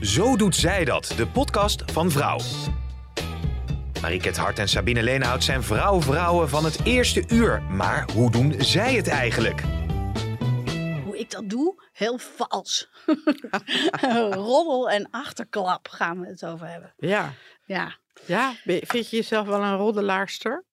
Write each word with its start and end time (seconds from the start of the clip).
Zo 0.00 0.36
doet 0.36 0.56
zij 0.56 0.84
dat, 0.84 1.12
de 1.16 1.26
podcast 1.26 1.82
van 1.92 2.10
Vrouw. 2.10 2.38
Mariket 4.00 4.36
Hart 4.36 4.58
en 4.58 4.68
Sabine 4.68 5.02
Leenhout 5.02 5.44
zijn 5.44 5.62
vrouw-vrouwen 5.62 6.48
van 6.48 6.64
het 6.64 6.84
eerste 6.84 7.24
uur. 7.28 7.62
Maar 7.62 8.10
hoe 8.12 8.30
doen 8.30 8.54
zij 8.58 8.94
het 8.94 9.08
eigenlijk? 9.08 9.62
Hoe 11.04 11.18
ik 11.18 11.30
dat 11.30 11.50
doe? 11.50 11.82
Heel 11.92 12.18
vals. 12.18 12.88
Roddel 14.30 14.90
en 14.90 15.08
achterklap 15.10 15.88
gaan 15.88 16.20
we 16.20 16.26
het 16.26 16.44
over 16.44 16.66
hebben. 16.66 16.94
Ja. 16.96 17.32
Ja. 17.64 17.96
ja. 18.26 18.52
Vind 18.64 19.10
je 19.10 19.16
jezelf 19.16 19.46
wel 19.46 19.62
een 19.62 19.76
roddelaarster? 19.76 20.64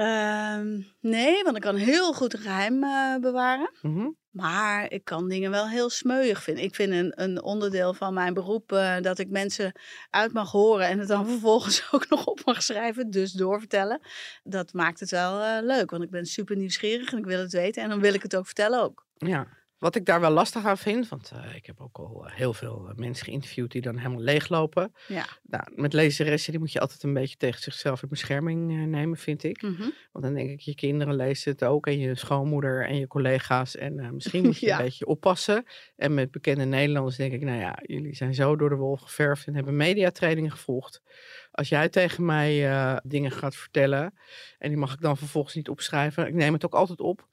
Ehm, 0.00 0.80
nee, 1.00 1.42
want 1.42 1.56
ik 1.56 1.62
kan 1.62 1.76
heel 1.76 2.12
goed 2.12 2.32
een 2.32 2.40
geheim 2.40 2.84
eh, 2.84 3.16
bewaren. 3.20 3.70
Mhm. 3.82 4.08
Maar 4.30 4.90
ik 4.92 5.04
kan 5.04 5.28
dingen 5.28 5.50
wel 5.50 5.68
heel 5.68 5.90
smeuig 5.90 6.42
vinden. 6.42 6.64
Ik 6.64 6.74
vind 6.74 6.92
een, 6.92 7.12
een 7.22 7.42
onderdeel 7.42 7.94
van 7.94 8.14
mijn 8.14 8.34
beroep 8.34 8.72
eh, 8.72 9.00
dat 9.00 9.18
ik 9.18 9.28
mensen 9.30 9.72
uit 10.10 10.32
mag 10.32 10.50
horen 10.50 10.86
en 10.86 10.98
het 10.98 11.08
dan 11.08 11.26
vervolgens 11.30 11.88
ook 11.90 12.08
nog 12.08 12.26
op 12.26 12.40
mag 12.44 12.62
schrijven, 12.62 13.10
dus 13.10 13.32
doorvertellen. 13.32 14.00
Dat 14.42 14.72
maakt 14.72 15.00
het 15.00 15.10
wel 15.10 15.42
eh, 15.42 15.62
leuk, 15.62 15.90
want 15.90 16.02
ik 16.02 16.10
ben 16.10 16.26
super 16.26 16.56
nieuwsgierig 16.56 17.12
en 17.12 17.18
ik 17.18 17.26
wil 17.26 17.40
het 17.40 17.52
weten 17.52 17.82
en 17.82 17.88
dan 17.88 18.00
wil 18.00 18.14
ik 18.14 18.22
het 18.22 18.36
ook 18.36 18.46
vertellen 18.46 18.82
ook. 18.82 19.06
Ja. 19.14 19.46
Wat 19.80 19.96
ik 19.96 20.04
daar 20.04 20.20
wel 20.20 20.30
lastig 20.30 20.64
aan 20.64 20.78
vind, 20.78 21.08
want 21.08 21.30
eh, 21.34 21.54
ik 21.54 21.66
heb 21.66 21.80
ook 21.80 21.98
al 21.98 22.26
eh, 22.26 22.34
heel 22.34 22.52
veel 22.52 22.86
eh, 22.88 22.94
mensen 22.94 23.24
geïnterviewd 23.24 23.70
die 23.72 23.80
dan 23.82 23.96
helemaal 23.96 24.20
leeglopen. 24.20 24.94
Ja. 25.08 25.26
Nou, 25.42 25.64
met 25.74 25.92
lezeressen, 25.92 26.50
die 26.50 26.60
moet 26.60 26.72
je 26.72 26.80
altijd 26.80 27.02
een 27.02 27.12
beetje 27.12 27.36
tegen 27.36 27.60
zichzelf 27.62 28.02
in 28.02 28.08
bescherming 28.08 28.86
nemen, 28.86 29.18
vind 29.18 29.42
ik. 29.44 29.62
Mhm. 29.62 29.88
Want 30.12 30.24
dan 30.24 30.34
denk 30.34 30.50
ik, 30.50 30.60
je 30.60 30.74
kinderen 30.74 31.16
lezen 31.16 31.52
het 31.52 31.64
ook 31.64 31.86
en 31.86 31.98
je 31.98 32.14
schoonmoeder 32.14 32.86
en 32.86 32.96
je 32.96 33.06
collega's. 33.06 33.76
En 33.76 34.14
misschien 34.14 34.42
moet 34.44 34.58
je 34.60 34.66
Ja. 34.66 34.78
een 34.78 34.84
beetje 34.84 35.06
oppassen. 35.06 35.64
En 35.96 36.14
met 36.14 36.30
bekende 36.30 36.64
Nederlanders 36.64 37.16
denk 37.16 37.32
ik, 37.32 37.42
nou 37.42 37.58
ja, 37.58 37.78
jullie 37.82 38.14
zijn 38.16 38.34
zo 38.34 38.56
door 38.56 38.68
de 38.68 38.74
wol 38.76 38.96
geverfd 38.96 39.46
en 39.46 39.54
hebben 39.54 39.76
mediatrainingen 39.76 40.50
gevolgd. 40.50 41.02
Als 41.50 41.68
jij 41.68 41.88
tegen 41.88 42.24
mij 42.24 43.00
dingen 43.04 43.30
gaat 43.30 43.56
vertellen 43.56 44.14
en 44.58 44.68
die 44.68 44.78
mag 44.78 44.92
ik 44.92 45.00
dan 45.00 45.16
vervolgens 45.16 45.54
niet 45.54 45.68
opschrijven. 45.68 46.26
Ik 46.26 46.34
neem 46.34 46.52
het 46.52 46.64
ook 46.64 46.74
altijd 46.74 47.00
op. 47.00 47.28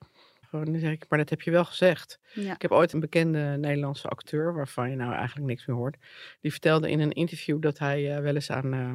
Gewoon, 0.50 0.66
dan 0.66 0.80
zeg 0.80 0.92
ik, 0.92 1.06
maar 1.10 1.20
dat 1.20 1.30
heb 1.30 1.42
je 1.42 1.52
wel 1.52 1.66
gezegd. 1.66 2.20
Ja. 2.34 2.54
Ik 2.54 2.62
heb 2.62 2.72
ooit 2.72 2.94
een 2.94 3.00
bekende 3.00 3.58
Nederlandse 3.60 4.08
acteur, 4.08 4.54
waarvan 4.54 4.90
je 4.90 4.96
nou 4.96 5.14
eigenlijk 5.14 5.48
niks 5.48 5.66
meer 5.66 5.76
hoort. 5.76 5.98
Die 6.42 6.52
vertelde 6.52 6.90
in 6.90 7.00
een 7.00 7.12
interview 7.12 7.62
dat 7.62 7.78
hij 7.80 8.16
eh, 8.16 8.22
wel 8.22 8.36
eens 8.36 8.52
aan 8.52 8.74
eh 8.74 8.94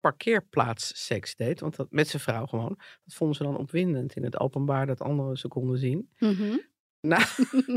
parkeerplaatsseks 0.00 1.36
deed. 1.36 1.60
Want 1.60 1.76
dat 1.76 1.86
met 1.90 2.08
zijn 2.08 2.22
vrouw 2.22 2.46
gewoon. 2.46 2.78
Dat 3.04 3.14
vonden 3.14 3.36
ze 3.36 3.42
dan 3.42 3.56
opwindend 3.56 4.16
in 4.16 4.24
het 4.24 4.40
openbaar 4.40 4.86
dat 4.86 5.00
anderen 5.00 5.36
ze 5.36 5.48
konden 5.48 5.78
zien. 5.78 6.10
Mhm. 6.18 6.56
Nou, 7.00 7.22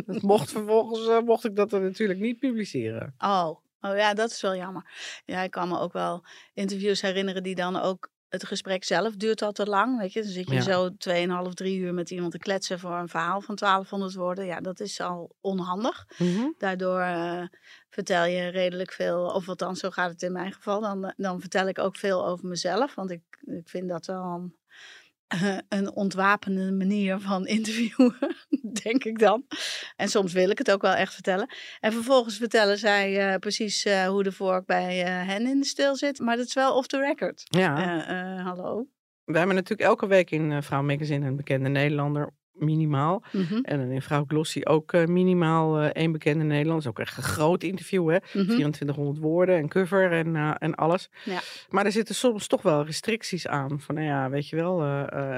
dat 0.06 0.22
mocht 0.32 0.52
vervolgens 0.52 1.08
eh, 1.08 1.20
mocht 1.20 1.46
ik 1.46 1.56
dat 1.56 1.74
er 1.74 1.82
natuurlijk 1.82 2.20
niet 2.20 2.40
publiceren. 2.40 3.14
Oh. 3.18 3.48
oh 3.82 3.96
ja, 3.98 4.14
dat 4.14 4.32
is 4.32 4.42
wel 4.42 4.56
jammer. 4.56 4.92
Ja, 5.26 5.42
ik 5.42 5.52
kan 5.52 5.68
me 5.68 5.80
ook 5.80 5.94
wel 5.94 6.26
interviews 6.54 7.02
herinneren 7.02 7.44
die 7.44 7.56
dan 7.56 7.76
ook. 7.76 8.12
Het 8.32 8.46
gesprek 8.46 8.84
zelf 8.84 9.16
duurt 9.16 9.42
al 9.42 9.52
te 9.52 9.66
lang. 9.66 9.98
Weet 10.00 10.14
je, 10.14 10.22
dan 10.22 10.32
zit 10.32 10.48
je 10.48 10.54
Ja. 10.54 10.62
zo 10.62 10.90
2,5, 10.98 11.54
3 11.54 11.78
uur 11.80 11.94
met 11.94 12.10
iemand 12.12 12.32
te 12.32 12.38
kletsen 12.38 12.80
voor 12.80 12.92
een 12.92 13.08
verhaal 13.08 13.42
van 13.42 13.56
1200 13.56 14.14
woorden. 14.14 14.46
Ja, 14.46 14.60
dat 14.60 14.80
is 14.80 15.00
al 15.02 15.36
onhandig. 15.42 16.06
Daardoor 16.58 17.00
eh, 17.02 17.44
vertel 17.90 18.26
je 18.26 18.48
redelijk 18.48 18.92
veel, 18.92 19.26
of 19.26 19.50
althans, 19.50 19.80
zo 19.80 19.90
gaat 19.90 20.12
het 20.12 20.22
in 20.22 20.32
mijn 20.32 20.52
geval. 20.54 20.82
Dan, 20.82 21.14
dan 21.18 21.40
vertel 21.40 21.68
ik 21.68 21.80
ook 21.80 21.96
veel 21.96 22.26
over 22.28 22.48
mezelf. 22.48 22.96
Want 22.96 23.12
ik, 23.12 23.22
ik 23.46 23.70
vind 23.70 23.90
dat 23.90 24.06
wel 24.06 24.24
een, 24.24 24.56
een 25.70 25.96
ontwapende 25.96 26.72
manier 26.72 27.20
van 27.20 27.48
interviewen, 27.48 28.16
denk 28.84 29.04
ik 29.04 29.20
dan. 29.20 29.46
En 29.96 30.08
soms 30.08 30.34
wil 30.34 30.50
ik 30.50 30.58
het 30.58 30.72
ook 30.72 30.82
wel 30.82 30.94
echt 30.94 31.14
vertellen. 31.14 31.54
En 31.80 31.92
vervolgens 31.92 32.38
vertellen 32.38 32.78
zij 32.78 33.32
eh, 33.32 33.40
precies 33.40 33.86
eh, 33.86 34.08
hoe 34.08 34.24
de 34.24 34.32
vork 34.32 34.66
bij 34.66 35.04
eh, 35.04 35.28
hen 35.28 35.48
in 35.48 35.60
de 35.60 35.66
stil 35.66 35.96
zit. 35.96 36.20
Maar 36.20 36.38
dat 36.38 36.46
is 36.46 36.54
wel 36.54 36.76
off 36.76 36.88
the 36.88 37.00
record. 37.00 37.44
Ja, 37.44 38.44
hallo. 38.44 38.88
we 39.24 39.38
hebben 39.38 39.56
natuurlijk 39.56 39.90
elke 39.90 40.08
week 40.08 40.32
in 40.32 40.64
Vrouw 40.64 40.82
Magazine 40.82 41.28
een 41.28 41.36
bekende 41.36 41.70
Nederlander, 41.70 42.34
minimaal. 42.54 43.24
Mhm, 43.32 43.60
En 43.62 43.78
dan 43.78 43.90
in 43.92 44.02
Vrouw 44.02 44.24
Glossy 44.28 44.62
ook 44.64 44.94
eh, 44.94 45.06
minimaal 45.06 45.80
eh, 45.80 45.90
één 45.94 46.12
bekende 46.12 46.76
is 46.78 46.88
ook 46.88 47.00
echt 47.00 47.18
een 47.18 47.24
groot 47.24 47.64
interview, 47.64 48.10
hè? 48.10 48.18
mhm. 48.34 48.46
2400 48.46 49.18
woorden 49.18 49.58
en 49.58 49.68
cover 49.70 50.12
en, 50.12 50.36
eh, 50.36 50.52
en 50.58 50.76
alles. 50.76 51.10
Ja. 51.24 51.40
Maar 51.70 51.86
er 51.86 51.92
zitten 51.92 52.16
soms 52.16 52.48
toch 52.48 52.62
wel 52.62 52.86
restricties 52.86 53.48
aan. 53.48 53.80
Van, 53.80 53.96
nou 53.96 54.08
ja, 54.08 54.30
weet 54.30 54.48
je 54.48 54.56
wel, 54.56 54.86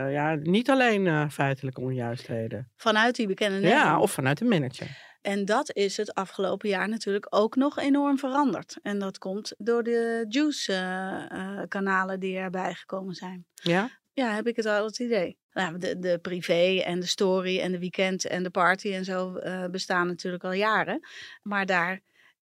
ja, 0.09 0.35
niet 0.35 0.69
alleen 0.69 1.31
feitelijke 1.31 1.81
onjuistheden. 1.81 2.71
Vanuit 2.75 3.15
die 3.15 3.27
bekende 3.27 3.55
Ja, 3.55 3.61
Nederlander. 3.61 3.99
of 4.01 4.11
vanuit 4.11 4.37
de 4.37 4.45
manager. 4.45 5.11
En 5.21 5.45
dat 5.45 5.75
is 5.75 5.97
het 5.97 6.13
afgelopen 6.13 6.69
jaar 6.69 6.89
natuurlijk 6.89 7.25
ook 7.29 7.55
nog 7.55 7.77
enorm 7.77 8.17
veranderd. 8.17 8.77
En 8.81 8.99
dat 8.99 9.17
komt 9.17 9.53
door 9.57 9.83
de 9.83 10.25
juice-kanalen 10.29 12.19
die 12.19 12.37
erbij 12.37 12.73
gekomen 12.73 13.13
zijn. 13.13 13.45
Ja? 13.53 13.89
Ja, 14.13 14.33
heb 14.33 14.47
ik 14.47 14.55
het 14.55 14.65
al 14.65 14.85
het 14.85 14.99
idee. 14.99 15.37
Nou, 15.53 15.77
de, 15.77 15.99
de 15.99 16.19
privé 16.21 16.81
en 16.85 16.99
de 16.99 17.05
story 17.05 17.59
en 17.59 17.71
de 17.71 17.79
weekend 17.79 18.25
en 18.25 18.43
de 18.43 18.49
party 18.49 18.93
en 18.93 19.05
zo 19.05 19.35
eh, 19.35 19.65
bestaan 19.65 20.07
natuurlijk 20.07 20.43
al 20.43 20.51
jaren. 20.51 21.07
Maar 21.41 21.65
daar, 21.65 21.99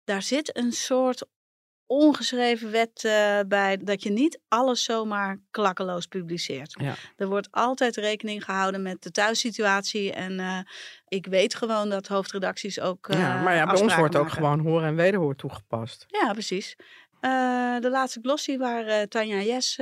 daar 0.04 0.22
zit 0.22 0.56
een 0.56 0.72
soort 0.72 1.26
ongeschreven 1.86 2.70
wet 2.70 3.04
eh, 3.04 3.38
bij 3.48 3.76
dat 3.76 4.02
je 4.02 4.10
niet 4.10 4.41
alles 4.48 4.84
zomaar 4.84 5.41
klakkeloos 5.50 6.06
publiceert. 6.06 6.74
Ja. 6.80 6.94
Er 7.16 7.28
wordt 7.28 7.48
altijd 7.50 7.97
rekening 7.97 8.44
gehouden 8.44 8.82
met 8.82 9.02
de 9.02 9.10
thuissituatie. 9.10 10.12
En 10.12 10.41
eh, 10.41 10.58
ik 11.08 11.26
weet 11.26 11.54
gewoon 11.54 11.88
dat 11.88 12.06
hoofdredacties 12.06 12.80
ook. 12.80 13.06
ja, 13.10 13.42
maar 13.42 13.54
ja, 13.54 13.66
bij 13.66 13.82
ons 13.82 13.97
wordt 13.97 14.16
ook 14.16 14.30
gewoon 14.30 14.60
hoor 14.60 14.82
en 14.82 14.94
wederhoor 14.94 15.36
toegepast. 15.36 16.04
Ja, 16.08 16.32
precies. 16.32 16.76
De 17.80 17.88
laatste 17.91 18.20
glossy 18.22 18.56
waar 18.56 19.06
Tanja 19.06 19.41
Jes 19.41 19.78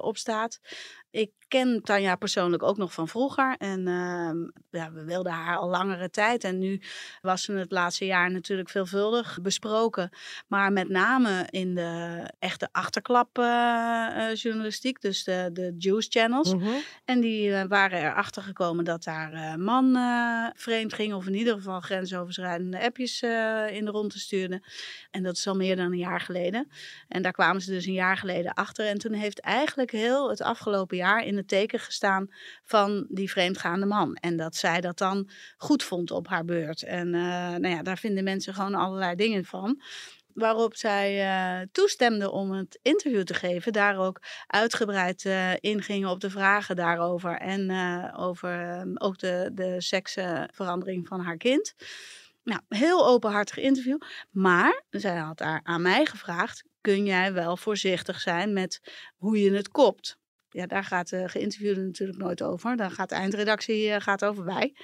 op 0.00 0.16
staat. 0.16 0.60
Ik 1.12 1.32
ken 1.52 1.82
Tanja 1.82 2.16
persoonlijk 2.16 2.62
ook 2.62 2.76
nog 2.76 2.92
van 2.92 3.08
vroeger. 3.08 3.54
En 3.58 3.88
ehm, 3.88 4.36
ja, 4.70 4.92
we 4.92 5.04
wilden 5.04 5.32
haar 5.32 5.56
al 5.56 5.68
langere 5.68 6.10
tijd. 6.10 6.44
En 6.44 6.58
nu 6.58 6.80
was 7.22 7.42
ze 7.42 7.52
het 7.52 7.70
laatste 7.70 8.06
jaar 8.06 8.30
natuurlijk 8.30 8.68
veelvuldig 8.68 9.38
besproken. 9.42 10.10
Maar 10.46 10.72
met 10.72 10.88
name 10.88 11.46
in 11.50 11.74
de 11.74 12.22
echte 12.38 12.68
achterklap 12.72 13.38
eh, 13.38 13.44
eh, 13.44 14.34
journalistiek. 14.34 15.00
Dus 15.00 15.24
de, 15.24 15.50
de 15.52 15.74
Juice 15.78 16.08
Channels. 16.10 16.54
Mhm. 16.54 16.68
En 17.04 17.20
die 17.20 17.54
eh, 17.54 17.64
waren 17.68 17.98
erachter 17.98 18.42
gekomen 18.42 18.84
dat 18.84 19.04
daar 19.04 19.32
eh, 19.32 19.54
man 19.54 19.98
vreemd 20.56 20.92
ging. 20.92 21.14
Of 21.14 21.26
in 21.26 21.34
ieder 21.34 21.54
geval 21.54 21.80
grensoverschrijdende 21.80 22.80
appjes 22.84 23.22
in 23.70 23.84
de 23.84 23.90
ronde 23.90 24.18
stuurde. 24.18 24.62
En 25.10 25.22
dat 25.22 25.36
is 25.36 25.46
al 25.46 25.56
meer 25.56 25.76
dan 25.76 25.92
een 25.92 25.98
jaar 25.98 26.20
geleden. 26.20 26.68
En 27.08 27.22
daar 27.22 27.32
kwamen 27.32 27.62
ze 27.62 27.70
dus 27.70 27.86
een 27.86 27.92
jaar 27.92 28.16
geleden 28.16 28.54
achter. 28.54 28.86
En 28.86 28.98
toen 28.98 29.12
heeft 29.12 29.40
eigenlijk 29.40 29.90
heel 29.90 30.30
het 30.30 30.42
afgelopen 30.42 30.96
jaar 30.96 31.24
in 31.24 31.36
teken 31.44 31.78
gestaan 31.78 32.28
van 32.64 33.06
die 33.08 33.30
vreemdgaande 33.30 33.86
man. 33.86 34.14
En 34.14 34.36
dat 34.36 34.56
zij 34.56 34.80
dat 34.80 34.98
dan 34.98 35.30
goed 35.56 35.82
vond 35.82 36.10
op 36.10 36.28
haar 36.28 36.44
beurt. 36.44 36.82
En 36.82 37.14
eh, 37.14 37.22
nou 37.50 37.68
ja, 37.68 37.82
daar 37.82 37.98
vinden 37.98 38.24
mensen 38.24 38.54
gewoon 38.54 38.74
allerlei 38.74 39.14
dingen 39.14 39.44
van. 39.44 39.82
Waarop 40.34 40.76
zij 40.76 41.22
eh, 41.22 41.66
toestemde 41.72 42.30
om 42.30 42.52
het 42.52 42.78
interview 42.82 43.22
te 43.22 43.34
geven. 43.34 43.72
Daar 43.72 43.98
ook 43.98 44.22
uitgebreid 44.46 45.24
eh, 45.24 45.50
ingingen 45.60 46.08
op 46.08 46.20
de 46.20 46.30
vragen 46.30 46.76
daarover. 46.76 47.38
En 47.38 47.70
over 48.16 48.82
ook 48.94 49.18
de, 49.18 49.50
de 49.52 49.80
seksverandering 49.80 51.08
van 51.08 51.20
haar 51.20 51.36
kind. 51.36 51.74
Nou, 52.44 52.60
heel 52.68 53.06
openhartig 53.06 53.58
interview. 53.58 53.98
Maar 54.30 54.82
zij 54.90 55.16
had 55.16 55.38
daar 55.38 55.60
aan 55.62 55.82
mij 55.82 56.06
gevraagd: 56.06 56.64
kun 56.80 57.04
jij 57.04 57.32
wel 57.32 57.56
voorzichtig 57.56 58.20
zijn 58.20 58.52
met 58.52 58.80
hoe 59.16 59.40
je 59.40 59.52
het 59.52 59.68
kopt? 59.68 60.20
Ja, 60.52 60.66
daar 60.66 60.84
gaat 60.84 61.08
de 61.08 61.28
geïnterviewde 61.28 61.80
natuurlijk 61.80 62.18
nooit 62.18 62.42
over. 62.42 62.76
Dan 62.76 62.90
gaat 62.90 63.08
de 63.08 63.14
eindredactie 63.14 63.90
eh, 63.90 64.00
gaat 64.00 64.24
over 64.24 64.44
wij. 64.44 64.74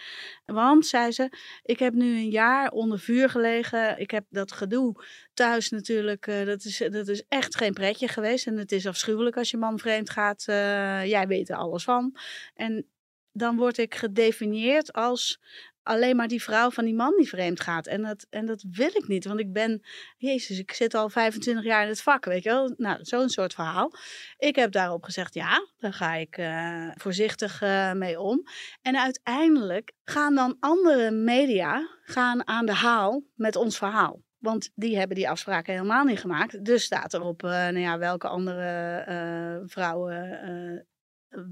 Want, 0.47 0.87
zei 0.87 1.11
ze, 1.13 1.33
ik 1.63 1.79
heb 1.79 1.95
nu 1.95 2.17
een 2.17 2.31
jaar 2.31 2.71
onder 2.71 2.99
vuur 2.99 3.29
gelegen. 3.31 3.99
Ik 3.99 4.11
heb 4.11 4.25
dat 4.31 4.53
gedoe 4.53 5.05
thuis 5.35 5.71
natuurlijk. 5.71 6.27
eh, 6.27 6.45
dat, 6.45 6.65
is, 6.65 6.83
dat 6.91 7.09
is 7.09 7.25
echt 7.29 7.57
geen 7.57 7.73
pretje 7.73 8.09
geweest. 8.09 8.47
En 8.47 8.57
het 8.57 8.73
is 8.73 8.87
afschuwelijk 8.87 9.37
als 9.37 9.51
je 9.51 9.57
man 9.57 9.79
vreemd 9.79 10.11
gaat. 10.11 10.45
eh, 10.47 11.07
jij 11.07 11.27
weet 11.27 11.49
er 11.49 11.57
alles 11.57 11.85
van. 11.85 12.17
En 12.55 12.87
dan 13.33 13.57
word 13.57 13.79
ik 13.79 13.95
gedefinieerd 13.95 14.93
als 14.93 15.41
alleen 15.89 16.17
maar 16.17 16.29
die 16.29 16.43
vrouw 16.43 16.71
van 16.71 16.85
die 16.85 16.95
man 16.95 17.15
die 17.17 17.29
vreemd 17.29 17.61
gaat. 17.61 17.87
En 17.87 18.03
dat, 18.03 18.27
en 18.31 18.47
dat 18.47 18.65
wil 18.71 18.91
ik 18.93 19.09
niet, 19.09 19.25
want 19.25 19.41
ik 19.41 19.53
ben, 19.53 19.83
jezus, 20.17 20.59
ik 20.59 20.73
zit 20.73 20.95
al 20.95 21.11
25 21.11 21.65
jaar 21.65 21.83
in 21.83 21.89
het 21.89 22.03
vak, 22.03 22.25
weet 22.25 22.43
je 22.43 22.49
wel. 22.49 22.75
Nou, 22.77 22.99
zo'n 23.01 23.29
soort 23.29 23.55
verhaal. 23.55 23.93
Ik 24.39 24.57
heb 24.57 24.73
daarop 24.73 25.05
gezegd, 25.05 25.35
ja, 25.35 25.67
daar 25.79 25.93
ga 25.93 26.15
ik 26.15 26.39
uh, 26.39 26.91
voorzichtig 26.95 27.63
uh, 27.63 27.93
mee 27.93 28.21
om. 28.21 28.43
En 28.83 28.99
uiteindelijk 29.01 29.93
gaan 30.05 30.35
dan 30.35 30.57
andere 30.61 31.11
media 31.11 31.89
gaan 32.03 32.47
aan 32.47 32.67
de 32.67 32.75
haal 32.75 33.23
met 33.35 33.57
ons 33.57 33.79
verhaal. 33.79 34.23
Want 34.39 34.71
die 34.75 34.99
hebben 34.99 35.17
die 35.17 35.29
afspraken 35.29 35.73
helemaal 35.73 36.05
niet 36.05 36.21
gemaakt. 36.21 36.65
Dus 36.65 36.85
staat 36.85 37.13
er 37.13 37.23
op 37.23 37.43
uh, 37.43 37.51
nou 37.51 37.79
ja, 37.79 37.99
welke 37.99 38.29
andere 38.29 39.05
uh, 39.09 39.69
vrouwen 39.69 40.87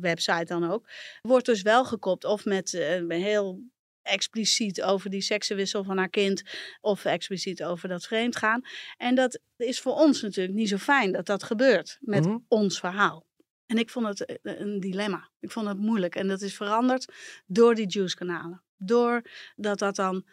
website 0.00 0.44
dan 0.44 0.71
ook. 0.71 0.88
Wordt 1.21 1.47
dus 1.47 1.62
wel 1.62 1.85
gekopt 1.85 2.25
of 2.25 2.44
met 2.44 2.71
heel 3.09 3.61
expliciet 4.06 4.82
over 4.82 5.11
die 5.11 5.20
seksenwissel 5.20 5.85
van 5.85 5.99
haar 5.99 6.08
kind 6.08 6.43
of 6.81 7.05
expliciet 7.05 7.64
over 7.64 7.88
dat 7.88 8.06
vreemdgaan. 8.06 8.61
En 8.97 9.14
dat 9.14 9.41
is 9.56 9.81
voor 9.81 9.94
ons 9.94 10.23
natuurlijk 10.23 10.56
niet 10.56 10.69
zo 10.69 10.76
fijn 10.76 11.12
dat 11.12 11.26
dat 11.26 11.43
gebeurt 11.43 11.99
met 12.00 12.25
mm 12.25 12.31
-hmm. 12.31 12.44
ons 12.49 12.79
verhaal. 12.81 13.26
En 13.67 13.79
ik 13.79 13.91
vond 13.91 14.06
het 14.06 14.38
een 14.43 14.81
dilemma. 14.81 15.31
Ik 15.41 15.50
vond 15.50 15.67
het 15.67 15.79
moeilijk. 15.79 16.14
En 16.14 16.29
dat 16.29 16.41
is 16.41 16.56
veranderd 16.56 17.12
door 17.47 17.75
die 17.75 17.88
juice-kanalen. 17.88 18.62
Doordat 18.76 19.79
dat 19.79 19.97
dan 19.97 20.26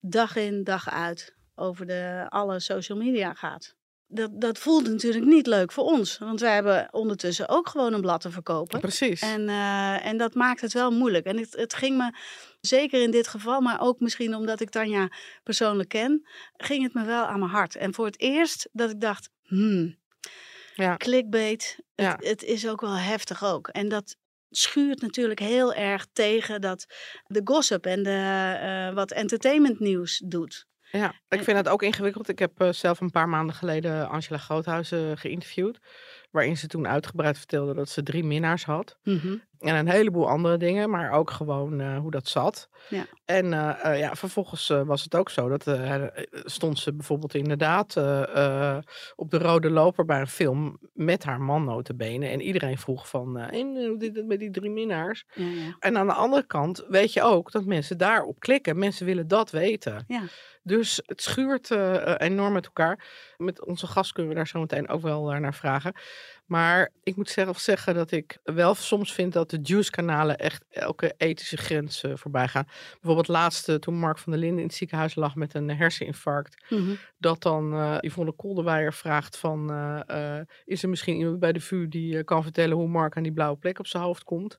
dag 0.00 0.36
in, 0.36 0.64
dag 0.64 0.90
uit 0.90 1.34
over 1.54 1.86
de, 1.86 2.26
alle 2.28 2.60
social 2.60 2.98
media 2.98 3.34
gaat. 3.34 3.76
Dat, 4.08 4.40
dat 4.40 4.58
voelt 4.58 4.88
natuurlijk 4.88 5.24
niet 5.24 5.46
leuk 5.46 5.72
voor 5.72 5.84
ons. 5.84 6.18
Want 6.18 6.40
wij 6.40 6.54
hebben 6.54 6.88
ondertussen 6.90 7.48
ook 7.48 7.68
gewoon 7.68 7.92
een 7.92 8.00
blad 8.00 8.20
te 8.20 8.30
verkopen. 8.30 8.80
Precies. 8.80 9.20
En, 9.20 9.40
uh, 9.40 10.06
en 10.06 10.16
dat 10.16 10.34
maakt 10.34 10.60
het 10.60 10.72
wel 10.72 10.90
moeilijk. 10.90 11.26
En 11.26 11.36
het, 11.38 11.56
het 11.56 11.74
ging 11.74 11.96
me, 11.96 12.14
zeker 12.60 13.02
in 13.02 13.10
dit 13.10 13.28
geval, 13.28 13.60
maar 13.60 13.80
ook 13.80 14.00
misschien 14.00 14.34
omdat 14.34 14.60
ik 14.60 14.70
Tanja 14.70 15.08
persoonlijk 15.42 15.88
ken, 15.88 16.28
ging 16.56 16.82
het 16.82 16.94
me 16.94 17.04
wel 17.04 17.24
aan 17.24 17.38
mijn 17.38 17.50
hart. 17.50 17.76
En 17.76 17.94
voor 17.94 18.06
het 18.06 18.20
eerst 18.20 18.68
dat 18.72 18.90
ik 18.90 19.00
dacht, 19.00 19.30
hmm, 19.42 19.96
ja. 20.74 20.96
clickbait, 20.96 21.78
Ja. 21.94 22.10
het, 22.10 22.28
het 22.28 22.42
is 22.42 22.68
ook 22.68 22.80
wel 22.80 22.96
heftig 22.96 23.44
ook. 23.44 23.68
En 23.68 23.88
dat 23.88 24.16
schuurt 24.50 25.00
natuurlijk 25.00 25.40
heel 25.40 25.74
erg 25.74 26.06
tegen 26.12 26.60
dat 26.60 26.86
de 27.26 27.40
gossip 27.44 27.86
en 27.86 28.02
de, 28.02 28.56
uh, 28.90 28.94
wat 28.94 29.10
entertainmentnieuws 29.10 30.22
doet. 30.24 30.66
Ja, 30.96 31.14
ik 31.28 31.42
vind 31.42 31.56
het 31.56 31.68
ook 31.68 31.82
ingewikkeld. 31.82 32.28
Ik 32.28 32.38
heb 32.38 32.62
uh, 32.62 32.72
zelf 32.72 33.00
een 33.00 33.10
paar 33.10 33.28
maanden 33.28 33.54
geleden 33.54 34.08
Angela 34.08 34.38
Groothuizen 34.38 35.18
geïnterviewd. 35.18 35.78
Waarin 36.36 36.56
ze 36.56 36.66
toen 36.66 36.88
uitgebreid 36.88 37.38
vertelde 37.38 37.74
dat 37.74 37.88
ze 37.88 38.02
drie 38.02 38.24
minnaars 38.24 38.64
had. 38.64 38.96
Mm 39.02 39.18
-hmm. 39.18 39.42
En 39.58 39.74
een 39.74 39.88
heleboel 39.88 40.28
andere 40.28 40.56
dingen, 40.56 40.90
maar 40.90 41.10
ook 41.10 41.30
gewoon 41.30 41.80
uh, 41.80 41.98
hoe 41.98 42.10
dat 42.10 42.28
zat. 42.28 42.68
Ja. 42.88 43.06
En 43.24 43.44
uh, 43.44 43.98
ja, 43.98 44.14
vervolgens 44.14 44.68
was 44.68 45.02
het 45.02 45.14
ook 45.14 45.30
zo. 45.30 45.48
Dat 45.48 45.78
stond 46.30 46.78
ze 46.78 46.94
bijvoorbeeld 46.94 47.34
inderdaad 47.34 47.96
op 49.16 49.30
de 49.30 49.38
rode 49.38 49.70
loper 49.70 50.04
bij 50.04 50.20
een 50.20 50.26
film 50.26 50.78
met 50.92 51.24
haar 51.24 51.40
man 51.40 51.64
notabene. 51.64 52.26
En 52.26 52.40
iedereen 52.40 52.78
vroeg 52.78 53.08
van, 53.08 53.38
en 53.38 53.86
hoe 53.86 53.96
het 53.98 54.26
met 54.26 54.38
die 54.38 54.50
drie 54.50 54.70
minnaars? 54.70 55.24
Ja, 55.34 55.44
ja. 55.44 55.76
En 55.78 55.96
aan 55.98 56.06
de 56.06 56.12
andere 56.12 56.46
kant 56.46 56.84
weet 56.88 57.12
je 57.12 57.22
ook 57.22 57.52
dat 57.52 57.64
mensen 57.64 57.98
daarop 57.98 58.40
klikken. 58.40 58.78
Mensen 58.78 59.06
willen 59.06 59.28
dat 59.28 59.50
weten. 59.50 60.04
Ja. 60.06 60.22
Dus 60.62 61.02
het 61.06 61.22
schuurt 61.22 61.70
enorm 62.16 62.52
met 62.52 62.64
elkaar. 62.64 63.04
Met 63.36 63.66
onze 63.66 63.86
gast 63.86 64.12
kunnen 64.12 64.32
we 64.32 64.38
daar 64.38 64.48
zo 64.48 64.60
meteen 64.60 64.88
ook 64.88 65.02
wel 65.02 65.30
naar 65.30 65.54
vragen. 65.54 65.94
Maar 66.46 66.90
ik 67.02 67.16
moet 67.16 67.30
zelf 67.30 67.58
zeggen 67.58 67.94
dat 67.94 68.10
ik 68.10 68.38
wel 68.44 68.74
soms 68.74 69.12
vind 69.12 69.32
dat 69.32 69.50
de 69.50 69.58
Juice-kanalen 69.62 70.38
echt 70.38 70.64
elke 70.70 71.14
ethische 71.16 71.56
grens 71.56 72.02
uh, 72.02 72.12
voorbij 72.14 72.48
gaan. 72.48 72.66
Bijvoorbeeld 72.92 73.28
laatste, 73.28 73.78
toen 73.78 73.98
Mark 73.98 74.18
van 74.18 74.32
der 74.32 74.40
Linden 74.40 74.58
in 74.58 74.66
het 74.66 74.74
ziekenhuis 74.74 75.14
lag 75.14 75.34
met 75.34 75.54
een 75.54 75.70
herseninfarct. 75.70 76.64
Mm 76.68 76.78
-hmm. 76.78 76.98
Dat 77.18 77.42
dan 77.42 77.74
uh, 77.74 77.96
Yvonne 78.00 78.32
Kolderweijer 78.32 78.92
vraagt 78.92 79.36
van, 79.36 79.70
uh, 80.10 80.40
is 80.64 80.82
er 80.82 80.88
misschien 80.88 81.16
iemand 81.16 81.38
bij 81.38 81.52
de 81.52 81.60
VU 81.60 81.88
die 81.88 82.24
kan 82.24 82.42
vertellen 82.42 82.76
hoe 82.76 82.88
Mark 82.88 83.16
aan 83.16 83.22
die 83.22 83.32
blauwe 83.32 83.58
plek 83.58 83.78
op 83.78 83.86
zijn 83.86 84.02
hoofd 84.02 84.24
komt? 84.24 84.58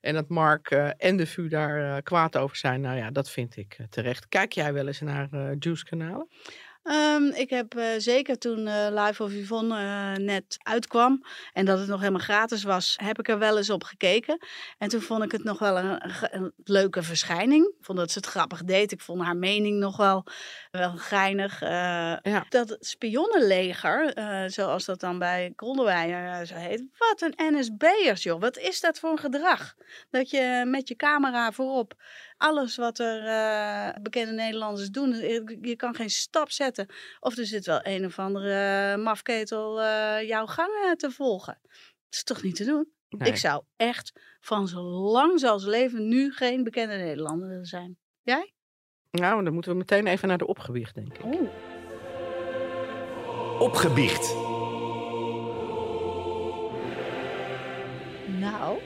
En 0.00 0.14
dat 0.14 0.28
Mark 0.28 0.70
en 0.96 1.16
de 1.16 1.26
VU 1.26 1.48
daar 1.48 2.02
kwaad 2.02 2.36
over 2.36 2.56
zijn, 2.56 2.80
nou 2.80 2.96
ja, 2.96 3.10
dat 3.10 3.30
vind 3.30 3.56
ik 3.56 3.78
terecht. 3.90 4.28
Kijk 4.28 4.52
jij 4.52 4.72
wel 4.72 4.86
eens 4.86 5.00
naar 5.00 5.54
Juice-kanalen? 5.58 6.28
Um, 6.84 7.30
ik 7.32 7.50
heb 7.50 7.74
uh, 7.76 7.86
zeker 7.96 8.38
toen 8.38 8.66
uh, 8.66 8.86
Live 8.90 9.22
of 9.22 9.32
Yvonne 9.32 9.80
uh, 9.80 10.24
net 10.24 10.56
uitkwam 10.62 11.24
en 11.52 11.64
dat 11.64 11.78
het 11.78 11.88
nog 11.88 11.98
helemaal 11.98 12.20
gratis 12.20 12.62
was, 12.62 12.96
heb 13.02 13.18
ik 13.18 13.28
er 13.28 13.38
wel 13.38 13.56
eens 13.56 13.70
op 13.70 13.84
gekeken. 13.84 14.38
En 14.78 14.88
toen 14.88 15.00
vond 15.00 15.24
ik 15.24 15.32
het 15.32 15.44
nog 15.44 15.58
wel 15.58 15.78
een, 15.78 16.00
een 16.30 16.52
leuke 16.64 17.02
verschijning. 17.02 17.66
Ik 17.66 17.84
vond 17.84 17.98
dat 17.98 18.10
ze 18.10 18.18
het 18.18 18.26
grappig 18.26 18.64
deed. 18.64 18.92
Ik 18.92 19.00
vond 19.00 19.22
haar 19.22 19.36
mening 19.36 19.78
nog 19.78 19.96
wel, 19.96 20.24
wel 20.70 20.96
geinig. 20.96 21.60
ja. 21.60 22.46
Dat 22.48 22.76
spionnenleger, 22.80 24.12
zoals 24.50 24.84
dat 24.84 25.00
dan 25.00 25.18
bij 25.18 25.52
Kolderweijer 25.56 26.46
zo 26.46 26.54
heet. 26.54 26.84
Wat 26.98 27.20
een 27.20 27.54
NSB'ers 27.54 28.22
joh. 28.22 28.40
Wat 28.40 28.58
is 28.58 28.80
dat 28.80 28.98
voor 28.98 29.10
een 29.10 29.18
gedrag? 29.18 29.74
Dat 30.10 30.30
je 30.30 30.62
met 30.66 30.88
je 30.88 30.96
camera 30.96 31.52
voorop 31.52 31.94
alles 32.36 32.76
wat 32.76 32.98
er 32.98 33.24
uh, 33.24 34.02
bekende 34.02 34.32
Nederlanders 34.32 34.90
doen. 34.90 35.10
Je 35.60 35.76
kan 35.76 35.94
geen 35.94 36.10
stap 36.10 36.50
zetten. 36.50 36.86
Of 37.20 37.36
er 37.36 37.46
zit 37.46 37.66
wel 37.66 37.80
een 37.82 38.04
of 38.04 38.18
andere 38.18 38.92
uh, 38.96 39.04
mafketel 39.04 39.80
uh, 39.80 40.22
jouw 40.22 40.46
gang 40.46 40.94
te 40.96 41.10
volgen. 41.10 41.58
Dat 41.62 42.10
is 42.10 42.24
toch 42.24 42.42
niet 42.42 42.56
te 42.56 42.64
doen? 42.64 42.92
Nee. 43.08 43.28
Ik 43.28 43.36
zou 43.36 43.62
echt 43.76 44.12
van 44.40 44.68
zo 44.68 44.82
lang 44.82 45.44
als 45.44 45.64
leven 45.64 46.08
nu 46.08 46.32
geen 46.32 46.64
bekende 46.64 46.96
Nederlander 46.96 47.48
willen 47.48 47.66
zijn. 47.66 47.98
Jij? 48.22 48.52
Nou, 49.10 49.44
dan 49.44 49.52
moeten 49.52 49.72
we 49.72 49.78
meteen 49.78 50.06
even 50.06 50.28
naar 50.28 50.38
de 50.38 50.46
opgebiecht, 50.46 50.94
denk 50.94 51.14
ik. 51.14 51.24
Oeh. 51.24 51.50
Opgebiecht. 53.58 54.34
Nou. 58.40 58.78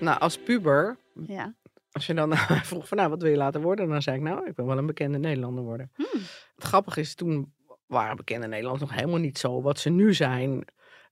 Nou, 0.00 0.20
als 0.20 0.38
puber 0.38 0.96
Ja. 1.26 1.54
Als 1.94 2.06
je 2.06 2.14
dan 2.14 2.36
vroeg 2.70 2.88
van 2.88 2.96
nou, 2.96 3.10
wat 3.10 3.22
wil 3.22 3.30
je 3.30 3.36
laten 3.36 3.60
worden? 3.60 3.88
Dan 3.88 4.02
zei 4.02 4.16
ik 4.16 4.22
nou, 4.22 4.46
ik 4.46 4.56
wil 4.56 4.66
wel 4.66 4.78
een 4.78 4.86
bekende 4.86 5.18
Nederlander 5.18 5.64
worden. 5.64 5.90
Hmm. 5.94 6.20
Het 6.54 6.64
grappige 6.64 7.00
is, 7.00 7.14
toen 7.14 7.52
waren 7.86 8.16
bekende 8.16 8.46
Nederlanders 8.46 8.90
nog 8.90 8.98
helemaal 8.98 9.20
niet 9.20 9.38
zo 9.38 9.62
wat 9.62 9.78
ze 9.78 9.90
nu 9.90 10.14
zijn. 10.14 10.64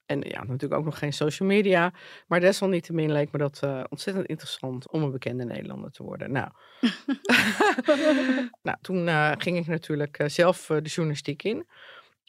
En 0.06 0.20
ja, 0.20 0.44
natuurlijk 0.44 0.80
ook 0.80 0.84
nog 0.84 0.98
geen 0.98 1.12
social 1.12 1.48
media. 1.48 1.92
Maar 2.26 2.40
desalniettemin 2.40 3.12
leek 3.12 3.32
me 3.32 3.38
dat 3.38 3.60
uh, 3.64 3.84
ontzettend 3.88 4.26
interessant 4.26 4.90
om 4.90 5.02
een 5.02 5.10
bekende 5.10 5.44
Nederlander 5.44 5.90
te 5.90 6.02
worden. 6.02 6.32
Nou, 6.32 6.48
nou 8.62 8.76
toen 8.80 9.06
uh, 9.06 9.32
ging 9.38 9.58
ik 9.58 9.66
natuurlijk 9.66 10.22
zelf 10.26 10.66
de 10.66 10.80
journalistiek 10.82 11.42
in. 11.42 11.66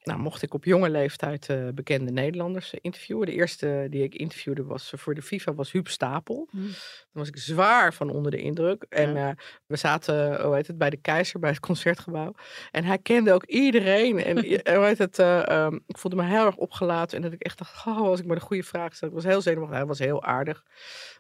Nou, 0.04 0.20
mocht 0.20 0.42
ik 0.42 0.54
op 0.54 0.66
jonge 0.66 0.90
leeftijd 0.90 1.50
uh, 1.50 1.70
bekende 1.74 2.12
Nederlanders 2.12 2.74
uh, 2.74 2.80
interviewen. 2.82 3.26
De 3.26 3.32
eerste 3.32 3.88
die 3.90 4.04
ik 4.04 4.16
interviewde 4.16 4.64
was 4.64 4.94
uh, 4.94 5.00
voor 5.00 5.16
de 5.16 5.22
FIFA 5.22 5.54
was 5.54 5.72
Huub 5.72 5.88
Stapel. 5.88 6.48
Mm. 6.52 6.62
Dan 6.62 6.74
was 7.12 7.28
ik 7.28 7.38
zwaar 7.38 7.94
van 7.94 8.10
onder 8.10 8.32
de 8.32 8.42
indruk. 8.42 8.86
En 8.90 9.14
Ja. 9.14 9.36
we 9.66 9.76
zaten, 9.76 10.42
hoe 10.42 10.56
heet 10.56 10.68
het, 10.68 10.78
bij 10.78 10.90
de 10.90 10.98
Keizer, 10.98 11.40
bij 11.40 11.50
het 11.50 11.60
concertgebouw. 11.60 12.34
En 12.72 12.84
hij 12.84 12.98
kende 12.98 13.34
ook 13.34 13.46
iedereen. 13.46 14.24
En 14.24 14.38
eh, 14.44 14.76
hoe 14.76 14.86
heet 14.86 14.98
het, 14.98 15.20
eh, 15.20 15.66
um, 15.66 15.84
ik 15.88 15.98
voelde 15.98 16.18
me 16.18 16.24
heel 16.24 16.46
erg 16.46 16.56
opgelaten. 16.56 17.18
En 17.18 17.24
dat 17.24 17.34
ik 17.34 17.42
echt 17.42 17.58
dacht, 17.58 17.86
oh, 17.86 17.98
als 17.98 18.20
ik 18.20 18.26
maar 18.26 18.36
de 18.36 18.42
goede 18.42 18.64
vraag 18.64 18.96
stel. 18.96 19.08
Ik 19.08 19.14
was 19.14 19.24
heel 19.24 19.42
zenuwachtig, 19.42 19.78
hij 19.78 19.86
was 19.86 20.00
heel 20.00 20.24
aardig. 20.24 20.64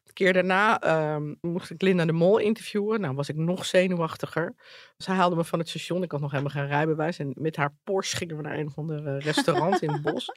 De 0.04 0.14
keer 0.14 0.34
daarna 0.34 1.14
um, 1.16 1.38
moest 1.42 1.70
ik 1.70 1.82
Linda 1.82 2.06
de 2.06 2.12
Mol 2.12 2.38
interviewen. 2.38 3.02
Nou, 3.02 3.16
was 3.16 3.30
ik 3.30 3.36
nog 3.36 3.66
zenuwachtiger. 3.66 4.56
Zij 4.98 5.16
haalde 5.16 5.36
me 5.36 5.44
van 5.44 5.60
het 5.60 5.70
station. 5.70 6.04
Ik 6.04 6.12
had 6.12 6.22
nog 6.22 6.32
helemaal 6.32 6.52
geen 6.52 6.68
rijbewijs. 6.68 7.20
En 7.20 7.32
met 7.36 7.56
haar 7.56 7.74
Porsche 7.84 8.18
gingen 8.18 8.36
we 8.36 8.42
naar 8.42 8.58
een 8.58 8.72
of 8.78 8.78
ander 8.78 9.20
restaurant 9.20 9.82
in 9.82 9.90
het 9.92 10.02
bos. 10.12 10.32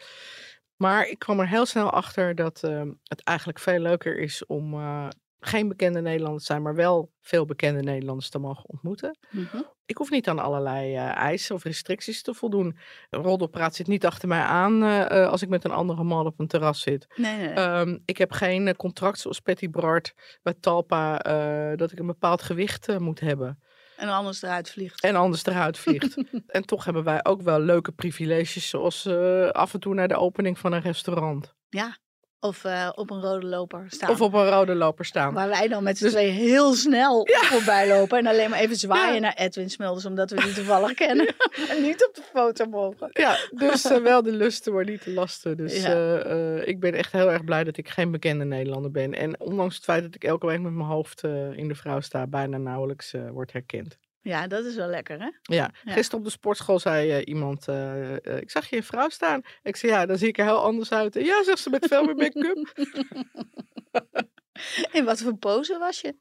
Maar 0.76 1.08
ik 1.08 1.18
kwam 1.18 1.40
er 1.40 1.48
heel 1.48 1.66
snel 1.66 1.90
achter 1.90 2.34
dat 2.34 2.62
uh, 2.64 2.82
het 3.02 3.22
eigenlijk 3.22 3.58
veel 3.58 3.78
leuker 3.78 4.18
is 4.18 4.46
om 4.46 4.74
uh, 4.74 5.08
geen 5.40 5.68
bekende 5.68 6.00
Nederlanders 6.00 6.44
zijn, 6.44 6.62
maar 6.62 6.74
wel 6.74 7.12
veel 7.20 7.44
bekende 7.44 7.82
Nederlanders 7.82 8.28
te 8.28 8.38
mogen 8.38 8.68
ontmoeten. 8.68 9.18
Mm 9.30 9.48
-hmm. 9.50 9.74
Ik 9.86 9.96
hoef 9.96 10.10
niet 10.10 10.28
aan 10.28 10.38
allerlei 10.38 10.94
uh, 10.94 11.16
eisen 11.16 11.54
of 11.54 11.64
restricties 11.64 12.22
te 12.22 12.34
voldoen. 12.34 12.78
Roddelpraat 13.10 13.74
zit 13.74 13.86
niet 13.86 14.06
achter 14.06 14.28
mij 14.28 14.40
aan 14.40 14.82
uh, 14.82 15.28
als 15.28 15.42
ik 15.42 15.48
met 15.48 15.64
een 15.64 15.70
andere 15.70 16.04
man 16.04 16.26
op 16.26 16.40
een 16.40 16.46
terras 16.46 16.80
zit. 16.80 17.06
Nee, 17.16 17.36
nee. 17.36 17.58
Um, 17.58 18.02
ik 18.04 18.16
heb 18.16 18.32
geen 18.32 18.66
uh, 18.66 18.72
contract 18.72 19.18
zoals 19.18 19.40
Patty 19.40 19.70
Bart 19.70 20.14
bij 20.42 20.54
Talpa 20.60 21.18
dat 21.76 21.92
ik 21.92 21.98
een 21.98 22.06
bepaald 22.06 22.42
gewicht 22.42 22.98
moet 22.98 23.20
hebben. 23.20 23.58
En 23.96 24.08
anders 24.08 24.42
eruit 24.42 24.70
vliegt. 24.70 25.02
En 25.02 25.16
anders 25.16 25.44
eruit 25.44 25.78
vliegt. 25.78 26.16
en 26.46 26.66
toch 26.66 26.84
hebben 26.84 27.04
wij 27.04 27.24
ook 27.24 27.42
wel 27.42 27.60
leuke 27.60 27.92
privileges, 27.92 28.68
zoals 28.68 29.06
af 29.52 29.74
en 29.74 29.80
toe 29.80 29.94
naar 29.94 30.08
de 30.08 30.16
opening 30.16 30.58
van 30.58 30.72
een 30.72 30.80
restaurant. 30.80 31.54
Ja. 31.68 31.96
Of 32.40 32.64
eh, 32.64 32.88
op 32.94 33.10
een 33.10 33.20
rode 33.20 33.46
loper 33.46 33.84
staan. 33.88 34.10
Of 34.10 34.20
op 34.20 34.32
een 34.34 34.48
rode 34.48 34.74
loper 34.74 35.04
staan. 35.04 35.34
Waar 35.34 35.48
wij 35.48 35.68
dan 35.68 35.82
met 35.82 35.98
z'n 35.98 36.04
Dus- 36.04 36.12
twee 36.12 36.28
heel 36.30 36.74
snel 36.74 37.26
voorbij 37.30 37.88
lopen. 37.88 38.18
En 38.18 38.26
alleen 38.26 38.50
maar 38.50 38.58
even 38.58 38.76
zwaaien 38.76 39.14
Ja. 39.14 39.20
naar 39.20 39.34
Edwin 39.34 39.70
Smulders. 39.70 40.04
Omdat 40.04 40.30
we 40.30 40.40
die 40.40 40.52
toevallig 40.52 40.94
kennen. 41.04 41.26
en 41.70 41.82
niet 41.82 42.06
op 42.08 42.14
de 42.14 42.22
foto 42.32 42.66
mogen. 42.66 43.08
Ja, 43.12 43.36
dus 43.50 43.84
eh, 43.84 44.02
wel 44.02 44.22
de 44.22 44.32
lusten, 44.32 44.72
maar 44.74 44.84
niet 44.84 45.04
de 45.04 45.10
lasten. 45.12 45.56
Dus 45.56 45.82
eh, 45.82 46.66
ik 46.66 46.80
ben 46.80 46.94
echt 46.94 47.12
heel 47.12 47.30
erg 47.30 47.44
blij 47.44 47.64
dat 47.64 47.76
ik 47.76 47.88
geen 47.88 48.10
bekende 48.10 48.44
Nederlander 48.44 48.90
ben. 48.90 49.14
En 49.14 49.40
ondanks 49.40 49.74
het 49.74 49.84
feit 49.84 50.02
dat 50.02 50.14
ik 50.14 50.24
elke 50.24 50.46
week 50.46 50.60
met 50.60 50.72
mijn 50.72 50.88
hoofd 50.88 51.22
in 51.52 51.68
de 51.68 51.74
vrouw 51.74 52.00
sta, 52.00 52.26
bijna 52.26 52.56
nauwelijks 52.56 53.14
wordt 53.32 53.52
herkend. 53.52 53.98
Ja, 54.26 54.46
dat 54.46 54.64
is 54.64 54.74
wel 54.74 54.88
lekker 54.88 55.20
hè? 55.20 55.30
Ja, 55.42 55.70
gisteren 55.84 56.18
op 56.18 56.24
de 56.24 56.30
sportschool 56.30 56.78
zei 56.78 57.10
eh, 57.10 57.26
iemand, 57.26 57.68
eh, 57.68 58.12
eh, 58.26 58.40
ik 58.40 58.50
zag 58.50 58.70
je 58.70 58.76
een 58.76 58.82
vrouw 58.82 59.08
staan. 59.08 59.42
Ik 59.62 59.76
zei, 59.76 59.92
ja, 59.92 60.06
dan 60.06 60.18
zie 60.18 60.28
ik 60.28 60.38
er 60.38 60.44
heel 60.44 60.62
anders 60.62 60.92
uit. 60.92 61.14
Ja, 61.14 61.44
zegt 61.44 61.58
ze, 61.58 61.70
met 61.70 61.86
veel 61.86 62.04
meer 62.04 62.16
make-up. 62.16 62.72
In 64.96 65.04
wat 65.04 65.20
voor 65.20 65.36
pose 65.36 65.78
was 65.78 66.00
je? 66.00 66.16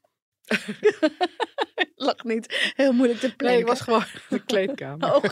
Lach 2.06 2.24
niet. 2.24 2.72
Heel 2.76 2.92
moeilijk 2.92 3.20
te 3.20 3.26
Nee, 3.26 3.36
plannen. 3.36 3.60
ik 3.60 3.66
was 3.66 3.80
gewoon 3.80 4.04
de 4.28 4.44
kleedkamer. 4.44 5.14
Oh. 5.14 5.24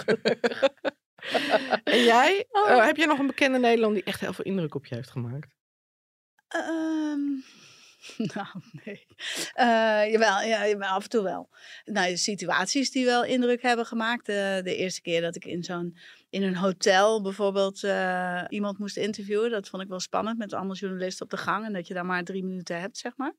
En 1.84 2.02
jij, 2.02 2.46
Oh. 2.50 2.84
Heb 2.84 2.96
jij 2.96 3.06
nog 3.06 3.18
een 3.18 3.26
bekende 3.26 3.58
Nederlander 3.58 4.02
die 4.02 4.12
echt 4.12 4.20
heel 4.20 4.32
veel 4.32 4.44
indruk 4.44 4.74
op 4.74 4.86
je 4.86 4.94
heeft 4.94 5.10
gemaakt? 5.10 5.54
Ehm, 6.48 7.20
nou, 8.34 8.46
nee. 8.84 9.06
Eh, 9.54 10.12
jawel, 10.12 10.40
ja, 10.42 10.78
af 10.78 11.02
en 11.02 11.10
toe 11.10 11.22
wel. 11.22 11.48
Nou, 11.84 12.16
situaties 12.16 12.90
die 12.90 13.04
wel 13.04 13.24
indruk 13.24 13.62
hebben 13.62 13.86
gemaakt. 13.86 14.26
De, 14.26 14.60
de 14.64 14.76
eerste 14.76 15.00
keer 15.00 15.20
dat 15.20 15.36
ik 15.36 15.44
in 15.44 15.62
zo'n 15.62 15.96
in 16.30 16.42
een 16.42 16.56
hotel 16.56 17.22
bijvoorbeeld 17.22 17.84
eh, 17.84 18.44
iemand 18.48 18.78
moest 18.78 18.96
interviewen. 18.96 19.50
Dat 19.50 19.68
vond 19.68 19.82
ik 19.82 19.88
wel 19.88 20.00
spannend 20.00 20.38
met 20.38 20.52
allemaal 20.52 20.74
journalisten 20.74 21.24
op 21.24 21.30
de 21.30 21.36
gang. 21.36 21.66
En 21.66 21.72
dat 21.72 21.86
je 21.86 21.94
daar 21.94 22.06
maar 22.06 22.24
drie 22.24 22.44
minuten 22.44 22.80
hebt, 22.80 22.98
zeg 22.98 23.16
maar. 23.16 23.34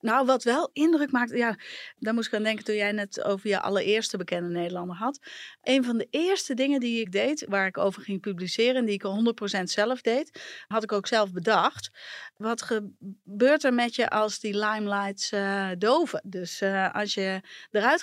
Nou, 0.00 0.26
wat 0.26 0.42
wel 0.42 0.70
indruk 0.72 1.10
maakt, 1.10 1.30
ja, 1.30 1.56
daar 1.98 2.14
moest 2.14 2.26
ik 2.26 2.34
aan 2.34 2.42
denken 2.42 2.64
toen 2.64 2.74
jij 2.74 2.92
net 2.92 3.22
over 3.22 3.48
je 3.48 3.60
allereerste 3.60 4.16
bekende 4.16 4.48
Nederlander 4.48 4.96
had. 4.96 5.18
Een 5.62 5.84
van 5.84 5.98
de 5.98 6.06
eerste 6.10 6.54
dingen 6.54 6.80
die 6.80 7.00
ik 7.00 7.12
deed, 7.12 7.44
waar 7.48 7.66
ik 7.66 7.78
over 7.78 8.02
ging 8.02 8.20
publiceren 8.20 8.76
en 8.76 8.84
die 8.84 8.94
ik 8.94 9.58
100% 9.58 9.62
zelf 9.62 10.00
deed, 10.00 10.42
had 10.66 10.82
ik 10.82 10.92
ook 10.92 11.06
zelf 11.06 11.32
bedacht. 11.32 11.90
Wat 12.36 12.62
gebeurt 12.62 13.64
er 13.64 13.74
met 13.74 13.94
je 13.94 14.10
als 14.10 14.38
die 14.40 14.58
limelights 14.58 15.32
eh, 15.32 15.70
doven? 15.78 16.22
Dus 16.24 16.60
eh, 16.60 16.94
als 16.94 17.14
je 17.14 17.40
eruit 17.70 18.02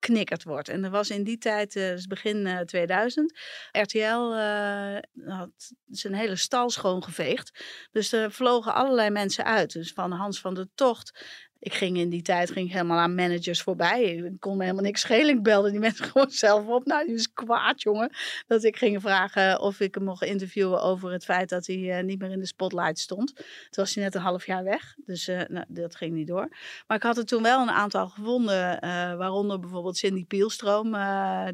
geknikkerd 0.00 0.44
wordt. 0.44 0.68
En 0.68 0.84
er 0.84 0.90
was 0.90 1.10
in 1.10 1.24
die 1.24 1.38
tijd, 1.38 1.76
eh, 1.76 1.88
dus 1.88 2.06
begin 2.06 2.46
eh, 2.46 2.58
2000, 2.58 3.38
RTL 3.72 3.98
eh, 4.32 4.98
had 5.24 5.72
zijn 5.86 6.14
hele 6.14 6.36
stal 6.36 6.70
schoongeveegd. 6.70 7.64
Dus 7.90 8.12
er 8.12 8.32
vlogen 8.32 8.74
allerlei 8.74 9.10
mensen 9.10 9.44
uit. 9.44 9.72
Dus 9.72 9.92
van 9.92 10.12
Hans 10.12 10.40
van 10.40 10.54
der 10.54 10.68
Tocht. 10.74 11.24
Ik 11.66 11.74
ging 11.74 11.96
in 11.96 12.08
die 12.08 12.22
tijd 12.22 12.50
ging 12.50 12.66
ik 12.66 12.72
helemaal 12.72 12.98
aan 12.98 13.14
managers 13.14 13.62
voorbij. 13.62 14.02
Ik 14.02 14.40
kon 14.40 14.56
me 14.56 14.62
helemaal 14.62 14.84
niks 14.84 15.00
schelen. 15.00 15.36
Ik 15.36 15.42
belde 15.42 15.70
die 15.70 15.80
mensen 15.88 16.04
gewoon 16.04 16.30
zelf 16.30 16.66
op. 16.66 16.84
Nou, 16.84 17.06
die 17.06 17.14
is 17.14 17.32
kwaad, 17.32 17.82
jongen. 17.82 18.10
Dat 18.46 18.64
ik 18.64 18.76
ging 18.76 19.00
vragen 19.00 19.60
of 19.60 19.80
ik 19.80 19.94
hem 19.94 20.04
mocht 20.04 20.22
interviewen 20.22 20.82
over 20.82 21.12
het 21.12 21.24
feit 21.24 21.48
dat 21.48 21.66
hij 21.66 21.98
eh, 21.98 22.04
niet 22.04 22.18
meer 22.18 22.30
in 22.30 22.38
de 22.38 22.46
spotlight 22.46 22.98
stond. 22.98 23.34
Toen 23.36 23.44
was 23.70 23.94
hij 23.94 24.04
net 24.04 24.14
een 24.14 24.20
half 24.20 24.46
jaar 24.46 24.64
weg. 24.64 24.94
Dus 25.04 25.28
eh, 25.28 25.40
nou, 25.48 25.64
dat 25.68 25.96
ging 25.96 26.12
niet 26.12 26.26
door. 26.26 26.48
Maar 26.86 26.96
ik 26.96 27.02
had 27.02 27.16
er 27.16 27.26
toen 27.26 27.42
wel 27.42 27.62
een 27.62 27.70
aantal 27.70 28.08
gevonden. 28.08 28.80
eh, 28.80 28.90
waaronder 29.16 29.60
bijvoorbeeld 29.60 29.96
Cindy 29.96 30.24
Pielstroom. 30.24 30.96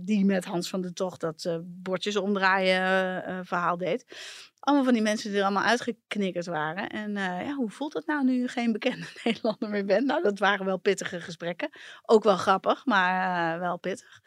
die 0.03 0.25
met 0.25 0.45
Hans 0.45 0.69
van 0.69 0.81
der 0.81 0.93
Tocht 0.93 1.21
dat 1.21 1.61
bordjes 1.65 2.17
omdraaien 2.17 3.47
verhaal 3.47 3.77
deed. 3.77 4.05
Allemaal 4.63 4.85
van 4.85 4.93
die 4.93 5.03
mensen 5.03 5.33
die 5.33 5.43
allemaal 5.43 5.63
uitgeknikkerd 5.63 6.47
waren. 6.47 6.89
En 6.89 7.17
eh, 7.17 7.47
ja, 7.47 7.55
hoe 7.55 7.71
voelt 7.71 7.93
het 7.93 8.07
nou 8.07 8.25
nu 8.25 8.33
je 8.33 8.49
geen 8.49 8.73
bekende 8.73 9.07
Nederlander 9.25 9.69
meer 9.69 9.85
bent? 9.85 10.07
Nou, 10.07 10.23
dat 10.23 10.39
waren 10.39 10.67
wel 10.67 10.79
pittige 10.79 11.21
gesprekken. 11.21 11.71
Ook 12.03 12.25
wel 12.25 12.37
grappig, 12.37 12.87
maar 12.87 13.55
eh, 13.55 13.61
wel 13.61 13.79
pittig. 13.79 14.21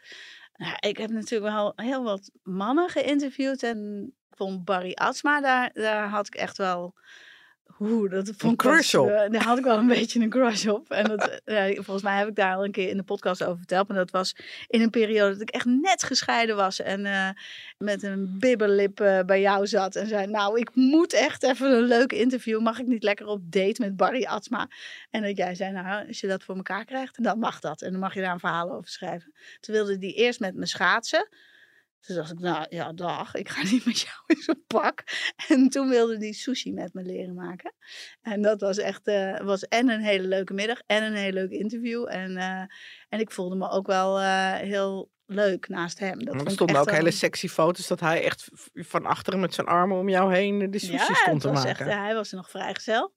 Nou, 0.56 0.74
ik 0.78 0.96
heb 0.96 1.10
natuurlijk 1.10 1.52
wel 1.52 1.72
heel 1.76 2.02
wat 2.02 2.30
mannen 2.42 2.88
geïnterviewd. 2.88 3.62
En 3.62 4.12
vond 4.30 4.64
Barry 4.64 4.92
Atsma, 4.92 5.40
daar, 5.40 5.70
daar 5.72 6.08
had 6.08 6.26
ik 6.26 6.34
echt 6.34 6.58
wel... 6.58 6.94
Hoe, 7.66 8.08
dat 8.08 8.32
vond 8.36 8.62
wel- 8.62 8.72
crush 8.72 8.94
op. 8.94 9.08
eh, 9.08 9.30
daar 9.30 9.42
had 9.42 9.58
ik 9.58 9.64
wel 9.64 9.78
een 9.78 9.86
beetje 9.96 10.20
een 10.20 10.30
crush 10.30 10.66
op. 10.66 10.90
En 10.90 11.04
dat, 11.04 11.40
eh, 11.44 11.64
volgens 11.74 12.02
mij 12.02 12.18
heb 12.18 12.28
ik 12.28 12.34
daar 12.34 12.54
al 12.54 12.64
een 12.64 12.72
keer 12.72 12.88
in 12.88 12.96
de 12.96 13.02
podcast 13.02 13.44
over 13.44 13.56
verteld. 13.58 13.88
Maar 13.88 13.96
dat 13.96 14.10
was 14.10 14.36
in 14.66 14.80
een 14.80 14.90
periode 14.90 15.32
dat 15.32 15.40
ik 15.40 15.50
echt 15.50 15.64
net 15.64 16.02
gescheiden 16.02 16.56
was. 16.56 16.80
En 16.80 17.06
eh, 17.06 17.28
met 17.78 18.02
een 18.02 18.36
bibberlip 18.38 18.94
bij 19.26 19.40
jou 19.40 19.66
zat. 19.66 19.96
En 19.96 20.06
zei, 20.08 20.26
nou, 20.26 20.60
ik 20.60 20.70
moet 20.74 21.12
echt 21.12 21.42
even 21.42 21.70
een 21.72 21.82
leuk 21.82 22.12
interview. 22.12 22.60
Mag 22.60 22.78
ik 22.78 22.86
niet 22.86 23.02
lekker 23.02 23.26
op 23.26 23.40
date 23.52 23.80
met 23.82 23.96
Barry 23.96 24.24
Atsma? 24.24 24.68
En 25.10 25.22
dat 25.22 25.36
jij 25.36 25.54
zei, 25.54 25.72
nou, 25.72 26.06
als 26.08 26.20
je 26.20 26.26
dat 26.26 26.42
voor 26.44 26.56
elkaar 26.56 26.84
krijgt, 26.84 27.22
dan 27.22 27.38
mag 27.38 27.60
dat. 27.60 27.82
En 27.82 27.90
dan 27.90 28.00
mag 28.00 28.14
je 28.14 28.20
daar 28.20 28.32
een 28.32 28.40
verhaal 28.40 28.72
over 28.72 28.88
schrijven. 28.90 29.32
Toen 29.60 29.74
wilde 29.74 29.98
die 29.98 30.14
eerst 30.14 30.40
met 30.40 30.54
me 30.54 30.66
schaatsen. 30.66 31.28
Toen 32.06 32.16
dacht 32.16 32.32
ik, 32.32 32.38
nou 32.38 32.66
ja, 32.68 32.92
dag, 32.92 33.34
ik 33.34 33.48
ga 33.48 33.62
niet 33.72 33.84
met 33.84 34.00
jou 34.00 34.16
in 34.26 34.36
zo'n 34.36 34.64
pak. 34.66 35.02
En 35.48 35.68
toen 35.68 35.88
wilde 35.88 36.18
die 36.18 36.34
sushi 36.34 36.72
met 36.72 36.94
me 36.94 37.02
leren 37.02 37.34
maken. 37.34 37.74
En 38.22 38.42
dat 38.42 38.60
was 38.60 38.78
echt, 38.78 39.06
eh, 39.06 39.40
was 39.40 39.62
en 39.62 39.88
een 39.88 40.00
hele 40.00 40.28
leuke 40.28 40.54
middag 40.54 40.80
en 40.86 41.02
een 41.02 41.14
heel 41.14 41.32
leuk 41.32 41.50
interview. 41.50 42.06
En, 42.08 42.36
eh, 42.36 42.62
en 43.08 43.20
ik 43.20 43.30
voelde 43.30 43.56
me 43.56 43.70
ook 43.70 43.86
wel 43.86 44.20
eh, 44.20 44.54
heel 44.54 45.10
leuk 45.26 45.68
naast 45.68 45.98
hem. 45.98 46.24
Dat 46.24 46.34
er 46.34 46.50
stonden 46.50 46.80
ook 46.80 46.90
hele 46.90 47.10
sexy 47.10 47.48
foto's 47.48 47.86
dat 47.86 48.00
hij 48.00 48.24
echt 48.24 48.48
van 48.72 49.06
achteren 49.06 49.40
met 49.40 49.54
zijn 49.54 49.66
armen 49.66 49.98
om 49.98 50.08
jou 50.08 50.34
heen 50.34 50.70
de 50.70 50.78
sushi 50.78 50.92
ja, 50.92 51.14
stond 51.14 51.40
te 51.40 51.50
maken. 51.50 51.68
Echt, 51.68 51.80
hij 51.80 52.14
was 52.14 52.32
nog 52.32 52.50
vrijgezel. 52.50 53.14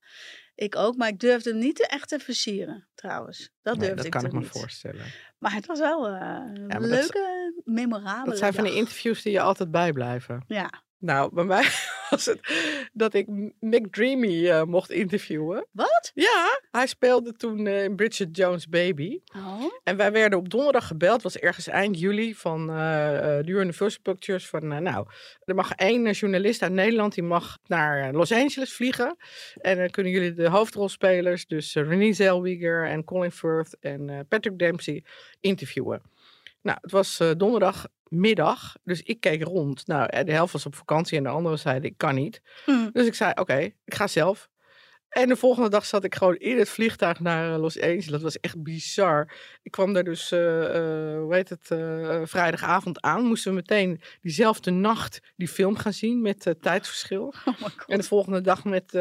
Ik 0.59 0.75
ook, 0.75 0.95
maar 0.95 1.07
ik 1.07 1.19
durfde 1.19 1.49
hem 1.49 1.59
niet 1.59 1.75
te 1.75 1.87
echt 1.87 2.09
te 2.09 2.19
versieren, 2.19 2.87
trouwens. 2.95 3.49
Dat 3.61 3.73
Nee, 3.77 3.81
durfde 3.81 3.95
dat 3.95 4.05
ik 4.05 4.11
kan 4.11 4.21
toen 4.21 4.29
ik 4.29 4.35
me 4.35 4.41
niet. 4.41 4.49
voorstellen. 4.49 5.05
Maar 5.37 5.53
het 5.53 5.65
was 5.65 5.79
wel 5.79 6.07
eh, 6.07 6.41
een 6.53 6.67
dat- 6.67 6.81
leuke, 6.81 7.53
memorabele 7.63 8.29
Dat 8.29 8.37
zijn 8.37 8.53
van 8.53 8.63
die 8.63 8.71
dag. 8.73 8.81
interviews 8.81 9.21
die 9.21 9.31
je 9.31 9.41
altijd 9.41 9.71
bijblijven. 9.71 10.43
Ja. 10.47 10.71
Nou, 10.99 11.33
bij 11.33 11.43
mij 11.43 11.63
was 12.09 12.25
het 12.25 12.39
dat 12.93 13.13
ik 13.13 13.27
McDreamy 13.59 14.49
eh, 14.49 14.63
mocht 14.63 14.91
interviewen. 14.91 15.67
Wat? 15.71 16.11
Ja, 16.13 16.61
hij 16.71 16.87
speelde 16.87 17.33
toen 17.33 17.67
eh, 17.67 17.83
in 17.83 17.95
Bridget 17.95 18.37
Jones' 18.37 18.67
Baby. 18.67 19.19
Oh. 19.35 19.63
En 19.83 19.97
wij 19.97 20.11
werden 20.11 20.39
op 20.39 20.49
donderdag 20.49 20.87
gebeld, 20.87 21.21
was 21.21 21.37
ergens 21.37 21.67
eind 21.67 21.99
juli, 21.99 22.35
van 22.35 22.69
eh 22.69 22.77
de 23.39 23.51
Universal 23.51 24.01
Pictures. 24.01 24.47
Van, 24.47 24.67
nou, 24.67 25.07
er 25.43 25.55
mag 25.55 25.71
één 25.71 26.11
journalist 26.11 26.61
uit 26.61 26.71
Nederland, 26.71 27.13
die 27.13 27.23
mag 27.23 27.57
naar 27.67 28.13
Los 28.13 28.31
Angeles 28.31 28.73
vliegen. 28.73 29.15
En 29.55 29.77
dan 29.77 29.89
kunnen 29.89 30.11
jullie 30.11 30.33
de 30.33 30.49
hoofdrolspelers, 30.49 31.45
dus 31.45 31.73
Renée 31.73 32.13
Zellweger 32.13 32.85
en 32.85 33.03
Colin 33.03 33.31
Firth 33.31 33.77
en 33.79 34.25
Patrick 34.29 34.59
Dempsey, 34.59 35.03
interviewen. 35.39 36.01
Nou, 36.61 36.77
het 36.81 36.91
was 36.91 37.19
eh, 37.19 37.31
donderdagmiddag, 37.37 38.75
dus 38.83 39.01
ik 39.01 39.19
keek 39.19 39.43
rond. 39.43 39.87
Nou, 39.87 40.09
eh, 40.09 40.25
de 40.25 40.31
helft 40.31 40.53
was 40.53 40.65
op 40.65 40.75
vakantie 40.75 41.17
en 41.17 41.23
de 41.23 41.29
andere 41.29 41.57
zeiden, 41.57 41.89
ik 41.89 41.97
kan 41.97 42.15
niet. 42.15 42.41
Hm. 42.65 42.89
Dus 42.91 43.05
ik 43.05 43.13
zei, 43.13 43.31
oké, 43.35 43.57
ik 43.85 43.93
ga 43.93 44.07
zelf. 44.07 44.49
En 45.09 45.27
de 45.27 45.35
volgende 45.35 45.69
dag 45.69 45.85
zat 45.85 46.03
ik 46.03 46.15
gewoon 46.15 46.35
in 46.35 46.57
het 46.57 46.69
vliegtuig 46.69 47.19
naar 47.19 47.53
eh, 47.53 47.59
Los 47.59 47.79
Angeles. 47.81 48.05
Dat 48.05 48.21
was 48.21 48.39
echt 48.39 48.63
bizar. 48.63 49.31
Ik 49.63 49.71
kwam 49.71 49.93
daar 49.93 50.03
dus, 50.03 50.31
eh, 50.31 50.65
eh, 50.65 51.19
hoe 51.19 51.35
heet 51.35 51.49
het, 51.49 51.67
vrijdagavond 52.29 53.01
aan. 53.01 53.23
Moesten 53.23 53.51
we 53.51 53.57
meteen 53.57 54.01
diezelfde 54.21 54.71
nacht 54.71 55.19
die 55.35 55.47
film 55.47 55.75
gaan 55.75 55.93
zien 55.93 56.21
met 56.21 56.55
tijdsverschil. 56.61 57.33
Oh. 57.59 57.67
En 57.87 57.97
de 57.97 58.03
volgende 58.03 58.41
dag 58.41 58.63
met 58.63 58.91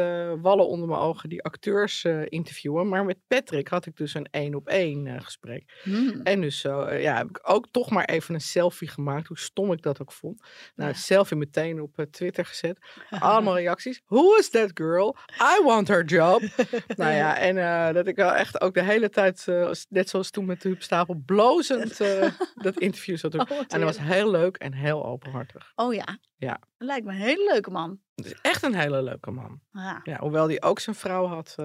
wallen 0.41 0.67
onder 0.67 0.87
mijn 0.87 0.99
ogen 0.99 1.29
die 1.29 1.43
acteurs 1.43 2.05
interviewen. 2.25 2.87
Maar 2.89 3.05
met 3.05 3.17
Patrick 3.27 3.67
had 3.67 3.85
ik 3.85 3.95
dus 3.95 4.13
een 4.13 4.27
één 4.31 4.55
op 4.55 4.67
één 4.67 5.21
gesprek. 5.23 5.79
Hm. 5.83 6.21
En 6.23 6.41
dus 6.41 6.59
zo, 6.59 6.93
ja, 6.93 7.17
heb 7.17 7.29
ik 7.29 7.39
ook 7.43 7.67
toch 7.71 7.89
maar 7.89 8.05
even 8.05 8.33
een 8.33 8.41
selfie 8.41 8.87
gemaakt. 8.87 9.27
Hoe 9.27 9.37
stom 9.39 9.71
ik 9.71 9.81
dat 9.81 10.01
ook 10.01 10.11
vond. 10.11 10.41
Nou, 10.75 10.89
Ja. 10.89 10.95
selfie 10.95 11.37
meteen 11.37 11.81
op 11.81 12.05
Twitter 12.11 12.45
gezet. 12.45 12.77
Allemaal 13.09 13.55
reacties. 13.57 14.01
Who 14.05 14.35
is 14.35 14.49
that 14.49 14.71
girl? 14.73 15.15
I 15.59 15.63
want 15.63 15.87
her 15.87 15.98
job. 16.03 16.41
nou 16.95 17.13
ja, 17.13 17.37
en 17.37 17.57
eh, 17.57 17.93
dat 17.93 18.07
ik 18.07 18.15
wel 18.15 18.33
echt 18.33 18.61
ook 18.61 18.73
de 18.73 18.83
hele 18.83 19.09
tijd, 19.09 19.47
eh, 19.47 19.71
net 19.89 20.09
zoals 20.09 20.29
toen 20.29 20.45
met 20.45 20.61
de 20.61 20.75
Stapel, 20.77 21.21
blozend 21.25 22.01
eh, 22.01 22.31
dat 22.55 22.79
interview 22.79 23.17
zat 23.17 23.31
doen. 23.31 23.41
Oh, 23.41 23.57
en 23.57 23.65
dat 23.67 23.81
was 23.81 23.99
heel 23.99 24.31
leuk 24.31 24.57
en 24.57 24.73
heel 24.73 25.05
openhartig. 25.05 25.71
Oh 25.75 25.93
ja. 25.93 26.17
Ja. 26.35 26.59
Lijkt 26.77 27.05
me 27.05 27.11
een 27.11 27.17
hele 27.17 27.49
leuke 27.51 27.71
man. 27.71 27.99
Het 28.15 28.25
is 28.25 28.35
echt 28.41 28.63
een 28.63 28.75
hele 28.75 29.03
leuke 29.03 29.31
man. 29.31 29.59
Ja. 29.71 29.99
Ja, 30.03 30.19
hoewel 30.19 30.47
die 30.47 30.61
ook 30.61 30.79
zijn 30.79 30.95
vrouw 30.95 31.25
had 31.27 31.55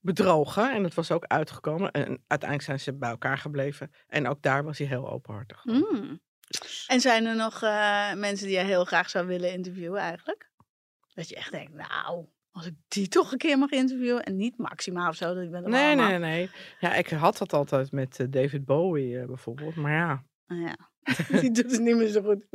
bedrogen. 0.00 0.72
En 0.72 0.82
dat 0.82 0.94
was 0.94 1.10
ook 1.10 1.24
uitgekomen. 1.24 1.90
En 1.90 2.24
uiteindelijk 2.26 2.62
zijn 2.62 2.80
ze 2.80 2.94
bij 2.94 3.10
elkaar 3.10 3.38
gebleven. 3.38 3.92
En 4.06 4.28
ook 4.28 4.42
daar 4.42 4.64
was 4.64 4.78
hij 4.78 4.86
heel 4.86 5.10
openhartig. 5.10 5.62
Hm. 5.62 6.16
En 6.86 7.00
zijn 7.00 7.26
er 7.26 7.36
nog 7.36 7.60
mensen 8.14 8.46
die 8.46 8.56
je 8.56 8.64
heel 8.64 8.84
graag 8.84 9.10
zou 9.10 9.26
willen 9.26 9.52
interviewen 9.52 10.00
eigenlijk? 10.00 10.50
Dat 11.14 11.28
je 11.28 11.36
echt 11.36 11.50
denkt, 11.50 11.74
nou, 11.74 12.26
als 12.50 12.66
ik 12.66 12.74
die 12.88 13.08
toch 13.18 13.32
een 13.32 13.38
keer 13.38 13.58
mag 13.58 13.70
interviewen. 13.70 14.24
En 14.24 14.36
niet 14.36 14.58
Maxima 14.58 15.08
of 15.08 15.14
zo. 15.14 15.34
Dat 15.34 15.42
ik 15.44 15.50
ben 15.50 15.70
Nee, 15.70 15.86
allemaal. 15.86 16.08
nee, 16.08 16.18
nee. 16.18 16.50
Ja, 16.80 16.94
ik 16.94 17.08
had 17.08 17.38
dat 17.38 17.52
altijd 17.52 17.92
met 17.92 18.20
eh, 18.20 18.26
David 18.30 18.64
Bowie 18.64 19.18
eh, 19.18 19.26
bijvoorbeeld. 19.26 19.74
Maar 19.76 19.92
ja, 19.92 20.24
Ja. 20.46 20.76
Die 21.40 21.50
doet 21.50 21.70
het 21.72 21.80
niet 21.80 21.96
meer 21.96 22.08
zo 22.08 22.22
goed. 22.22 22.46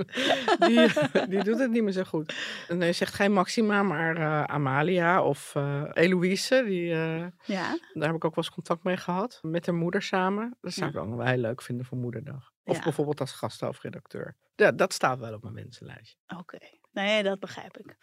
Die, 0.60 0.88
die 1.30 1.44
doet 1.44 1.60
het 1.60 1.72
niet 1.72 1.84
meer 1.84 1.92
zo 1.92 2.04
goed. 2.04 2.36
Nee, 2.70 2.92
zegt 2.94 3.14
geen 3.14 3.32
Maxima, 3.32 3.84
maar 3.84 4.18
eh, 4.18 4.44
Amalia 4.44 5.24
of 5.24 5.54
uh, 5.58 5.84
Eloïse. 5.94 6.64
Die, 6.66 6.84
uh, 6.90 7.28
Ja. 7.46 7.78
daar 7.94 8.08
heb 8.08 8.16
ik 8.16 8.26
ook 8.26 8.36
wel 8.36 8.44
eens 8.44 8.50
contact 8.54 8.84
mee 8.84 8.98
gehad. 8.98 9.40
Met 9.42 9.66
haar 9.66 9.76
moeder 9.76 10.02
samen. 10.02 10.58
Dat 10.62 10.74
zou 10.74 10.90
ik 10.90 10.98
ook 10.98 11.16
wel 11.16 11.26
heel 11.26 11.38
leuk 11.38 11.62
vinden 11.62 11.86
voor 11.86 11.98
Moederdag. 11.98 12.52
Of 12.64 12.78
Ja. 12.78 12.84
bijvoorbeeld 12.84 13.20
als 13.20 13.32
gasthoofdredacteur. 13.32 14.36
Ja, 14.56 14.72
dat 14.72 14.94
staat 14.94 15.20
wel 15.20 15.34
op 15.34 15.42
mijn 15.44 15.56
wensenlijstje. 15.56 16.18
Oké, 16.38 16.58
nee, 16.94 17.24
dat 17.24 17.40
begrijp 17.40 17.78
ik. 17.78 17.96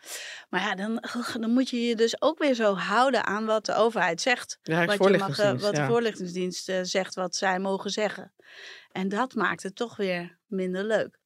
Maar 0.49 0.61
ja, 0.61 0.75
dan, 0.75 1.03
dan 1.41 1.51
moet 1.51 1.71
je 1.71 1.87
je 1.87 1.97
dus 1.97 2.23
ook 2.23 2.39
weer 2.39 2.55
zo 2.55 2.75
houden 2.75 3.27
aan 3.27 3.47
wat 3.47 3.67
de 3.67 3.75
overheid 3.75 4.21
zegt. 4.21 4.59
Ja, 4.63 4.85
Wat, 4.85 5.05
je 5.05 5.19
mag, 5.19 5.37
wat 5.37 5.75
de 5.75 5.81
ja. 5.81 5.87
voorlichtingsdienst 5.87 6.69
eh, 6.69 6.79
zegt, 6.83 7.15
wat 7.15 7.37
zij 7.37 7.59
mogen 7.59 7.91
zeggen. 7.91 8.33
En 8.93 9.09
dat 9.09 9.35
maakt 9.35 9.63
het 9.63 9.77
toch 9.77 9.97
weer 9.97 10.39
minder 10.47 10.85
leuk. 10.85 11.20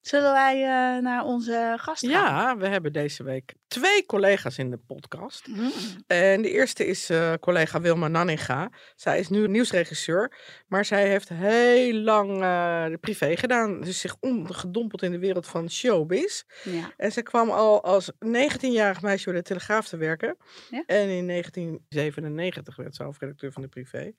Zullen 0.00 0.32
wij 0.32 0.62
eh, 0.62 1.02
naar 1.02 1.24
onze 1.24 1.74
gast 1.78 2.06
gaan? 2.06 2.10
Ja, 2.10 2.56
we 2.56 2.66
hebben 2.66 2.92
deze 2.92 3.22
week 3.22 3.54
twee 3.66 4.06
collega's 4.06 4.58
in 4.58 4.70
de 4.70 4.76
podcast. 4.76 5.46
Mm. 5.46 5.72
En 6.06 6.42
de 6.42 6.50
eerste 6.50 6.86
is 6.86 7.10
eh, 7.10 7.32
collega 7.40 7.80
Wilma 7.80 8.08
Nanninga. 8.08 8.70
Zij 8.96 9.18
is 9.18 9.28
nu 9.28 9.48
nieuwsregisseur, 9.48 10.38
maar 10.68 10.84
zij 10.84 11.08
heeft 11.08 11.28
heel 11.28 11.94
lang 11.94 12.30
eh, 12.30 12.84
de 12.86 12.98
privé 13.00 13.36
gedaan. 13.36 13.80
Dus 13.80 14.00
zich 14.00 14.16
ongedompeld 14.20 15.02
in 15.02 15.10
de 15.10 15.18
wereld 15.18 15.46
van 15.46 15.70
showbiz. 15.70 16.42
Ja. 16.64 16.92
En 16.96 17.12
zij 17.12 17.22
kwam 17.22 17.50
al 17.50 17.82
als 17.82 18.12
19-jarig 18.12 19.02
meisje 19.02 19.24
bij 19.24 19.34
de 19.34 19.42
Telegraaf 19.42 19.88
te 19.88 19.96
werken. 19.96 20.36
Ja. 20.70 20.82
En 20.86 21.08
in 21.08 21.26
1997 21.26 22.76
werd 22.76 22.94
ze 22.94 23.02
hoofdredacteur 23.02 23.52
van 23.52 23.62
de 23.62 23.68
privé. 23.68 24.12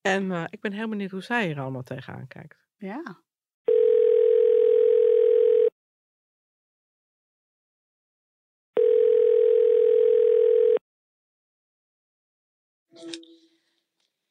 En 0.00 0.46
ik 0.50 0.60
ben 0.60 0.72
heel 0.72 0.88
benieuwd 0.88 1.10
hoe 1.10 1.22
zij 1.22 1.46
hier 1.46 1.60
allemaal 1.60 1.82
tegenaan 1.82 2.28
kijkt. 2.28 2.66
ja. 2.76 3.24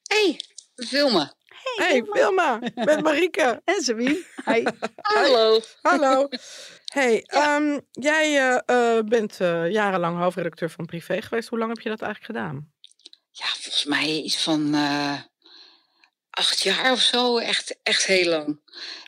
Hey, 0.08 0.40
Wilma. 0.76 1.34
Hey, 1.76 2.04
Wilma, 2.04 2.60
met 2.76 3.02
Marieke. 3.08 3.62
En 3.66 3.82
Sabine. 3.84 4.26
Hi. 4.46 4.64
Hallo. 4.96 5.60
Hallo. 5.82 6.28
Hey, 6.86 7.24
ehm, 7.26 7.80
jij 7.92 8.38
eh, 8.38 8.98
eh, 8.98 9.06
bent 9.06 9.42
eh, 9.42 9.72
jarenlang 9.72 10.18
hoofdredacteur 10.18 10.70
van 10.70 10.86
Privé 10.86 11.22
geweest. 11.22 11.50
Hoe 11.50 11.60
lang 11.60 11.74
heb 11.74 11.84
je 11.84 11.90
dat 11.90 12.02
eigenlijk 12.02 12.32
gedaan? 12.34 12.74
Ja, 13.32 13.46
volgens 13.46 13.84
mij 13.86 14.06
iets 14.08 14.44
van 14.44 14.74
eh, 14.74 15.22
acht 16.30 16.62
jaar 16.62 16.92
of 16.92 17.02
zo. 17.02 17.38
Echt, 17.38 17.78
echt 17.84 18.06
heel 18.06 18.30
lang. 18.30 18.62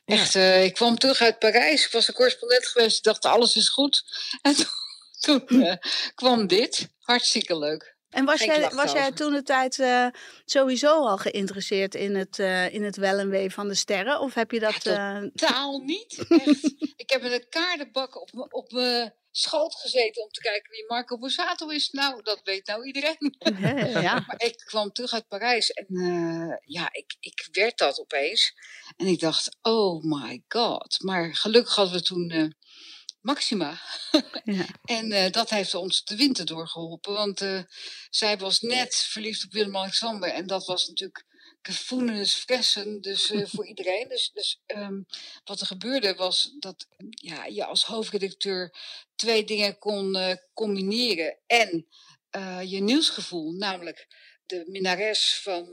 Ja. 0.05 0.15
Echt, 0.15 0.35
eh, 0.35 0.63
ik 0.63 0.73
kwam 0.73 0.97
terug 0.97 1.21
uit 1.21 1.39
Parijs. 1.39 1.85
Ik 1.85 1.91
was 1.91 2.07
een 2.07 2.13
correspondent 2.13 2.65
geweest. 2.65 2.97
Ik 2.97 3.03
dacht, 3.03 3.25
alles 3.25 3.55
is 3.55 3.69
goed. 3.69 4.03
En 4.41 4.55
toen, 5.19 5.45
toen 5.45 5.79
kwam 6.15 6.47
dit. 6.47 6.87
Hartstikke 6.99 7.57
leuk. 7.57 7.96
En 8.09 8.25
was 8.25 8.39
Geen 8.39 8.47
jij, 8.47 8.69
was 8.69 8.91
jij 8.91 9.11
toen 9.11 9.33
de 9.33 9.43
tijd 9.43 9.79
eh, 9.79 10.07
sowieso 10.45 11.05
al 11.05 11.17
geïnteresseerd 11.17 11.95
in 11.95 12.15
het, 12.15 12.39
eh, 12.39 12.73
in 12.73 12.83
het 12.83 12.95
wel 12.95 13.17
en 13.17 13.29
wee 13.29 13.51
van 13.51 13.67
de 13.67 13.75
sterren? 13.75 14.19
Of 14.19 14.33
heb 14.33 14.51
je 14.51 14.59
dat... 14.59 14.83
Ja, 14.83 15.21
eh, 15.21 15.29
Taal 15.33 15.79
niet. 15.93 16.25
Echt. 16.27 16.73
ik 16.95 17.09
heb 17.09 17.21
met 17.21 17.31
een 17.31 17.49
kaartenbak 17.49 18.21
op, 18.21 18.47
op 18.49 18.71
mijn 18.71 19.13
schoot 19.31 19.75
gezeten 19.75 20.23
om 20.23 20.29
te 20.29 20.41
kijken 20.41 20.71
wie 20.71 20.85
Marco 20.87 21.17
Borsato 21.17 21.67
is. 21.67 21.89
Nou, 21.89 22.21
dat 22.21 22.41
weet 22.43 22.67
nou 22.67 22.85
iedereen. 22.85 23.35
ja. 24.01 24.19
Maar 24.27 24.41
ik 24.43 24.57
kwam 24.57 24.91
terug 24.91 25.13
uit 25.13 25.27
Parijs 25.27 25.69
en 25.69 25.85
ja, 26.61 26.89
ik, 26.91 27.15
ik 27.19 27.47
werd 27.51 27.77
dat 27.77 27.99
opeens. 27.99 28.53
En 28.97 29.05
ik 29.05 29.19
dacht, 29.19 29.57
oh 29.61 30.03
my 30.03 30.43
god. 30.47 30.97
Maar 31.01 31.35
gelukkig 31.35 31.75
hadden 31.75 31.93
we 31.93 32.01
toen 32.01 32.55
Maxima. 33.27 33.79
Ja. 34.43 34.65
En 34.85 35.11
eh, 35.11 35.31
dat 35.31 35.49
heeft 35.49 35.73
ons 35.73 36.03
de 36.03 36.15
winter 36.15 36.45
doorgeholpen. 36.45 37.13
Want 37.13 37.41
eh, 37.41 37.61
zij 38.09 38.37
was 38.37 38.61
net 38.61 38.95
verliefd 38.95 39.45
op 39.45 39.51
Willem-Alexander. 39.51 40.29
En 40.29 40.47
dat 40.47 40.65
was 40.65 40.87
natuurlijk 40.87 41.25
gevoelens 41.61 42.33
fressen 42.33 43.01
dus, 43.01 43.31
eh, 43.31 43.45
voor 43.53 43.67
iedereen. 43.67 44.07
Dus, 44.07 44.31
dus 44.33 44.61
ehm, 44.65 45.01
wat 45.43 45.59
er 45.59 45.65
gebeurde 45.65 46.15
was 46.15 46.55
dat 46.59 46.87
ja, 47.09 47.45
je 47.45 47.65
als 47.65 47.83
hoofdredacteur 47.83 48.73
twee 49.15 49.43
dingen 49.43 49.77
kon 49.77 50.17
combineren. 50.53 51.37
En 51.47 51.87
je 52.67 52.79
nieuwsgevoel, 52.79 53.51
namelijk 53.51 54.07
de 54.45 54.63
minnares 54.67 55.39
van 55.43 55.71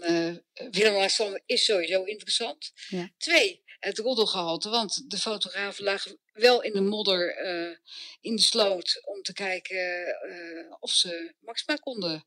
Willem-Alexander 0.70 1.42
is 1.46 1.64
sowieso 1.64 2.02
interessant. 2.02 2.72
Ja. 2.88 3.10
Twee, 3.18 3.63
het 3.84 3.98
roddelgehalte, 3.98 4.68
want 4.68 5.10
de 5.10 5.18
fotografen 5.18 5.84
lagen 5.84 6.18
wel 6.32 6.62
in 6.62 6.72
de 6.72 6.80
modder 6.80 7.36
eh, 7.36 7.76
in 8.20 8.36
de 8.36 8.42
sloot 8.42 9.02
om 9.04 9.22
te 9.22 9.32
kijken 9.32 10.06
eh, 10.06 10.76
of 10.80 10.90
ze 10.90 11.34
Maxima 11.40 11.74
konden 11.74 12.24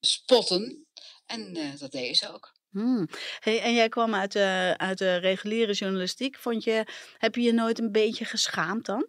spotten. 0.00 0.86
En 1.26 1.56
eh, 1.56 1.78
dat 1.78 1.92
deden 1.92 2.16
ze 2.16 2.32
ook. 2.32 2.52
Hmm. 2.70 3.08
Hey, 3.38 3.60
en 3.60 3.74
jij 3.74 3.88
kwam 3.88 4.14
uit 4.14 4.32
de, 4.32 4.74
uit 4.76 4.98
de 4.98 5.16
reguliere 5.16 5.72
journalistiek. 5.72 6.38
Vond 6.38 6.64
je, 6.64 6.86
heb 7.18 7.34
je 7.34 7.42
je 7.42 7.52
nooit 7.52 7.78
een 7.78 7.92
beetje 7.92 8.24
geschaamd 8.24 8.86
dan? 8.86 9.06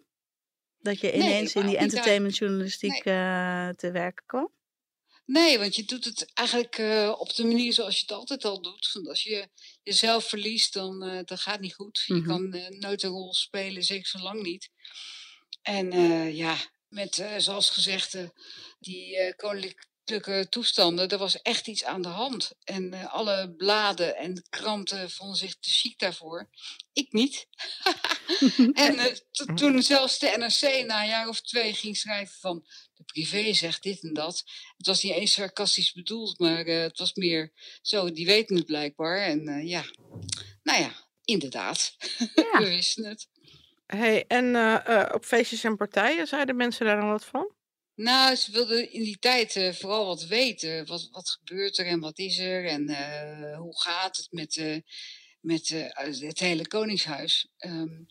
Dat 0.78 1.00
je 1.00 1.06
Nee, 1.06 1.16
ineens 1.16 1.54
in 1.54 1.66
die 1.66 1.76
entertainmentjournalistiek 1.76 3.04
eh, 3.04 3.68
te 3.68 3.90
werken 3.90 4.24
kwam? 4.26 4.50
Nee, 5.26 5.58
want 5.58 5.76
je 5.76 5.84
doet 5.84 6.04
het 6.04 6.30
eigenlijk 6.34 6.78
eh, 6.78 7.14
op 7.18 7.34
de 7.34 7.44
manier 7.44 7.72
zoals 7.72 7.94
je 7.94 8.00
het 8.00 8.12
altijd 8.12 8.44
al 8.44 8.62
doet. 8.62 8.90
Want 8.92 9.08
als 9.08 9.22
je 9.22 9.48
jezelf 9.82 10.24
verliest, 10.28 10.72
dan 10.72 11.02
eh 11.02 11.20
dat 11.24 11.40
gaat 11.40 11.60
niet 11.60 11.74
goed. 11.74 12.02
Je 12.06 12.14
Mhm. 12.14 12.26
kan 12.26 12.52
eh, 12.52 12.68
nooit 12.78 13.02
een 13.02 13.10
rol 13.10 13.34
spelen, 13.34 13.82
zeker 13.82 14.06
zo 14.06 14.18
lang 14.18 14.42
niet. 14.42 14.70
En 15.62 15.92
ja, 16.34 16.56
met 16.88 17.24
zoals 17.38 17.70
gezegd, 17.70 18.16
die 18.78 19.34
koninklijke 19.36 20.46
toestanden, 20.50 21.08
er 21.08 21.18
was 21.18 21.42
echt 21.42 21.66
iets 21.66 21.84
aan 21.84 22.02
de 22.02 22.08
hand. 22.08 22.52
En 22.64 23.08
alle 23.10 23.54
bladen 23.56 24.16
en 24.16 24.46
kranten 24.50 25.10
vonden 25.10 25.36
zich 25.36 25.54
te 25.58 25.70
chic 25.70 25.98
daarvoor. 25.98 26.50
Ik 26.92 27.12
niet. 27.12 27.46
en 28.72 29.18
to- 29.30 29.54
toen 29.54 29.82
zelfs 29.82 30.18
de 30.18 30.34
NRC 30.36 30.86
na 30.86 31.02
een 31.02 31.08
jaar 31.08 31.28
of 31.28 31.40
twee 31.40 31.74
ging 31.74 31.96
schrijven 31.96 32.36
van 32.40 32.66
de 32.96 33.04
privé 33.04 33.52
zegt 33.52 33.82
dit 33.82 34.02
en 34.02 34.12
dat. 34.12 34.42
Het 34.76 34.86
was 34.86 35.02
niet 35.02 35.12
eens 35.12 35.32
sarcastisch 35.32 35.92
bedoeld, 35.92 36.38
maar 36.38 36.66
eh, 36.66 36.80
het 36.80 36.98
was 36.98 37.14
meer 37.14 37.52
zo, 37.82 38.12
die 38.12 38.26
weten 38.26 38.56
het 38.56 38.66
blijkbaar. 38.66 39.18
En 39.18 39.48
eh, 39.48 39.68
ja, 39.68 39.84
nou 40.62 40.80
ja, 40.80 40.92
inderdaad. 41.24 41.96
Ja. 42.34 42.58
We 42.58 42.68
wisten 42.68 43.04
het. 43.04 43.28
Hey, 43.86 44.24
en 44.26 44.56
eh, 44.56 45.10
op 45.14 45.24
feestjes 45.24 45.64
en 45.64 45.76
partijen, 45.76 46.26
zeiden 46.26 46.56
mensen 46.56 46.86
daar 46.86 47.00
dan 47.00 47.10
wat 47.10 47.24
van? 47.24 47.52
Nou, 47.94 48.34
ze 48.34 48.52
wilden 48.52 48.92
in 48.92 49.02
die 49.02 49.18
tijd 49.18 49.76
vooral 49.78 50.06
wat 50.06 50.26
weten. 50.26 50.86
Wat, 50.86 51.08
wat 51.10 51.30
gebeurt 51.30 51.78
er 51.78 51.86
en 51.86 52.00
wat 52.00 52.18
is 52.18 52.38
er 52.38 52.64
en 52.66 52.86
hoe 53.56 53.80
gaat 53.80 54.16
het 54.16 54.28
met, 54.30 54.82
met 55.40 55.68
het 56.20 56.38
hele 56.38 56.66
Koningshuis. 56.66 57.48
Ehm, 57.56 58.02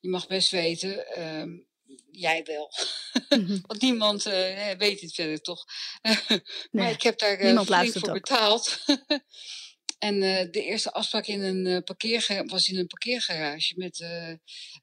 je 0.00 0.08
mag 0.08 0.26
best 0.26 0.50
weten, 0.50 1.06
ehm, 1.06 1.50
jij 2.10 2.44
wel. 2.44 2.72
Mhm. 3.28 3.58
Want 3.66 3.80
niemand 3.80 4.26
eh, 4.26 4.70
weet 4.70 5.00
het 5.00 5.14
verder 5.14 5.40
toch. 5.40 5.64
maar 6.02 6.42
Nee, 6.70 6.92
ik 6.92 7.02
heb 7.02 7.18
daar 7.18 7.64
luistert 7.64 8.04
voor 8.04 8.12
betaald. 8.12 8.78
en 9.98 10.22
eh, 10.22 10.50
de 10.50 10.62
eerste 10.62 10.92
afspraak 10.92 11.26
in 11.26 11.40
een, 11.40 11.84
parkeerga- 11.84 12.44
was 12.44 12.68
in 12.68 12.78
een 12.78 12.86
parkeergarage 12.86 13.74
met 13.76 13.96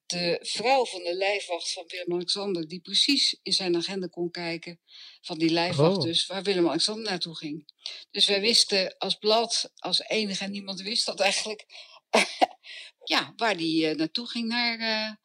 de 0.05 0.39
vrouw 0.41 0.85
van 0.85 1.03
de 1.03 1.15
lijfwacht 1.15 1.71
van 1.73 1.83
Willem-Alexander. 1.87 2.67
Die 2.67 2.81
precies 2.81 3.39
in 3.43 3.53
zijn 3.53 3.75
agenda 3.75 4.07
kon 4.07 4.31
kijken 4.31 4.79
van 5.21 5.37
die 5.37 5.49
lijfwacht 5.49 5.97
Oh. 5.97 6.03
dus, 6.03 6.25
waar 6.25 6.43
Willem-Alexander 6.43 7.03
naartoe 7.11 7.35
ging. 7.37 7.71
Dus 8.11 8.25
wij 8.25 8.41
wisten 8.41 8.97
als 8.97 9.15
blad, 9.15 9.71
als 9.75 9.99
enige 9.99 10.43
en 10.43 10.51
niemand 10.51 10.81
wist 10.81 11.05
dat 11.05 11.19
eigenlijk, 11.19 11.65
ja, 13.03 13.33
waar 13.35 13.57
die 13.57 13.95
naartoe 13.95 14.27
ging 14.27 14.47
naar 14.47 15.19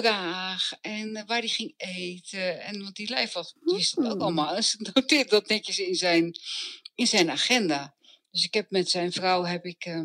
Praag 0.00 0.72
en 0.80 1.16
eh, 1.16 1.26
waar 1.26 1.40
die 1.40 1.50
ging 1.50 1.74
eten. 1.76 2.60
En 2.62 2.82
want 2.82 2.96
die 2.96 3.08
lijfwacht 3.08 3.54
die 3.64 3.74
wist 3.76 3.94
dat 3.96 4.04
ook 4.04 4.12
Hmm. 4.12 4.20
allemaal. 4.20 4.54
Dus 4.54 4.76
noteerde 4.94 5.30
dat 5.30 5.48
netjes 5.48 5.78
in 5.78 5.94
zijn, 5.94 6.38
in 6.94 7.06
zijn 7.06 7.30
agenda. 7.30 7.94
Dus 8.30 8.44
ik 8.44 8.54
heb 8.54 8.70
met 8.70 8.90
zijn 8.90 9.12
vrouw 9.12 9.42
heb 9.44 9.64
ik, 9.64 9.84
eh, 9.84 10.02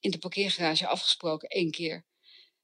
in 0.00 0.10
de 0.10 0.18
parkeergarage 0.18 0.86
afgesproken 0.86 1.48
één 1.48 1.70
keer. 1.70 2.04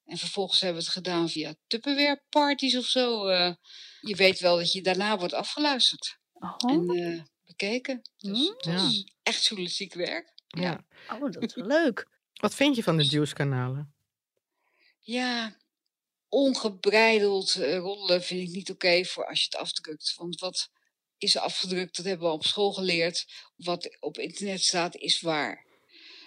En 0.04 0.16
vervolgens 0.18 0.60
hebben 0.60 0.78
we 0.78 0.84
het 0.84 0.94
gedaan 0.94 1.28
via 1.28 1.54
Tupperware 1.66 2.22
parties 2.28 2.76
of 2.76 2.84
zo. 2.86 3.26
eh. 3.26 3.54
je 4.00 4.16
weet 4.16 4.38
wel 4.40 4.56
dat 4.56 4.72
je 4.72 4.82
daarna 4.82 5.18
wordt 5.18 5.34
afgeluisterd 5.34 6.18
Oh, 6.32 6.56
en 6.70 6.88
eh, 6.88 7.22
bekeken. 7.46 8.02
Dus 8.18 8.38
Mm. 8.38 8.54
het 8.56 8.64
was 8.66 9.04
echt 9.22 9.46
journalistiek 9.46 9.94
werk. 9.94 10.32
Ja. 10.46 10.84
oh, 11.12 11.20
dat 11.32 11.42
is 11.42 11.54
wel 11.54 11.66
leuk. 11.66 12.08
Wat 12.34 12.54
vind 12.54 12.76
je 12.76 12.82
van 12.82 12.96
de 12.96 13.04
Juice-kanalen? 13.04 13.94
Ja, 15.00 15.56
ongebreideld 16.34 17.54
eh, 17.54 17.76
roddelen 17.76 18.22
vind 18.22 18.48
ik 18.48 18.54
niet 18.54 18.70
oké 18.70 19.04
voor 19.04 19.26
als 19.26 19.38
je 19.38 19.44
het 19.44 19.56
afdrukt. 19.56 20.14
Want 20.16 20.40
wat 20.40 20.70
is 21.18 21.36
afgedrukt, 21.36 21.96
dat 21.96 22.04
hebben 22.04 22.26
we 22.28 22.32
op 22.32 22.44
school 22.44 22.72
geleerd. 22.72 23.26
Wat 23.56 23.96
op 24.00 24.18
internet 24.18 24.62
staat, 24.62 24.96
is 24.96 25.20
waar. 25.20 25.66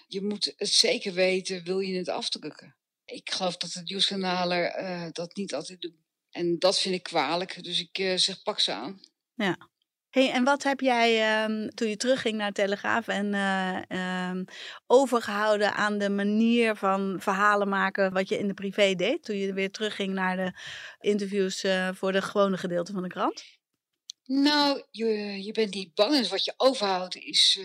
Je 0.08 0.22
moet 0.22 0.54
het 0.58 0.70
zeker 0.70 1.14
weten, 1.14 1.64
wil 1.64 1.80
je 1.80 1.98
het 1.98 2.10
afdrukken. 2.10 2.76
Ik 3.06 3.32
geloof 3.32 3.58
dat 3.58 3.72
de 3.72 3.82
nieuwskanalen 3.84 4.84
uh, 4.84 5.08
dat 5.12 5.36
niet 5.36 5.54
altijd 5.54 5.82
doen. 5.82 6.06
En 6.30 6.60
dat 6.60 6.80
vind 6.80 6.96
ik 6.96 7.04
kwalijk. 7.04 7.64
Dus 7.64 7.80
ik 7.80 8.00
uh, 8.00 8.18
zeg 8.18 8.44
pak 8.44 8.60
ze 8.60 8.72
aan. 8.72 9.00
Ja. 9.36 9.70
Hey, 10.18 10.32
en 10.32 10.44
wat 10.44 10.64
heb 10.64 10.80
jij 10.80 11.44
um, 11.44 11.70
toen 11.70 11.90
je 11.90 11.98
terugging 11.98 12.38
naar 12.38 12.52
Telegraaf 12.52 13.08
en 13.08 13.34
uh, 13.34 14.30
um, 14.30 14.46
overgehouden 14.88 15.74
aan 15.74 15.98
de 15.98 16.10
manier 16.10 16.76
van 16.76 17.18
verhalen 17.20 17.70
maken 17.70 18.14
wat 18.14 18.30
je 18.30 18.38
in 18.38 18.48
de 18.48 18.54
privé 18.54 18.94
deed? 18.96 19.24
Toen 19.24 19.36
je 19.36 19.54
weer 19.54 19.72
terugging 19.72 20.14
naar 20.14 20.36
de 20.36 20.60
interviews 21.00 21.64
uh, 21.64 21.90
voor 21.94 22.12
de 22.12 22.22
gewone 22.22 22.58
gedeelte 22.58 22.92
van 22.92 23.02
de 23.02 23.08
krant? 23.08 23.44
Nou, 24.24 24.84
je, 24.92 25.08
je 25.44 25.52
bent 25.52 25.74
niet 25.74 25.94
bang. 25.94 26.16
En 26.16 26.30
wat 26.30 26.46
je 26.46 26.54
overhoudt 26.58 27.16
is 27.16 27.60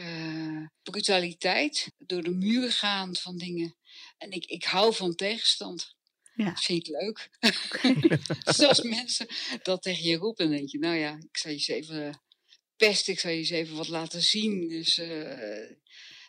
brutaliteit. 0.82 1.92
Door 1.98 2.22
de 2.22 2.30
muren 2.30 2.72
gaan 2.72 3.16
van 3.16 3.36
dingen. 3.36 3.76
En 4.18 4.30
ik, 4.30 4.44
ik 4.44 4.64
hou 4.64 4.94
van 4.94 5.14
tegenstand. 5.14 5.94
Ja. 6.34 6.44
Dat 6.44 6.60
vind 6.60 6.88
ik 6.88 6.94
leuk. 7.00 7.30
Zoals 8.44 8.80
mensen 9.00 9.26
dat 9.62 9.82
tegen 9.82 10.04
je 10.04 10.16
roepen, 10.16 10.44
dan 10.44 10.56
denk 10.56 10.68
je, 10.68 10.78
nou 10.78 10.96
ja, 10.96 11.12
ik 11.12 11.36
zal 11.36 11.50
je 11.50 11.56
eens 11.56 11.68
even 11.68 12.20
pest, 12.86 13.08
ik 13.08 13.20
zal 13.20 13.30
je 13.30 13.36
eens 13.36 13.50
even 13.50 13.76
wat 13.76 13.88
laten 13.88 14.22
zien. 14.22 14.68
Dus, 14.68 14.98
uh, 14.98 15.70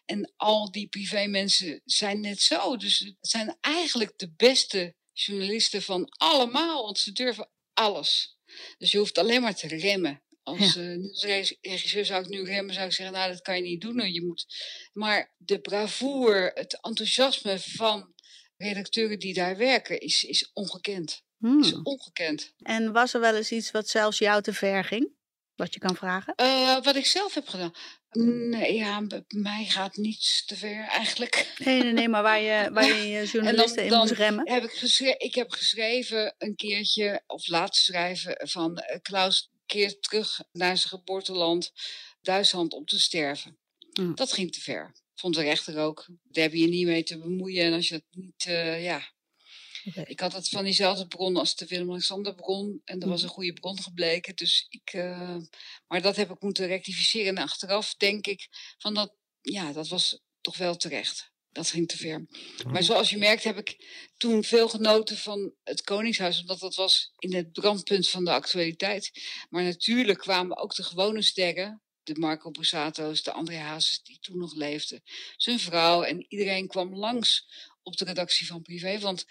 en 0.05 0.33
al 0.35 0.71
die 0.71 0.87
privé 0.87 1.25
mensen 1.27 1.81
zijn 1.85 2.19
net 2.19 2.41
zo. 2.41 2.77
Dus 2.77 2.99
het 2.99 3.15
zijn 3.21 3.57
eigenlijk 3.61 4.17
de 4.17 4.33
beste 4.35 4.95
journalisten 5.13 5.81
van 5.81 6.09
allemaal, 6.09 6.83
want 6.83 6.99
ze 6.99 7.11
durven 7.11 7.49
alles. 7.73 8.37
Dus 8.77 8.91
je 8.91 8.97
hoeft 8.97 9.17
alleen 9.17 9.41
maar 9.41 9.55
te 9.55 9.67
remmen. 9.67 10.23
Als 10.43 10.73
ja. 10.73 10.81
uh, 10.81 11.11
regisseur 11.61 12.05
zou 12.05 12.23
ik 12.23 12.29
nu 12.29 12.43
remmen, 12.43 12.73
zou 12.73 12.85
ik 12.85 12.93
zeggen, 12.93 13.15
nou 13.15 13.31
dat 13.31 13.41
kan 13.41 13.55
je 13.55 13.61
niet 13.61 13.81
doen. 13.81 14.13
Je 14.13 14.25
moet... 14.25 14.45
Maar 14.93 15.33
de 15.37 15.59
bravoure, 15.59 16.51
het 16.53 16.81
enthousiasme 16.81 17.59
van 17.59 18.13
redacteuren 18.57 19.19
die 19.19 19.33
daar 19.33 19.57
werken, 19.57 19.99
is, 19.99 20.23
is 20.23 20.49
ongekend. 20.53 21.23
Hmm. 21.37 21.61
Is 21.61 21.73
ongekend. 21.83 22.53
En 22.57 22.91
was 22.91 23.13
er 23.13 23.19
wel 23.19 23.35
eens 23.35 23.51
iets 23.51 23.71
wat 23.71 23.89
zelfs 23.89 24.17
jou 24.17 24.41
te 24.41 24.53
ver 24.53 24.83
ging? 24.83 25.21
Wat 25.55 25.73
je 25.73 25.79
kan 25.79 25.95
vragen? 25.95 26.33
Uh, 26.41 26.83
wat 26.83 26.95
ik 26.95 27.05
zelf 27.05 27.33
heb 27.33 27.47
gedaan. 27.47 27.73
Nee, 28.49 28.73
ja, 28.73 29.01
bij 29.07 29.23
mij 29.27 29.65
gaat 29.65 29.95
niets 29.95 30.45
te 30.45 30.55
ver 30.55 30.87
eigenlijk. 30.87 31.53
Nee, 31.57 31.83
nee, 31.83 31.93
nee, 31.93 32.09
maar 32.09 32.23
waar 32.23 32.41
je, 32.41 32.69
waar 32.73 32.87
je, 32.87 33.25
journalisten 33.25 33.89
dan, 33.89 33.93
in 33.93 33.97
moest 33.97 34.11
remmen? 34.11 34.51
Heb 34.51 34.63
ik, 34.63 34.71
geschreven, 34.71 35.19
ik 35.19 35.35
heb 35.35 35.51
geschreven 35.51 36.35
een 36.37 36.55
keertje, 36.55 37.23
of 37.27 37.47
laten 37.47 37.81
schrijven, 37.81 38.47
van 38.49 38.71
uh, 38.71 38.97
Klaus 39.01 39.51
keert 39.65 40.03
terug 40.03 40.39
naar 40.51 40.77
zijn 40.77 40.89
geboorteland, 40.89 41.71
Duitsland, 42.21 42.73
om 42.73 42.85
te 42.85 42.99
sterven. 42.99 43.57
Hmm. 43.93 44.15
Dat 44.15 44.33
ging 44.33 44.51
te 44.51 44.61
ver. 44.61 44.91
Vond 45.15 45.35
de 45.35 45.41
rechter 45.41 45.77
ook. 45.77 46.05
Daar 46.23 46.43
heb 46.43 46.53
je 46.53 46.59
je 46.59 46.67
niet 46.67 46.85
mee 46.85 47.03
te 47.03 47.19
bemoeien. 47.19 47.65
En 47.65 47.73
als 47.73 47.87
je 47.87 47.93
dat 47.93 48.23
niet, 48.23 48.45
uh, 48.47 48.83
ja, 48.83 49.11
ik 50.05 50.19
had 50.19 50.33
het 50.33 50.49
van 50.49 50.63
diezelfde 50.63 51.07
bron 51.07 51.37
als 51.37 51.55
de 51.55 51.65
Willem-Alexander 51.65 52.35
bron. 52.35 52.81
En 52.85 52.99
dat 52.99 53.09
was 53.09 53.19
mhm. 53.19 53.27
een 53.27 53.33
goede 53.33 53.53
bron 53.53 53.81
gebleken. 53.81 54.35
Dus 54.35 54.65
ik, 54.69 54.93
uh, 54.93 55.37
maar 55.87 56.01
dat 56.01 56.15
heb 56.15 56.31
ik 56.31 56.41
moeten 56.41 56.67
rectificeren. 56.67 57.37
En 57.37 57.43
achteraf 57.43 57.95
denk 57.95 58.27
ik 58.27 58.47
van 58.77 58.93
dat, 58.93 59.13
ja, 59.41 59.71
dat 59.71 59.87
was 59.87 60.21
toch 60.41 60.57
wel 60.57 60.75
terecht. 60.75 61.31
Dat 61.51 61.69
ging 61.69 61.87
te 61.87 61.97
ver. 61.97 62.25
Maar 62.63 62.73
mhm. 62.73 62.83
zoals 62.83 63.09
je 63.09 63.17
merkt 63.17 63.43
heb 63.43 63.57
ik 63.57 63.75
toen 64.17 64.43
veel 64.43 64.69
genoten 64.69 65.17
van 65.17 65.53
het 65.63 65.81
Koningshuis. 65.81 66.39
Omdat 66.39 66.59
dat 66.59 66.75
was 66.75 67.13
in 67.17 67.33
het 67.33 67.51
brandpunt 67.51 68.09
van 68.09 68.25
de 68.25 68.31
actualiteit. 68.31 69.11
Maar 69.49 69.63
natuurlijk 69.63 70.19
kwamen 70.19 70.57
ook 70.57 70.75
de 70.75 70.83
gewone 70.83 71.21
sterren 71.21 71.83
de 72.03 72.19
Marco 72.19 72.51
Bossato's, 72.51 73.23
de 73.23 73.31
André 73.31 73.57
Hazes 73.57 74.03
die 74.03 74.19
toen 74.19 74.37
nog 74.37 74.55
leefde, 74.55 75.01
zijn 75.37 75.59
vrouw 75.59 76.01
en 76.01 76.25
iedereen 76.27 76.67
kwam 76.67 76.95
langs 76.95 77.47
op 77.83 77.97
de 77.97 78.05
redactie 78.05 78.47
van 78.47 78.61
Privé. 78.61 78.99
Want 78.99 79.25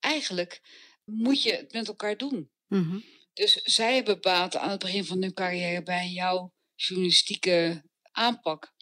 eigenlijk 0.00 0.60
moet 1.04 1.42
je 1.42 1.52
het 1.52 1.72
met 1.72 1.88
elkaar 1.88 2.16
doen. 2.16 2.50
Mm-hmm. 2.66 3.04
Dus 3.32 3.52
zij 3.52 3.94
hebben 3.94 4.20
baat 4.20 4.56
aan 4.56 4.70
het 4.70 4.78
begin 4.78 5.04
van 5.04 5.22
hun 5.22 5.34
carrière 5.34 5.82
bij 5.82 6.08
jouw 6.08 6.54
journalistieke 6.74 7.84
aanpak. 8.10 8.74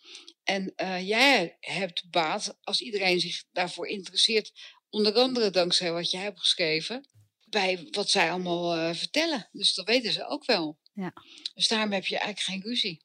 En 0.43 0.73
uh, 0.77 1.09
jij 1.09 1.57
hebt 1.61 2.11
baat 2.11 2.59
als 2.61 2.81
iedereen 2.81 3.21
zich 3.21 3.45
daarvoor 3.53 3.89
interesseert. 3.89 4.53
Onder 4.89 5.15
andere 5.15 5.51
dankzij 5.51 5.93
wat 5.93 6.11
jij 6.11 6.23
hebt 6.23 6.39
geschreven. 6.39 7.09
Bij 7.49 7.89
wat 7.91 8.11
zij 8.11 8.31
allemaal 8.31 8.77
uh, 8.77 8.95
vertellen. 8.95 9.49
Dus 9.53 9.75
dat 9.75 9.87
weten 9.87 10.13
ze 10.13 10.27
ook 10.27 10.45
wel. 10.45 10.79
Ja. 10.93 11.13
Dus 11.55 11.69
daarom 11.69 11.93
heb 11.93 12.07
je 12.07 12.19
eigenlijk 12.19 12.47
geen 12.47 12.71
ruzie. 12.71 13.05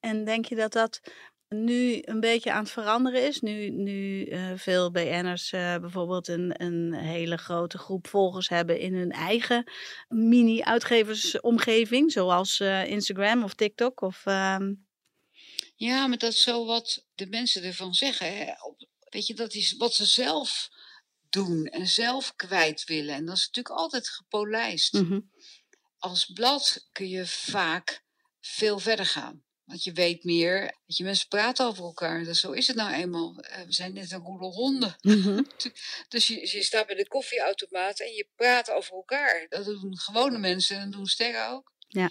En 0.00 0.24
denk 0.24 0.46
je 0.46 0.54
dat 0.54 0.72
dat 0.72 1.00
nu 1.48 1.98
een 2.02 2.20
beetje 2.20 2.52
aan 2.52 2.62
het 2.62 2.72
veranderen 2.72 3.26
is. 3.26 3.40
Nu, 3.40 3.70
nu 3.70 4.26
uh, 4.26 4.52
veel 4.56 4.90
BN'ers 4.90 5.52
uh, 5.52 5.76
bijvoorbeeld 5.76 6.28
een, 6.28 6.62
een 6.62 6.92
hele 6.92 7.36
grote 7.36 7.78
groep 7.78 8.06
volgers 8.06 8.48
hebben 8.48 8.80
in 8.80 8.94
hun 8.94 9.10
eigen 9.10 9.72
mini-uitgeversomgeving, 10.08 12.12
zoals 12.12 12.60
uh, 12.60 12.86
Instagram 12.86 13.42
of 13.42 13.54
TikTok. 13.54 14.00
Of, 14.00 14.26
uh... 14.26 14.58
Ja, 15.76 16.06
maar 16.06 16.18
dat 16.18 16.32
is 16.32 16.42
zo 16.42 16.66
wat 16.66 17.06
de 17.14 17.26
mensen 17.26 17.62
ervan 17.62 17.94
zeggen. 17.94 18.36
Hè? 18.36 18.52
Weet 19.08 19.26
je, 19.26 19.34
dat 19.34 19.54
is 19.54 19.76
wat 19.76 19.94
ze 19.94 20.04
zelf 20.04 20.68
doen 21.30 21.66
en 21.66 21.86
zelf 21.86 22.36
kwijt 22.36 22.84
willen. 22.84 23.14
En 23.14 23.26
dat 23.26 23.36
is 23.36 23.46
natuurlijk 23.46 23.74
altijd 23.74 24.08
gepolijst. 24.08 24.92
Mm 24.92 25.08
-hmm. 25.08 25.30
Als 25.98 26.24
blad 26.24 26.88
kun 26.92 27.08
je 27.08 27.26
vaak 27.26 28.04
veel 28.40 28.78
verder 28.78 29.06
gaan. 29.06 29.45
Want 29.66 29.84
je 29.84 29.92
weet 29.92 30.24
meer, 30.24 30.74
je, 30.86 31.04
mensen 31.04 31.28
praten 31.28 31.66
over 31.66 31.84
elkaar. 31.84 32.24
Dus 32.24 32.40
zo 32.40 32.52
is 32.52 32.66
het 32.66 32.76
nou 32.76 32.92
eenmaal. 32.92 33.34
Uh, 33.38 33.62
we 33.62 33.72
zijn 33.72 33.92
net 33.92 34.12
een 34.12 34.24
roedel 34.24 34.52
honden. 34.52 34.96
Mm 35.02 35.22
-hmm. 35.22 35.46
dus 36.08 36.26
je, 36.26 36.40
je, 36.40 36.62
staat 36.62 36.86
bij 36.86 36.96
de 36.96 37.08
koffieautomaat 37.08 38.00
en 38.00 38.12
je 38.12 38.28
praat 38.36 38.70
over 38.70 38.94
elkaar. 38.94 39.46
Dat 39.48 39.64
doen 39.64 39.98
gewone 39.98 40.38
mensen 40.38 40.76
en 40.76 40.82
dat 40.82 40.92
doen 40.92 41.06
sterren 41.06 41.48
ook. 41.48 41.72
Ja. 41.88 42.10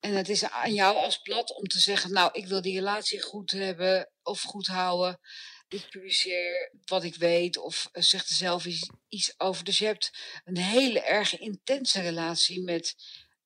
En 0.00 0.14
het 0.14 0.28
is 0.28 0.44
aan 0.44 0.74
jou 0.74 0.96
als 0.96 1.18
blad 1.18 1.54
om 1.54 1.66
te 1.66 1.78
zeggen, 1.78 2.12
nou, 2.12 2.30
ik 2.32 2.46
wil 2.46 2.62
die 2.62 2.74
relatie 2.74 3.22
goed 3.22 3.50
hebben 3.50 4.10
of 4.22 4.42
goed 4.42 4.66
houden. 4.66 5.20
Ik 5.68 5.88
publiceer 5.90 6.72
wat 6.84 7.04
ik 7.04 7.14
weet 7.14 7.56
of 7.56 7.88
uh, 7.92 8.02
zeg 8.02 8.28
er 8.28 8.34
zelf 8.34 8.64
iets, 8.66 8.90
iets 9.08 9.34
over. 9.40 9.64
Dus 9.64 9.78
je 9.78 9.84
hebt 9.84 10.10
een 10.44 10.58
hele 10.58 11.00
erg 11.00 11.38
intense 11.38 12.00
relatie 12.00 12.62
met 12.62 12.96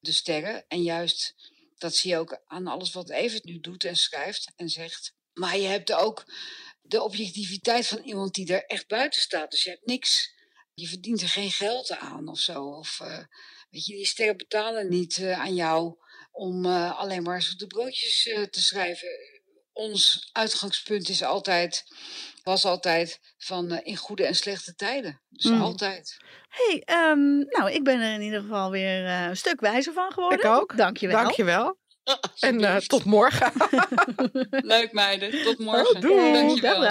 de 0.00 0.12
sterren. 0.12 0.64
En 0.68 0.82
juist 0.82 1.34
dat 1.82 1.94
zie 1.94 2.10
je 2.10 2.16
ook 2.16 2.42
aan 2.46 2.66
alles 2.66 2.92
wat 2.92 3.10
Evert 3.10 3.44
nu 3.44 3.60
doet 3.60 3.84
en 3.84 3.96
schrijft 3.96 4.52
en 4.56 4.68
zegt. 4.68 5.14
Maar 5.32 5.56
je 5.56 5.66
hebt 5.66 5.92
ook 5.92 6.24
de 6.82 7.02
objectiviteit 7.02 7.86
van 7.86 7.98
iemand 7.98 8.34
die 8.34 8.52
er 8.52 8.64
echt 8.64 8.86
buiten 8.86 9.22
staat. 9.22 9.50
Dus 9.50 9.62
je 9.62 9.70
hebt 9.70 9.86
niks. 9.86 10.34
Je 10.74 10.86
verdient 10.86 11.20
er 11.20 11.28
geen 11.28 11.50
geld 11.50 11.90
aan 11.90 12.28
of 12.28 12.38
zo. 12.38 12.64
Of 12.64 13.00
uh, 13.02 13.18
weet 13.70 13.86
je, 13.86 13.94
die 13.94 14.06
sterren 14.06 14.36
betalen 14.36 14.88
niet 14.88 15.16
uh, 15.16 15.40
aan 15.40 15.54
jou 15.54 15.96
om 16.32 16.64
uh, 16.64 16.98
alleen 16.98 17.22
maar 17.22 17.42
zoete 17.42 17.66
broodjes 17.66 18.22
te 18.50 18.62
schrijven. 18.62 19.08
Ons 19.72 20.28
uitgangspunt 20.32 21.08
is 21.08 21.22
altijd, 21.22 21.84
was 22.42 22.64
altijd 22.64 23.20
van 23.38 23.72
in 23.72 23.96
goede 23.96 24.26
en 24.26 24.34
slechte 24.34 24.74
tijden. 24.74 25.20
Dus 25.28 25.44
mm. 25.44 25.62
altijd. 25.62 26.16
hey, 26.48 26.82
um, 27.10 27.38
nou, 27.38 27.70
ik 27.70 27.84
ben 27.84 28.00
er 28.00 28.14
in 28.14 28.20
ieder 28.20 28.40
geval 28.40 28.70
weer 28.70 29.04
een 29.04 29.36
stuk 29.36 29.60
wijzer 29.60 29.92
van 29.92 30.12
geworden. 30.12 30.38
Ik 30.38 30.44
ook. 30.44 30.76
Dankjewel. 30.76 31.22
Dankjewel. 31.22 31.80
En 32.40 32.60
uh, 32.60 32.76
tot 32.76 33.04
morgen. 33.04 33.52
Leuk 34.74 34.92
meiden, 34.92 35.42
tot 35.42 35.58
morgen. 35.68 35.94
Oh, 35.96 36.00
doei. 36.00 36.32
Dankjewel. 36.32 36.82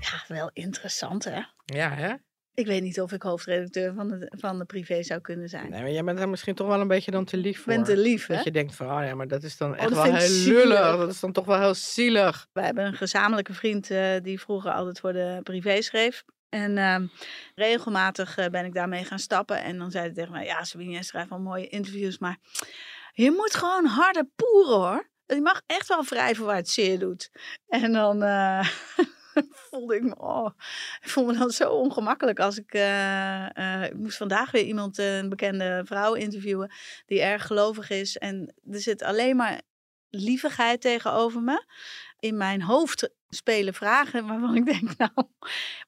Ja, 0.00 0.24
wel 0.26 0.50
interessant 0.52 1.24
hè? 1.24 1.40
Ja, 1.64 1.94
hè? 1.94 2.14
Ik 2.54 2.66
weet 2.66 2.82
niet 2.82 3.00
of 3.00 3.12
ik 3.12 3.22
hoofdredacteur 3.22 3.94
van 3.94 4.08
de, 4.08 4.32
van 4.38 4.58
de 4.58 4.64
privé 4.64 5.02
zou 5.02 5.20
kunnen 5.20 5.48
zijn. 5.48 5.70
Nee, 5.70 5.80
maar 5.80 5.90
jij 5.90 6.04
bent 6.04 6.18
er 6.18 6.28
misschien 6.28 6.54
toch 6.54 6.66
wel 6.66 6.80
een 6.80 6.88
beetje 6.88 7.10
dan 7.10 7.24
te 7.24 7.36
lief 7.36 7.62
voor. 7.62 7.72
Ben 7.72 7.84
te 7.84 7.96
lief, 7.96 8.26
hè? 8.26 8.34
Dat 8.34 8.44
je 8.44 8.50
denkt 8.50 8.74
van, 8.74 8.86
oh 8.86 9.04
ja, 9.04 9.14
maar 9.14 9.28
dat 9.28 9.42
is 9.42 9.56
dan 9.56 9.76
echt 9.76 9.90
oh, 9.90 10.02
wel 10.02 10.14
heel 10.14 10.46
lullig. 10.46 10.96
Dat 10.96 11.10
is 11.10 11.20
dan 11.20 11.32
toch 11.32 11.44
wel 11.44 11.58
heel 11.58 11.74
zielig. 11.74 12.46
We 12.52 12.60
hebben 12.60 12.84
een 12.84 12.94
gezamenlijke 12.94 13.54
vriend 13.54 13.90
uh, 13.90 14.16
die 14.22 14.40
vroeger 14.40 14.72
altijd 14.72 15.00
voor 15.00 15.12
de 15.12 15.40
privé 15.42 15.82
schreef. 15.82 16.24
En 16.48 16.76
uh, 16.76 16.96
regelmatig 17.54 18.38
uh, 18.38 18.46
ben 18.46 18.64
ik 18.64 18.74
daarmee 18.74 19.04
gaan 19.04 19.18
stappen. 19.18 19.62
En 19.62 19.78
dan 19.78 19.90
zei 19.90 20.04
hij 20.04 20.14
tegen 20.14 20.32
mij, 20.32 20.44
ja 20.44 20.64
Sabine, 20.64 20.90
jij 20.90 21.02
schrijft 21.02 21.30
wel 21.30 21.38
mooie 21.38 21.68
interviews, 21.68 22.18
maar 22.18 22.38
je 23.12 23.30
moet 23.30 23.54
gewoon 23.54 23.86
harder 23.86 24.28
poeren 24.36 24.76
hoor. 24.76 25.08
Je 25.26 25.40
mag 25.40 25.62
echt 25.66 25.88
wel 25.88 26.04
wrijven 26.04 26.44
waar 26.44 26.56
het 26.56 26.68
zeer 26.68 26.98
doet. 26.98 27.30
En 27.68 27.92
dan 27.92 28.22
uh, 28.22 28.68
voelde 29.68 29.96
ik 29.96 30.02
me, 30.02 30.18
oh, 30.18 30.50
ik 31.02 31.08
voelde 31.08 31.32
me 31.32 31.38
dan 31.38 31.50
zo 31.50 31.70
ongemakkelijk 31.70 32.38
als 32.40 32.58
ik, 32.58 32.74
ik 33.90 33.96
moest 33.96 34.16
vandaag 34.16 34.50
weer 34.50 34.64
iemand, 34.64 34.98
een 34.98 35.28
bekende 35.28 35.82
vrouw 35.84 36.14
interviewen, 36.14 36.72
die 37.06 37.20
erg 37.20 37.46
gelovig 37.46 37.90
is. 37.90 38.18
En 38.18 38.54
er 38.70 38.80
zit 38.80 39.02
alleen 39.02 39.36
maar 39.36 39.60
lievigheid 40.10 40.80
tegenover 40.80 41.42
me. 41.42 41.64
In 42.18 42.36
mijn 42.36 42.62
hoofd 42.62 43.10
spelen 43.28 43.74
vragen 43.74 44.26
waarvan 44.26 44.56
ik 44.56 44.64
denk, 44.64 44.96
nou, 44.98 45.10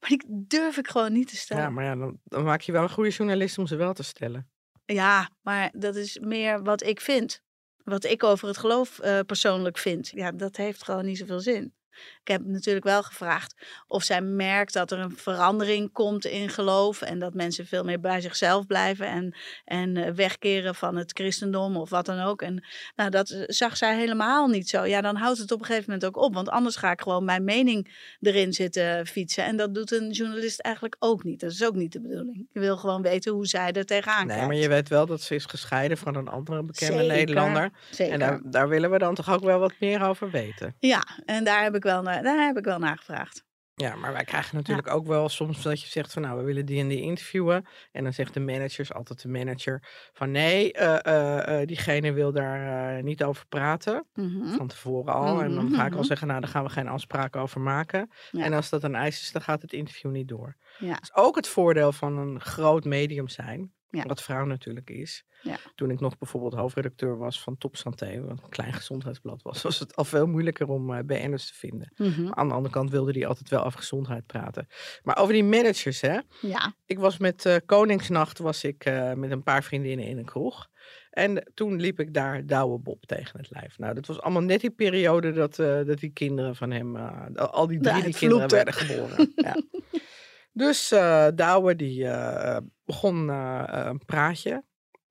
maar 0.00 0.09
die 0.09 0.24
durf 0.28 0.76
ik 0.76 0.88
gewoon 0.88 1.12
niet 1.12 1.28
te 1.28 1.37
stellen. 1.37 1.62
Ja, 1.62 1.70
maar 1.70 1.85
ja, 1.85 1.96
dan, 1.96 2.18
dan 2.24 2.44
maak 2.44 2.61
je 2.61 2.72
wel 2.72 2.83
een 2.83 2.90
goede 2.90 3.11
journalist 3.11 3.59
om 3.59 3.66
ze 3.66 3.76
wel 3.76 3.92
te 3.92 4.02
stellen. 4.02 4.50
Ja, 4.85 5.31
maar 5.40 5.70
dat 5.74 5.96
is 5.96 6.18
meer 6.18 6.62
wat 6.62 6.83
ik 6.83 7.00
vind. 7.00 7.42
Wat 7.85 8.05
ik 8.05 8.22
over 8.22 8.48
het 8.48 8.57
geloof 8.57 9.00
uh, 9.05 9.20
persoonlijk 9.20 9.78
vind. 9.78 10.11
Ja, 10.14 10.33
dat 10.33 10.57
heeft 10.57 10.85
gewoon 10.85 11.05
niet 11.05 11.18
zoveel 11.18 11.40
zin. 11.40 11.74
Ik 12.20 12.28
heb 12.28 12.44
natuurlijk 12.44 12.85
wel 12.85 13.02
gevraagd 13.02 13.55
of 13.87 14.02
zij 14.02 14.20
merkt 14.20 14.72
dat 14.72 14.90
er 14.90 14.98
een 14.98 15.16
verandering 15.16 15.92
komt 15.92 16.24
in 16.24 16.48
geloof. 16.48 17.02
En 17.02 17.18
dat 17.18 17.35
mensen 17.35 17.66
veel 17.66 17.85
meer 17.85 18.00
bij 18.00 18.20
zichzelf 18.20 18.66
blijven 18.66 19.07
en, 19.07 19.35
en 19.64 19.96
eh, 19.96 20.12
wegkeren 20.12 20.74
van 20.74 20.96
het 20.96 21.11
christendom 21.14 21.76
of 21.76 21.90
wat 21.90 22.07
dan 22.07 22.20
ook. 22.20 22.42
En 22.42 22.64
nou, 22.96 23.11
dat 23.11 23.31
eh, 23.31 23.42
zag 23.46 23.76
zij 23.76 23.96
helemaal 23.96 24.46
niet 24.46 24.68
zo. 24.68 24.85
Ja, 24.85 25.00
dan 25.00 25.16
houdt 25.16 25.38
het 25.38 25.52
op 25.52 25.59
een 25.59 25.64
gegeven 25.66 25.90
moment 25.90 26.09
ook 26.09 26.24
op. 26.24 26.35
Want 26.35 26.48
anders 26.48 26.76
ga 26.76 26.90
ik 26.90 27.00
gewoon 27.00 27.24
mijn 27.24 27.44
mening 27.44 27.94
erin 28.20 28.52
zitten 28.52 29.07
fietsen. 29.07 29.44
En 29.44 29.57
dat 29.57 29.74
doet 29.74 29.92
een 29.92 30.11
journalist 30.11 30.61
eigenlijk 30.61 30.96
ook 30.98 31.24
niet. 31.24 31.40
Dat 31.40 31.50
is 31.50 31.64
ook 31.64 31.74
niet 31.74 31.92
de 31.92 32.00
bedoeling. 32.00 32.46
Je 32.52 32.61
wil 32.61 32.76
gewoon 32.76 33.02
weten 33.02 33.33
hoe 33.33 33.46
zij 33.46 33.72
er 33.72 33.87
tegenaan 33.87 34.26
Nee, 34.26 34.37
kijkt. 34.37 34.52
maar 34.52 34.61
je 34.62 34.68
weet 34.68 34.88
wel 34.88 35.07
dat 35.07 35.20
ze 35.20 35.35
is 35.35 35.44
gescheiden 35.44 35.98
van 35.98 36.14
een 36.16 36.28
andere 36.28 36.62
bekende 36.62 36.92
Zeker, 36.98 37.14
Nederlander. 37.16 37.70
Zeker. 37.90 38.12
En 38.12 38.18
daar, 38.18 38.40
daar 38.44 38.68
willen 38.68 38.90
we 38.90 38.98
dan 38.98 39.14
toch 39.14 39.31
ook 39.31 39.44
wel 39.44 39.59
wat 39.59 39.72
meer 39.81 40.02
over 40.02 40.31
weten. 40.31 40.74
Ja, 40.78 41.02
en 41.24 41.44
daar 41.44 41.62
heb 41.62 41.74
ik 41.74 41.82
wel 41.83 42.03
naar, 42.03 42.23
daar 42.23 42.47
heb 42.47 42.57
ik 42.57 42.64
wel 42.64 42.79
naar 42.79 42.97
gevraagd. 42.99 43.45
Ja, 43.75 43.95
maar 43.97 44.12
wij 44.12 44.25
krijgen 44.25 44.57
natuurlijk 44.57 44.88
ook 44.90 45.07
wel 45.07 45.29
soms 45.29 45.62
dat 45.62 45.81
je 45.81 45.88
zegt 45.88 46.12
van 46.12 46.23
nou, 46.23 46.38
we 46.38 46.45
willen 46.45 46.66
die 46.66 46.81
en 46.81 46.88
die 46.88 47.01
interviewen. 47.01 47.66
En 47.92 48.05
dan 48.05 48.12
zegt 48.12 48.35
de 48.35 48.40
managers, 48.40 48.92
altijd 48.92 49.23
de 49.23 49.29
manager, 49.29 49.83
van 50.12 50.31
nee, 50.31 50.73
eh, 50.73 50.99
eh, 51.05 51.61
eh, 51.61 51.66
diegene 51.66 52.12
wil 52.12 52.33
daar 52.33 53.03
niet 53.03 53.25
over 53.25 53.47
praten. 53.47 54.07
Mhm. 54.14 54.57
Van 54.57 54.66
tevoren 54.66 55.14
al. 55.14 55.42
En 55.42 55.55
dan 55.55 55.64
Mhm, 55.64 55.75
ga 55.75 55.87
ik 55.87 55.92
al 55.92 55.99
mhm. 55.99 56.07
zeggen, 56.07 56.27
nou, 56.27 56.40
daar 56.40 56.51
gaan 56.51 56.64
we 56.64 56.71
geen 56.71 56.88
afspraken 56.88 57.40
over 57.40 57.61
maken. 57.61 58.11
Ja. 58.31 58.45
En 58.45 58.53
als 58.53 58.68
dat 58.68 58.83
een 58.83 58.95
eis 58.95 59.21
is, 59.21 59.33
dan 59.33 59.42
gaat 59.42 59.62
het 59.62 59.73
interview 59.73 60.11
niet 60.11 60.29
door. 60.29 60.57
Ja. 60.79 60.92
Dat 60.92 61.03
is 61.03 61.14
ook 61.14 61.37
het 61.37 61.49
voordeel 61.49 61.92
van 61.92 62.18
een 62.18 62.40
groot 62.40 62.85
medium 62.85 63.29
zijn. 63.29 63.73
Ja. 63.92 64.05
Wat 64.07 64.22
vrouw 64.22 64.44
natuurlijk 64.44 64.90
is. 64.90 65.24
Ja. 65.42 65.57
Toen 65.74 65.90
ik 65.90 66.00
nog 66.00 66.18
bijvoorbeeld 66.18 66.55
hoofdredacteur 66.55 67.18
was 67.18 67.42
van 67.42 67.59
Top 67.59 67.76
Santé, 67.76 68.20
wat 68.20 68.42
een 68.42 68.48
klein 68.48 68.72
gezondheidsblad 68.72 69.42
was, 69.42 69.62
was 69.68 69.78
het 69.78 69.96
al 69.96 70.05
veel 70.05 70.26
moeilijker 70.26 70.68
om 70.68 70.94
eh 70.94 71.05
BN'ers 71.05 71.46
te 71.46 71.55
vinden. 71.55 71.92
Mhm. 71.96 72.22
Maar 72.22 72.35
aan 72.35 72.48
de 72.48 72.55
andere 72.55 72.74
kant 72.74 72.90
wilde 72.90 73.12
die 73.12 73.26
altijd 73.26 73.48
wel 73.48 73.64
over 73.64 73.78
gezondheid 73.78 74.26
praten. 74.26 74.66
Maar 75.02 75.16
over 75.16 75.33
die 75.33 75.44
managers, 75.44 76.00
hè. 76.00 76.18
Ja. 76.40 76.74
Ik 76.87 76.98
was 76.98 77.18
met 77.18 77.46
eh, 77.46 77.57
Koningsnacht 77.66 78.38
was 78.38 78.64
ik 78.64 78.85
eh, 78.85 79.12
met 79.12 79.31
een 79.31 79.42
paar 79.42 79.62
vriendinnen 79.62 80.07
in 80.07 80.18
een 80.18 80.24
kroeg. 80.24 80.70
En 81.11 81.50
toen 81.55 81.81
liep 81.81 82.00
ik 82.00 82.14
daar 82.14 82.46
Douwe 82.46 82.78
Bob 82.78 83.07
tegen 83.07 83.38
het 83.38 83.50
lijf. 83.50 83.78
Nou, 83.78 83.94
dat 83.94 84.07
was 84.07 84.20
allemaal 84.20 84.42
net 84.42 84.61
die 84.61 84.70
periode 84.70 85.33
dat, 85.33 85.57
dat 85.57 85.98
die 85.98 86.12
kinderen 86.12 86.57
van 86.57 86.70
hem, 86.70 86.96
al 87.37 87.66
die 87.66 87.81
drie 87.81 88.02
die 88.02 88.14
kinderen 88.14 88.48
werden 88.48 88.74
geboren. 88.74 89.33
ja. 89.37 89.57
Dus 90.53 90.91
eh 90.91 91.27
Douwe 91.35 91.77
die 91.77 92.09
eh, 92.09 92.57
begon 92.85 93.31
eh, 93.31 93.65
een 93.67 94.05
praatje. 94.05 94.65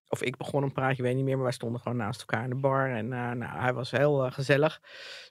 Of 0.07 0.21
ik 0.21 0.37
begon 0.37 0.63
een 0.63 0.71
praatje, 0.71 1.03
weet 1.03 1.15
niet 1.15 1.23
meer, 1.23 1.35
maar 1.35 1.43
wij 1.43 1.53
stonden 1.53 1.81
gewoon 1.81 1.97
naast 1.97 2.19
elkaar 2.19 2.43
in 2.43 2.49
de 2.49 2.55
bar. 2.55 2.89
En 2.89 3.07
nou, 3.07 3.43
hij 3.43 3.73
was 3.73 3.91
heel 3.91 4.31
gezellig. 4.31 4.81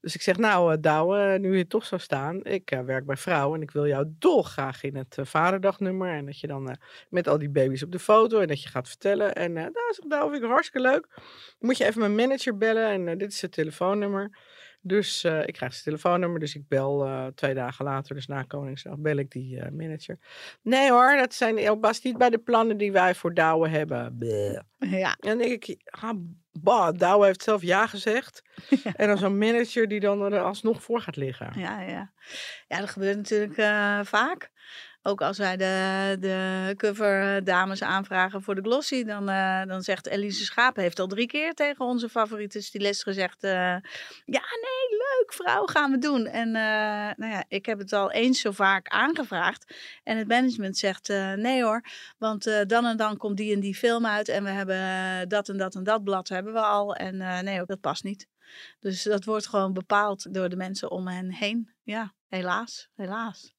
Dus 0.00 0.14
ik 0.14 0.22
zeg, 0.22 0.36
nou 0.36 0.72
uh, 0.72 0.80
Douwe, 0.80 1.38
nu 1.38 1.56
je 1.56 1.66
toch 1.66 1.84
zou 1.84 2.00
staan, 2.00 2.44
ik 2.44 2.80
werk 2.84 3.06
bij 3.06 3.16
vrouw 3.16 3.54
en 3.54 3.62
ik 3.62 3.70
wil 3.70 3.86
jou 3.86 4.06
dolgraag 4.18 4.82
in 4.82 4.96
het 4.96 5.16
vaderdagnummer. 5.20 6.14
En 6.14 6.26
dat 6.26 6.40
je 6.40 6.46
dan 6.46 6.76
met 7.08 7.28
al 7.28 7.38
die 7.38 7.50
baby's 7.50 7.82
op 7.82 7.92
de 7.92 7.98
foto 7.98 8.40
en 8.40 8.48
dat 8.48 8.62
je 8.62 8.68
gaat 8.68 8.88
vertellen. 8.88 9.34
En 9.34 9.50
uh, 9.50 9.62
nou, 9.62 9.72
zegt 9.90 10.10
Douwe, 10.10 10.30
vind 10.30 10.42
ik 10.44 10.50
hartstikke 10.50 10.88
leuk. 10.88 11.08
Moet 11.58 11.76
je 11.76 11.84
even 11.84 12.00
mijn 12.00 12.14
manager 12.14 12.56
bellen 12.56 13.08
en 13.08 13.18
dit 13.18 13.32
is 13.32 13.42
het 13.42 13.52
telefoonnummer. 13.52 14.30
Dus 14.82 15.24
uh, 15.24 15.46
ik 15.46 15.52
krijg 15.52 15.72
zijn 15.72 15.84
telefoonnummer, 15.84 16.40
dus 16.40 16.54
ik 16.54 16.68
bel 16.68 17.06
uh, 17.06 17.26
twee 17.26 17.54
dagen 17.54 17.84
later, 17.84 18.14
dus 18.14 18.26
na 18.26 18.42
Koningsdag, 18.42 18.96
bel 18.98 19.16
ik 19.16 19.30
die 19.30 19.56
uh, 19.56 19.68
manager. 19.68 20.18
Nee 20.62 20.90
hoor, 20.90 21.16
dat 21.16 21.34
zijn 21.34 21.80
was 21.80 22.02
niet 22.02 22.18
bij 22.18 22.30
de 22.30 22.38
plannen 22.38 22.76
die 22.76 22.92
wij 22.92 23.14
voor 23.14 23.34
Douwe 23.34 23.68
hebben. 23.68 24.16
Bleh. 24.18 24.60
Ja. 24.78 25.16
En 25.18 25.28
dan 25.28 25.38
denk 25.38 25.64
ik, 25.64 25.80
ah, 25.84 26.18
bah, 26.52 26.98
Douwe 26.98 27.26
heeft 27.26 27.42
zelf 27.42 27.62
ja 27.62 27.86
gezegd. 27.86 28.42
Ja. 28.84 28.92
En 28.94 29.08
dan 29.08 29.18
zo'n 29.18 29.38
manager 29.38 29.88
die 29.88 30.00
dan 30.00 30.32
er 30.32 30.40
alsnog 30.40 30.82
voor 30.82 31.00
gaat 31.00 31.16
liggen. 31.16 31.52
Ja, 31.56 31.80
ja. 31.80 32.12
ja 32.68 32.78
dat 32.78 32.90
gebeurt 32.90 33.16
natuurlijk 33.16 33.54
vaak. 34.06 34.50
Ook 35.02 35.20
als 35.20 35.38
wij 35.38 35.56
de, 35.56 36.16
de 36.20 36.74
cover 36.76 37.44
dames 37.44 37.82
aanvragen 37.82 38.42
voor 38.42 38.54
de 38.54 38.60
glossy, 38.60 39.04
dan, 39.04 39.30
uh, 39.30 39.64
dan 39.64 39.82
zegt 39.82 40.06
Elise 40.06 40.44
Schaap, 40.44 40.76
heeft 40.76 40.98
al 40.98 41.06
drie 41.06 41.26
keer 41.26 41.54
tegen 41.54 41.84
onze 41.84 42.08
favoriete 42.08 42.60
stylist 42.60 43.02
gezegd, 43.02 43.44
uh, 43.44 43.50
ja 44.24 44.42
nee, 44.64 44.98
leuk 44.98 45.32
vrouw, 45.32 45.66
gaan 45.66 45.90
we 45.90 45.98
doen. 45.98 46.26
En 46.26 46.50
nou 47.16 47.32
ja, 47.32 47.44
ik 47.48 47.66
heb 47.66 47.78
het 47.78 47.92
al 47.92 48.10
eens 48.10 48.40
zo 48.40 48.50
vaak 48.50 48.88
aangevraagd 48.88 49.74
en 50.02 50.16
het 50.16 50.28
management 50.28 50.78
zegt, 50.78 51.08
nee 51.36 51.62
hoor, 51.62 51.84
want 52.18 52.44
dan 52.66 52.86
en 52.86 52.96
dan 52.96 53.16
komt 53.16 53.36
die 53.36 53.54
en 53.54 53.60
die 53.60 53.74
film 53.74 54.06
uit 54.06 54.28
en 54.28 54.44
we 54.44 54.50
hebben 54.50 55.28
dat 55.28 55.48
en 55.48 55.56
dat 55.56 55.74
en 55.74 55.84
dat 55.84 56.04
blad 56.04 56.28
hebben 56.28 56.52
we 56.52 56.60
al 56.60 56.94
en 56.94 57.44
nee, 57.44 57.64
dat 57.64 57.80
past 57.80 58.04
niet. 58.04 58.28
Dus 58.78 59.02
dat 59.02 59.24
wordt 59.24 59.48
gewoon 59.48 59.72
bepaald 59.72 60.34
door 60.34 60.48
de 60.48 60.56
mensen 60.56 60.90
om 60.90 61.08
hen 61.08 61.32
heen. 61.32 61.70
Ja, 61.82 62.14
helaas, 62.28 62.88
helaas. 62.94 63.58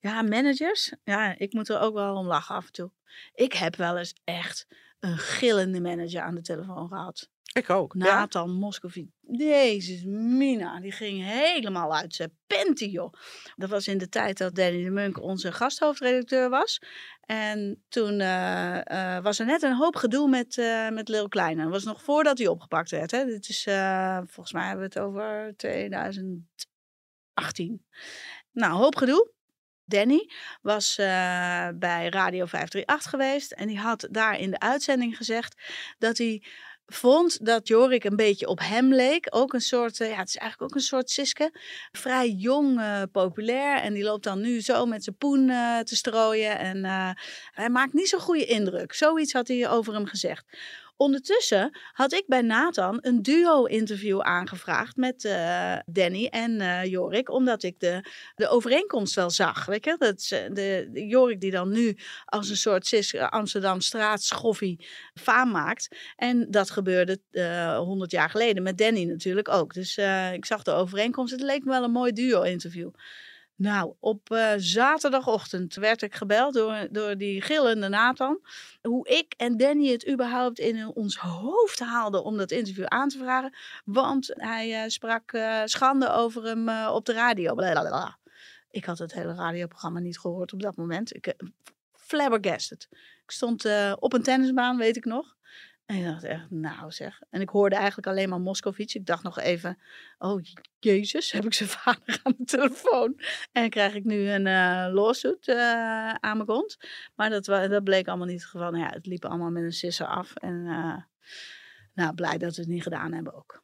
Ja, 0.00 0.22
managers. 0.22 0.92
Ja, 1.04 1.38
ik 1.38 1.52
moet 1.52 1.68
er 1.68 1.80
ook 1.80 1.94
wel 1.94 2.14
om 2.14 2.26
lachen 2.26 2.54
af 2.54 2.66
en 2.66 2.72
toe. 2.72 2.90
Ik 3.34 3.52
heb 3.52 3.76
wel 3.76 3.98
eens 3.98 4.14
echt 4.24 4.66
een 5.00 5.18
gillende 5.18 5.80
manager 5.80 6.20
aan 6.20 6.34
de 6.34 6.42
telefoon 6.42 6.88
gehad. 6.88 7.28
Ik 7.56 7.70
ook. 7.70 7.94
Nathan 7.94 8.50
ja? 8.50 8.56
Moscovici. 8.56 9.12
Jezus, 9.20 10.04
Mina, 10.04 10.80
die 10.80 10.92
ging 10.92 11.24
helemaal 11.24 11.94
uit 11.94 12.14
zijn 12.14 12.38
panty, 12.46 12.84
joh. 12.84 13.12
Dat 13.56 13.68
was 13.68 13.88
in 13.88 13.98
de 13.98 14.08
tijd 14.08 14.38
dat 14.38 14.54
Danny 14.54 14.84
de 14.84 14.90
Munk 14.90 15.22
onze 15.22 15.52
gasthoofdredacteur 15.52 16.48
was. 16.48 16.80
En 17.20 17.84
toen 17.88 18.20
uh, 18.20 18.80
uh, 18.84 19.18
was 19.18 19.38
er 19.38 19.46
net 19.46 19.62
een 19.62 19.76
hoop 19.76 19.96
gedoe 19.96 20.28
met, 20.28 20.56
uh, 20.56 20.88
met 20.88 21.08
Lil 21.08 21.28
Kleine. 21.28 21.62
Dat 21.62 21.70
was 21.70 21.84
nog 21.84 22.02
voordat 22.02 22.38
hij 22.38 22.46
opgepakt 22.46 22.90
werd. 22.90 23.10
Hè. 23.10 23.24
Dit 23.24 23.48
is, 23.48 23.62
volgens 24.24 24.52
mij 24.52 24.66
hebben 24.66 24.88
we 24.88 24.94
het 24.94 24.98
over 24.98 25.54
2018. 25.56 27.84
Nou, 28.52 28.72
hoop 28.72 28.96
gedoe. 28.96 29.34
Danny 29.86 30.30
was 30.62 30.98
uh, 30.98 31.06
bij 31.74 32.08
Radio 32.08 32.46
538 32.46 33.10
geweest 33.10 33.52
en 33.52 33.66
die 33.66 33.78
had 33.78 34.08
daar 34.10 34.38
in 34.38 34.50
de 34.50 34.58
uitzending 34.58 35.16
gezegd 35.16 35.54
dat 35.98 36.18
hij 36.18 36.42
vond 36.86 37.46
dat 37.46 37.68
Jorik 37.68 38.04
een 38.04 38.16
beetje 38.16 38.46
op 38.46 38.58
hem 38.58 38.94
leek. 38.94 39.26
Ook 39.30 39.52
een 39.52 39.60
soort, 39.60 40.00
uh, 40.00 40.10
ja, 40.10 40.16
het 40.16 40.28
is 40.28 40.36
eigenlijk 40.36 40.70
ook 40.70 40.76
een 40.78 40.84
soort 40.84 41.10
Siske. 41.10 41.50
Vrij 41.92 42.30
jong, 42.30 42.78
uh, 42.78 43.02
populair. 43.12 43.80
En 43.80 43.94
die 43.94 44.02
loopt 44.02 44.24
dan 44.24 44.40
nu 44.40 44.60
zo 44.60 44.86
met 44.86 45.04
zijn 45.04 45.16
poen 45.16 45.46
te 45.84 45.96
strooien. 45.96 46.58
En 46.58 46.84
hij 47.50 47.70
maakt 47.70 47.92
niet 47.92 48.08
zo'n 48.08 48.20
goede 48.20 48.44
indruk. 48.44 48.92
Zoiets 48.92 49.32
had 49.32 49.48
hij 49.48 49.68
over 49.68 49.94
hem 49.94 50.06
gezegd. 50.06 50.44
Ondertussen 50.96 51.78
had 51.92 52.12
ik 52.12 52.24
bij 52.26 52.42
Nathan 52.42 52.98
een 53.00 53.22
duo-interview 53.22 54.20
aangevraagd 54.20 54.96
met 54.96 55.24
uh, 55.24 55.76
Danny 55.86 56.26
en 56.26 56.60
uh, 56.60 56.84
Jorik, 56.84 57.30
omdat 57.30 57.62
ik 57.62 57.80
de, 57.80 58.10
de 58.34 58.48
overeenkomst 58.48 59.14
wel 59.14 59.30
zag. 59.30 59.64
Weet? 59.64 59.84
Dat 59.98 60.20
de, 60.28 60.88
de 60.92 61.06
Jorik 61.06 61.40
die 61.40 61.50
dan 61.50 61.70
nu 61.70 61.96
als 62.24 62.48
een 62.48 62.56
soort 62.56 62.86
Cis 62.86 63.16
Amsterdam 63.16 63.80
straatschoffie 63.80 64.86
faam 65.14 65.50
maakt. 65.50 65.96
En 66.16 66.50
dat 66.50 66.70
gebeurde 66.70 67.20
honderd 67.78 68.12
uh, 68.12 68.18
jaar 68.18 68.30
geleden 68.30 68.62
met 68.62 68.78
Danny 68.78 69.04
natuurlijk 69.04 69.48
ook. 69.48 69.74
Dus 69.74 69.98
ik 70.32 70.44
zag 70.44 70.62
de 70.62 70.70
overeenkomst. 70.72 71.32
Het 71.32 71.40
leek 71.40 71.64
me 71.64 71.70
wel 71.70 71.84
een 71.84 71.90
mooi 71.90 72.12
duo-interview. 72.12 72.90
Nou, 73.56 73.94
op 74.00 74.30
uh, 74.32 74.52
zaterdagochtend 74.56 75.74
werd 75.74 76.02
ik 76.02 76.14
gebeld 76.14 76.54
door, 76.54 76.88
door 76.90 77.16
die 77.16 77.42
gillende 77.42 77.88
Nathan. 77.88 78.40
Hoe 78.82 79.08
ik 79.08 79.34
en 79.36 79.56
Danny 79.56 79.90
het 79.90 80.08
überhaupt 80.08 80.58
in 80.58 80.86
ons 80.94 81.16
hoofd 81.16 81.78
haalden 81.78 82.24
om 82.24 82.36
dat 82.36 82.50
interview 82.50 82.84
aan 82.84 83.08
te 83.08 83.18
vragen. 83.18 83.56
Want 83.84 84.32
hij 84.34 84.82
uh, 84.84 84.88
sprak 84.88 85.38
schande 85.64 86.10
over 86.12 86.44
hem 86.44 86.68
op 86.88 87.04
de 87.04 87.12
radio. 87.12 87.54
Blablabla. 87.54 88.18
Ik 88.70 88.84
had 88.84 88.98
het 88.98 89.12
hele 89.12 89.34
radioprogramma 89.34 90.00
niet 90.00 90.18
gehoord 90.18 90.52
op 90.52 90.62
dat 90.62 90.76
moment. 90.76 91.14
Ik, 91.14 91.34
flabbergasted. 91.92 92.88
Ik 93.24 93.30
stond 93.30 93.66
op 93.98 94.12
een 94.12 94.22
tennisbaan, 94.22 94.76
weet 94.76 94.96
ik 94.96 95.04
nog. 95.04 95.35
En 95.86 95.96
ik 95.96 96.04
dacht 96.04 96.24
echt, 96.24 96.50
nou 96.50 96.92
zeg. 96.92 97.20
En 97.30 97.40
ik 97.40 97.48
hoorde 97.48 97.76
eigenlijk 97.76 98.06
alleen 98.06 98.28
maar 98.28 98.40
Moscovici. 98.40 98.98
Ik 98.98 99.06
dacht 99.06 99.22
nog 99.22 99.38
even, 99.38 99.78
oh 100.18 100.42
jezus, 100.78 101.30
heb 101.32 101.44
ik 101.44 101.54
zijn 101.54 101.68
vader 101.68 102.20
aan 102.22 102.34
de 102.38 102.44
telefoon. 102.44 103.20
En 103.52 103.70
krijg 103.70 103.94
ik 103.94 104.04
nu 104.04 104.28
een 104.30 104.46
uh, 104.46 104.94
lawsuit 104.94 105.48
uh, 105.48 105.56
aan 106.10 106.36
mijn 106.36 106.46
kont. 106.46 106.76
Maar 107.14 107.30
dat, 107.30 107.44
dat 107.44 107.84
bleek 107.84 108.08
allemaal 108.08 108.26
niet 108.26 108.40
het 108.40 108.50
geval. 108.50 108.70
Nou 108.70 108.84
ja, 108.84 108.90
het 108.90 109.06
liep 109.06 109.24
allemaal 109.24 109.50
met 109.50 109.62
een 109.62 109.72
sisser 109.72 110.06
af. 110.06 110.34
En 110.34 110.64
uh, 110.66 110.96
nou, 111.94 112.14
blij 112.14 112.38
dat 112.38 112.56
we 112.56 112.62
het 112.62 112.70
niet 112.70 112.82
gedaan 112.82 113.12
hebben 113.12 113.34
ook. 113.34 113.62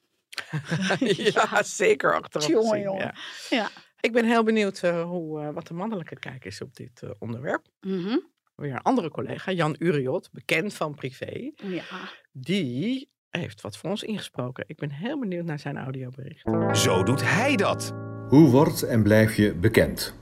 ja, 0.99 1.47
ja, 1.51 1.63
zeker 1.63 2.15
achteraf 2.15 2.47
gezien, 2.47 2.81
jongen. 2.81 3.05
Ja. 3.05 3.15
ja. 3.51 3.69
Ik 4.01 4.13
ben 4.13 4.25
heel 4.25 4.43
benieuwd 4.43 4.81
hoe, 4.81 5.53
wat 5.53 5.67
de 5.67 5.75
mannelijke 5.75 6.19
kijk 6.19 6.45
is 6.45 6.61
op 6.61 6.77
dit 6.77 7.03
onderwerp. 7.19 7.67
Mm 7.81 8.05
-hmm 8.05 8.32
weer 8.55 8.73
een 8.73 8.83
andere 8.83 9.11
collega, 9.11 9.53
Jan 9.53 9.77
Uriot, 9.79 10.29
bekend 10.33 10.75
van 10.75 10.95
privé. 10.95 11.51
Ja. 11.57 11.85
Die 12.33 13.11
heeft 13.31 13.61
wat 13.61 13.77
voor 13.77 13.91
ons 13.91 14.03
ingesproken. 14.03 14.65
Ik 14.67 14.77
ben 14.77 14.91
heel 14.91 15.19
benieuwd 15.19 15.45
naar 15.45 15.59
zijn 15.59 15.79
audiobericht. 15.79 16.51
Zo 16.73 17.03
doet 17.03 17.23
hij 17.23 17.57
dat. 17.57 17.93
Hoe 18.29 18.51
wordt 18.51 18.83
en 18.83 19.03
blijf 19.03 19.37
je 19.37 19.55
bekend? 19.55 20.15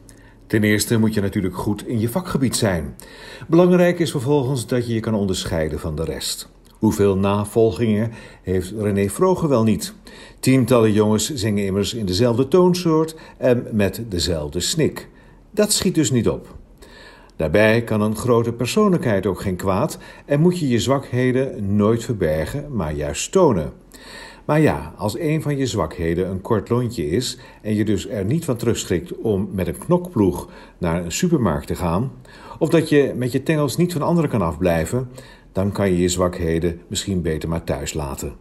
Ten 0.46 0.62
eerste 0.62 0.98
moet 0.98 1.14
je 1.14 1.20
natuurlijk 1.20 1.56
goed 1.56 1.86
in 1.86 2.00
je 2.00 2.08
vakgebied 2.08 2.56
zijn. 2.56 2.96
Belangrijk 3.48 3.98
is 3.98 4.10
vervolgens 4.10 4.66
dat 4.66 4.86
je 4.86 4.94
je 4.94 5.00
kan 5.00 5.14
onderscheiden 5.14 5.80
van 5.80 5.96
de 5.96 6.04
rest. 6.04 6.50
Hoeveel 6.78 7.16
navolgingen 7.16 8.12
heeft 8.42 8.70
René 8.70 9.08
Vroger 9.08 9.48
wel 9.48 9.62
niet? 9.62 9.94
Tientallen 10.40 10.92
jongens 10.92 11.34
zingen 11.34 11.64
immers 11.64 11.94
in 11.94 12.06
dezelfde 12.06 12.48
toonsoort 12.48 13.16
en 13.38 13.66
met 13.72 14.02
dezelfde 14.08 14.60
snik. 14.60 15.08
Dat 15.50 15.72
schiet 15.72 15.94
dus 15.94 16.10
niet 16.10 16.28
op. 16.28 16.58
Daarbij 17.40 17.82
kan 17.82 18.00
een 18.00 18.16
grote 18.16 18.52
persoonlijkheid 18.52 19.26
ook 19.26 19.40
geen 19.40 19.56
kwaad 19.56 19.98
en 20.24 20.40
moet 20.40 20.58
je 20.58 20.68
je 20.68 20.78
zwakheden 20.78 21.76
nooit 21.76 22.04
verbergen, 22.04 22.76
maar 22.76 22.94
juist 22.94 23.32
tonen. 23.32 23.72
Maar 24.44 24.60
ja, 24.60 24.94
als 24.96 25.18
een 25.18 25.42
van 25.42 25.56
je 25.56 25.66
zwakheden 25.66 26.30
een 26.30 26.40
kort 26.40 26.68
lontje 26.68 27.10
is 27.10 27.38
en 27.62 27.74
je 27.74 27.84
dus 27.84 28.08
er 28.08 28.24
niet 28.24 28.44
van 28.44 28.56
terugschrikt 28.56 29.16
om 29.16 29.48
met 29.52 29.66
een 29.66 29.78
knokploeg 29.78 30.48
naar 30.78 31.04
een 31.04 31.12
supermarkt 31.12 31.66
te 31.66 31.74
gaan, 31.74 32.12
of 32.58 32.68
dat 32.68 32.88
je 32.88 33.12
met 33.16 33.32
je 33.32 33.42
tengels 33.42 33.76
niet 33.76 33.92
van 33.92 34.02
anderen 34.02 34.30
kan 34.30 34.42
afblijven, 34.42 35.08
dan 35.52 35.72
kan 35.72 35.90
je 35.90 35.98
je 35.98 36.08
zwakheden 36.08 36.80
misschien 36.86 37.22
beter 37.22 37.48
maar 37.48 37.64
thuis 37.64 37.94
laten. 37.94 38.32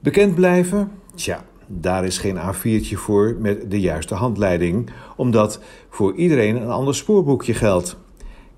Bekend 0.00 0.34
blijven? 0.34 0.90
Tja, 1.14 1.44
daar 1.68 2.04
is 2.04 2.18
geen 2.18 2.36
A4'tje 2.36 2.94
voor 2.94 3.36
met 3.38 3.70
de 3.70 3.80
juiste 3.80 4.14
handleiding, 4.14 4.90
omdat 5.16 5.60
voor 5.88 6.14
iedereen 6.14 6.56
een 6.56 6.70
ander 6.70 6.94
spoorboekje 6.94 7.54
geldt. 7.54 7.96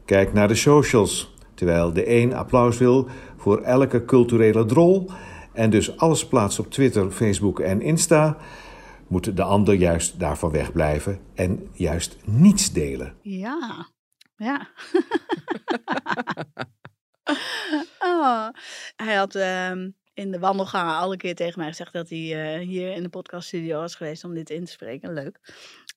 Kijk 0.05 0.33
naar 0.33 0.49
de 0.49 0.55
socials. 0.55 1.35
Terwijl 1.55 1.93
de 1.93 2.11
een 2.11 2.35
applaus 2.35 2.79
wil 2.79 3.09
voor 3.37 3.61
elke 3.61 4.05
culturele 4.05 4.65
drol 4.65 5.11
en 5.53 5.71
dus 5.71 5.97
alles 5.97 6.27
plaatst 6.27 6.59
op 6.59 6.71
Twitter, 6.71 7.11
Facebook 7.11 7.61
en 7.61 7.81
Insta, 7.81 8.37
moet 9.07 9.37
de 9.37 9.43
ander 9.43 9.75
juist 9.75 10.21
daarvan 10.21 10.51
wegblijven 10.51 11.21
en 11.35 11.69
juist 11.73 12.17
niets 12.25 12.73
delen. 12.73 13.15
Ja, 13.23 13.89
ja. 14.37 14.69
oh, 18.13 18.49
hij 18.97 19.15
had 19.15 19.35
ehm, 19.35 19.91
in 20.21 20.31
de 20.31 20.39
wandelgangen 20.39 20.95
alle 20.95 21.17
keer 21.17 21.35
tegen 21.35 21.59
mij 21.59 21.69
gezegd 21.69 21.93
dat 21.93 22.09
hij 22.09 22.19
eh, 22.19 22.67
hier 22.67 22.93
in 22.93 23.03
de 23.03 23.09
podcaststudio 23.09 23.81
was 23.81 23.95
geweest 23.95 24.25
om 24.25 24.35
dit 24.35 24.51
in 24.51 24.65
te 24.65 24.73
spreken. 24.73 25.13
Leuk. 25.13 25.39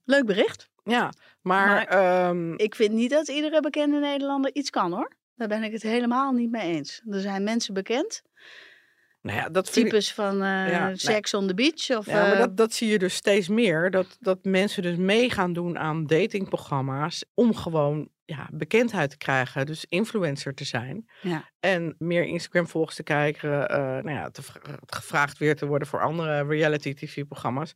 Leuk 0.05 0.25
bericht. 0.25 0.69
Ja, 0.83 1.13
maar, 1.41 1.67
Maar 1.67 1.85
ehm, 1.85 2.53
Ik 2.53 2.75
vind 2.75 2.93
niet 2.93 3.09
dat 3.09 3.27
iedere 3.27 3.59
bekende 3.59 3.99
Nederlander 3.99 4.53
iets 4.53 4.69
kan 4.69 4.91
hoor. 4.91 5.15
Daar 5.35 5.47
ben 5.47 5.63
ik 5.63 5.71
het 5.71 5.81
helemaal 5.81 6.31
niet 6.31 6.51
mee 6.51 6.75
eens. 6.75 7.01
Er 7.09 7.19
zijn 7.19 7.43
mensen 7.43 7.73
bekend, 7.73 8.23
nou 9.23 9.37
ja, 9.37 9.49
dat 9.49 9.67
ik, 9.67 9.73
types 9.73 10.13
van 10.13 10.33
eh, 10.33 10.69
Ja, 10.69 10.85
nee. 10.85 10.97
Sex 10.97 11.33
on 11.33 11.47
the 11.47 11.53
Beach 11.53 11.97
of 11.97 12.05
Ja, 12.05 12.13
maar 12.13 12.31
eh, 12.31 12.39
dat, 12.39 12.57
dat 12.57 12.73
zie 12.73 12.89
je 12.89 12.99
dus 12.99 13.13
steeds 13.15 13.47
meer. 13.47 13.91
Dat, 13.91 14.17
dat 14.19 14.39
mensen 14.43 14.83
dus 14.83 14.95
mee 14.95 15.29
gaan 15.29 15.53
doen 15.53 15.77
aan 15.77 16.05
datingprogramma's 16.05 17.25
om 17.33 17.55
gewoon 17.55 18.09
ja, 18.25 18.49
bekendheid 18.53 19.09
te 19.09 19.17
krijgen. 19.17 19.65
Dus 19.65 19.85
influencer 19.85 20.53
te 20.53 20.63
zijn. 20.63 21.09
Ja. 21.21 21.49
En 21.59 21.95
meer 21.97 22.23
Instagram-volgers 22.23 22.95
te 22.95 23.03
krijgen. 23.03 23.69
eh, 23.69 23.77
nou 23.77 24.09
ja, 24.11 24.29
te, 24.29 24.41
vra- 24.41 24.61
gevraagd 24.85 25.37
weer 25.37 25.55
te 25.55 25.65
worden 25.65 25.87
voor 25.87 26.01
andere 26.01 26.43
reality 26.43 26.93
tv-programma's. 26.93 27.73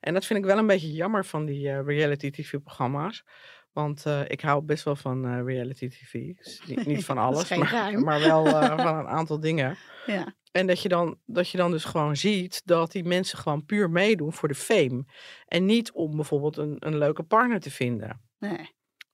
En 0.00 0.14
dat 0.14 0.24
vind 0.26 0.38
ik 0.38 0.44
wel 0.44 0.58
een 0.58 0.66
beetje 0.66 0.92
jammer 0.92 1.24
van 1.24 1.44
die 1.44 1.68
eh, 1.70 1.80
reality 1.84 2.30
tv-programma's. 2.30 3.24
Want 3.72 4.06
eh, 4.06 4.20
ik 4.26 4.40
hou 4.40 4.62
best 4.62 4.84
wel 4.84 4.96
van 4.96 5.24
eh, 5.26 5.42
reality 5.44 5.88
tv. 5.88 6.12
Dus 6.36 6.62
niet, 6.66 6.86
niet 6.86 7.04
van 7.04 7.18
alles, 7.26 7.48
maar, 7.48 8.00
maar 8.00 8.20
wel 8.20 8.46
eh, 8.46 8.76
van 8.86 8.96
een 8.98 9.06
aantal 9.08 9.40
dingen. 9.40 9.76
ja. 10.06 10.34
En 10.52 10.66
dat 10.66 10.82
je, 10.82 10.88
dan, 10.88 11.18
dat 11.26 11.48
je 11.50 11.56
dan 11.56 11.70
dus 11.70 11.84
gewoon 11.84 12.16
ziet 12.16 12.62
dat 12.64 12.92
die 12.92 13.04
mensen 13.04 13.38
gewoon 13.38 13.64
puur 13.64 13.90
meedoen 13.90 14.32
voor 14.32 14.48
de 14.48 14.54
fame. 14.54 15.04
En 15.46 15.64
niet 15.64 15.92
om 15.92 16.16
bijvoorbeeld 16.16 16.56
een, 16.56 16.76
een 16.78 16.98
leuke 16.98 17.22
partner 17.22 17.60
te 17.60 17.70
vinden. 17.70 18.20
Nee. 18.38 18.70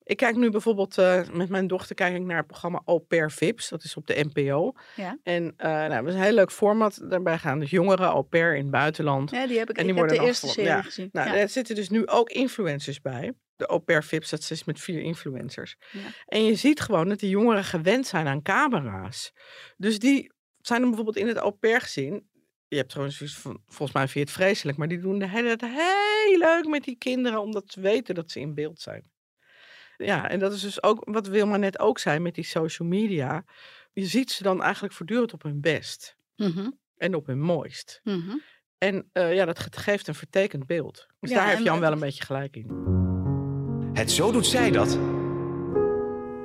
Ik 0.06 0.16
kijk 0.16 0.36
nu 0.36 0.50
bijvoorbeeld 0.50 0.98
eh, 0.98 1.28
met 1.32 1.48
mijn 1.48 1.66
dochter 1.66 1.94
kijk 1.94 2.14
ik 2.14 2.22
naar 2.22 2.36
het 2.36 2.46
programma 2.46 2.82
Au 2.84 2.98
Pair 2.98 3.30
Vips. 3.30 3.68
Dat 3.68 3.84
is 3.84 3.96
op 3.96 4.06
de 4.06 4.26
NPO. 4.32 4.72
Ja. 4.96 5.18
En 5.22 5.54
eh, 5.56 5.70
nou, 5.70 5.88
dat 5.90 6.06
is 6.06 6.14
een 6.14 6.20
heel 6.20 6.32
leuk 6.32 6.52
format. 6.52 7.00
Daarbij 7.08 7.38
gaan 7.38 7.58
dus 7.58 7.70
jongeren 7.70 8.06
au 8.06 8.22
pair 8.22 8.54
in 8.54 8.62
het 8.62 8.70
buitenland. 8.70 9.30
ja, 9.30 9.46
die 9.46 9.58
heb 9.58 9.70
ik, 9.70 9.76
En 9.76 9.82
die 9.82 9.92
ik 9.92 9.98
worden 9.98 10.18
de 10.18 10.24
eerste 10.24 10.46
serie 10.46 10.68
Ja. 10.68 10.82
gezien. 10.82 11.08
Nou, 11.12 11.28
ja. 11.28 11.36
er 11.36 11.48
zitten 11.48 11.74
dus 11.74 11.88
nu 11.88 12.06
ook 12.06 12.30
influencers 12.30 13.00
bij. 13.00 13.32
De 13.56 13.66
Au 13.66 13.80
Pair 13.80 14.04
Vips, 14.04 14.30
dat 14.30 14.50
is 14.50 14.64
met 14.64 14.80
vier 14.80 15.00
influencers. 15.00 15.76
Ja. 15.92 16.00
En 16.26 16.44
je 16.44 16.54
ziet 16.54 16.80
gewoon 16.80 17.08
dat 17.08 17.18
die 17.18 17.30
jongeren 17.30 17.64
gewend 17.64 18.06
zijn 18.06 18.26
aan 18.26 18.42
camera's. 18.42 19.32
Dus 19.76 19.98
die 19.98 20.32
zijn 20.60 20.80
dan 20.80 20.88
bijvoorbeeld 20.88 21.24
in 21.24 21.28
het 21.28 21.36
au 21.36 21.50
pair 21.52 21.80
gezin. 21.80 22.28
Je 22.68 22.76
hebt 22.76 22.92
gewoon 22.92 23.10
zoiets 23.10 23.36
van, 23.36 23.60
volgens 23.66 23.92
mij 23.92 24.02
vind 24.08 24.12
je 24.14 24.20
het 24.20 24.42
vreselijk, 24.42 24.78
maar 24.78 24.88
die 24.88 24.98
doen 24.98 25.18
de 25.18 25.28
hele 25.28 25.56
tijd 25.56 25.72
heel 25.72 26.38
leuk 26.38 26.66
met 26.66 26.84
die 26.84 26.96
kinderen, 26.98 27.40
omdat 27.40 27.64
ze 27.66 27.80
weten 27.80 28.14
dat 28.14 28.30
ze 28.30 28.40
in 28.40 28.54
beeld 28.54 28.80
zijn. 28.80 29.10
Ja, 29.96 30.28
en 30.28 30.38
dat 30.38 30.52
is 30.52 30.60
dus 30.60 30.82
ook 30.82 31.00
wat 31.04 31.26
Wilma 31.26 31.56
net 31.56 31.78
ook 31.78 31.98
zei 31.98 32.18
met 32.18 32.34
die 32.34 32.44
social 32.44 32.88
media. 32.88 33.44
Je 33.92 34.04
ziet 34.06 34.30
ze 34.30 34.42
dan 34.42 34.62
eigenlijk 34.62 34.94
voortdurend 34.94 35.32
op 35.32 35.42
hun 35.42 35.60
best 35.60 36.16
Mhm, 36.36 36.70
en 36.96 37.14
op 37.14 37.26
hun 37.26 37.40
mooist. 37.40 38.00
mhm. 38.04 38.36
En 38.78 39.08
eh, 39.12 39.34
ja, 39.34 39.44
dat 39.44 39.58
ge- 39.58 39.68
geeft 39.70 40.08
een 40.08 40.14
vertekend 40.14 40.66
beeld. 40.66 41.06
Dus 41.20 41.30
Ja, 41.30 41.36
daar 41.36 41.46
heeft 41.46 41.58
en- 41.58 41.64
Jan 41.64 41.80
wel 41.80 41.92
een 41.92 41.98
beetje 41.98 42.24
gelijk 42.24 42.56
in. 42.56 42.70
Het 43.92 44.10
zo 44.10 44.32
doet 44.32 44.46
zij 44.46 44.70
dat. 44.70 44.98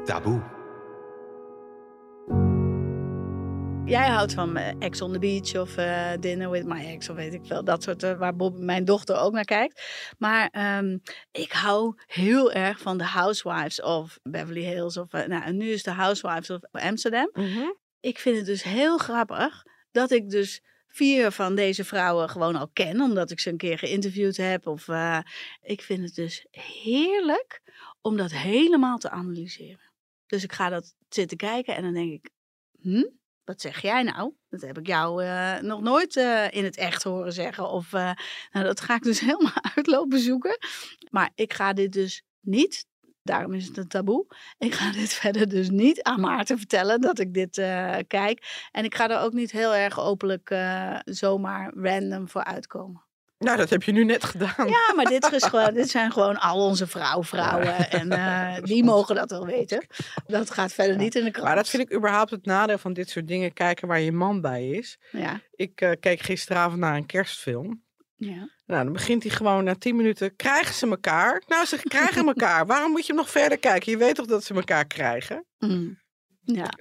Taboe. 0.06 0.42
Jij 3.92 4.10
houdt 4.10 4.34
van 4.34 4.58
eh, 4.58 4.76
Ex 4.80 5.02
on 5.02 5.12
the 5.12 5.20
Beach 5.20 5.56
of 5.56 5.78
eh, 5.78 6.12
Dinner 6.20 6.50
with 6.50 6.66
my 6.66 6.86
ex 6.86 7.10
of 7.10 7.16
weet 7.16 7.34
ik 7.34 7.46
veel. 7.46 7.64
Dat 7.64 7.84
soort, 7.84 8.04
eh, 8.04 8.18
waar 8.18 8.36
Bob, 8.36 8.58
mijn 8.58 8.86
dochter 8.86 9.18
ook 9.18 9.34
naar 9.34 9.46
kijkt. 9.46 9.82
Maar 10.18 10.50
ehm, 10.50 10.98
ik 11.32 11.52
hou 11.52 11.94
heel 12.06 12.52
erg 12.52 12.80
van 12.80 12.98
de 12.98 13.04
Housewives 13.04 13.82
of 13.82 14.20
Beverly 14.24 14.64
Hills. 14.64 14.98
Of, 14.98 15.12
nou, 15.12 15.44
en 15.44 15.58
nu 15.58 15.70
is 15.70 15.84
de 15.84 15.92
Housewives 15.92 16.50
of 16.50 16.60
Amsterdam. 16.72 17.32
Ik 18.00 18.20
vind 18.20 18.38
het 18.38 18.46
dus 18.46 18.64
heel 18.64 18.98
grappig 18.98 19.64
dat 19.92 20.12
ik 20.12 20.30
dus 20.30 20.62
vier 20.88 21.32
van 21.32 21.56
deze 21.56 21.84
vrouwen 21.84 22.30
gewoon 22.30 22.56
al 22.56 22.70
ken. 22.74 23.02
Omdat 23.02 23.32
ik 23.32 23.40
ze 23.40 23.50
een 23.50 23.58
keer 23.58 23.78
geïnterviewd 23.78 24.38
heb. 24.38 24.68
Of, 24.68 24.88
ik 25.62 25.82
vind 25.82 26.04
het 26.04 26.16
dus 26.16 26.46
heerlijk 26.52 27.62
om 28.02 28.18
dat 28.18 28.32
helemaal 28.32 28.98
te 28.98 29.10
analyseren. 29.10 29.92
Dus 30.26 30.44
ik 30.44 30.54
ga 30.54 30.70
dat 30.70 30.96
zitten 31.10 31.38
kijken 31.38 31.76
en 31.76 31.84
dan 31.84 31.94
denk 31.94 32.12
ik... 32.12 32.30
Hm? 32.82 33.20
Wat 33.46 33.62
zeg 33.62 33.82
jij 33.82 34.04
nou? 34.04 34.34
Dat 34.50 34.62
heb 34.62 34.78
ik 34.78 34.88
jou 34.88 35.24
eh, 35.24 35.60
nog 35.60 35.82
nooit 35.82 36.16
eh, 36.16 36.52
in 36.52 36.64
het 36.64 36.78
echt 36.78 37.04
horen 37.04 37.34
zeggen. 37.34 37.70
Of, 37.70 37.94
eh, 37.94 38.12
nou, 38.52 38.66
dat 38.66 38.82
ga 38.82 38.96
ik 38.96 39.04
dus 39.04 39.20
helemaal 39.30 39.64
uitlopen 39.76 40.20
zoeken. 40.20 40.58
Maar 41.10 41.32
ik 41.36 41.54
ga 41.54 41.74
dit 41.74 41.92
dus 41.92 42.24
niet, 42.40 42.86
daarom 43.24 43.54
is 43.54 43.68
het 43.68 43.78
een 43.78 43.88
taboe. 43.88 44.26
Ik 44.58 44.74
ga 44.74 44.92
dit 44.92 45.14
verder 45.24 45.50
dus 45.50 45.70
niet 45.70 46.04
aan 46.04 46.20
Maarten 46.20 46.58
vertellen 46.58 47.02
dat 47.02 47.20
ik 47.20 47.34
dit 47.34 47.56
kijk. 48.08 48.68
En 48.72 48.84
ik 48.84 48.96
ga 48.96 49.10
er 49.10 49.20
ook 49.20 49.34
niet 49.34 49.52
heel 49.52 49.76
erg 49.76 50.00
openlijk 50.00 50.56
zomaar 51.04 51.74
random 51.76 52.30
voor 52.30 52.44
uitkomen. 52.44 53.10
Nou, 53.42 53.58
dat 53.58 53.70
heb 53.70 53.84
je 53.84 53.92
nu 53.92 54.04
net 54.06 54.24
gedaan. 54.24 54.68
Ja, 54.68 54.94
maar 54.96 55.06
dit, 55.06 55.32
is 55.32 55.44
gewoon, 55.44 55.74
dit 55.74 55.90
zijn 55.90 56.12
gewoon 56.12 56.40
al 56.40 56.66
onze 56.66 56.88
vrouw-vrouwen. 56.88 57.90
En 57.90 58.12
eh, 58.12 58.64
die 58.64 58.84
mogen 58.84 59.16
dat 59.16 59.30
wel 59.30 59.46
weten. 59.46 59.86
Dat 60.28 60.52
gaat 60.52 60.74
verder 60.74 60.96
niet 60.98 61.16
in 61.16 61.24
de 61.24 61.32
krant. 61.32 61.48
Maar 61.48 61.56
dat 61.56 61.70
vind 61.70 61.84
ik 61.84 61.94
überhaupt 61.98 62.32
het 62.32 62.46
nadeel 62.46 62.78
van 62.78 62.94
dit 62.94 63.10
soort 63.10 63.28
dingen 63.28 63.54
kijken 63.54 63.88
waar 63.88 64.00
je 64.00 64.12
man 64.12 64.42
bij 64.42 64.70
is. 64.70 64.98
Ja, 65.12 65.42
Ik 65.52 65.82
eh, 65.82 65.92
keek 66.00 66.20
gisteravond 66.22 66.80
naar 66.80 66.96
een 66.96 67.06
kerstfilm. 67.06 67.84
ja. 68.16 68.50
Nou, 68.66 68.84
dan 68.84 68.94
begint 68.94 69.24
hij 69.24 69.32
gewoon 69.32 69.64
na 69.64 69.76
tien 69.76 69.96
minuten. 69.96 70.36
Krijgen 70.36 70.74
ze 70.76 70.88
elkaar? 70.88 71.44
Nou, 71.48 71.66
ze 71.66 71.78
krijgen 71.78 72.28
elkaar. 72.28 72.66
Waarom 72.66 72.92
moet 72.92 73.02
je 73.06 73.08
hem 73.14 73.22
nog 73.22 73.30
verder 73.30 73.58
kijken? 73.60 73.92
Je 73.92 73.98
weet 73.98 74.16
toch 74.16 74.26
dat 74.26 74.44
ze 74.44 74.54
elkaar 74.54 74.86
krijgen? 74.88 75.46
Mm. 75.58 76.00
Ja. 76.42 76.70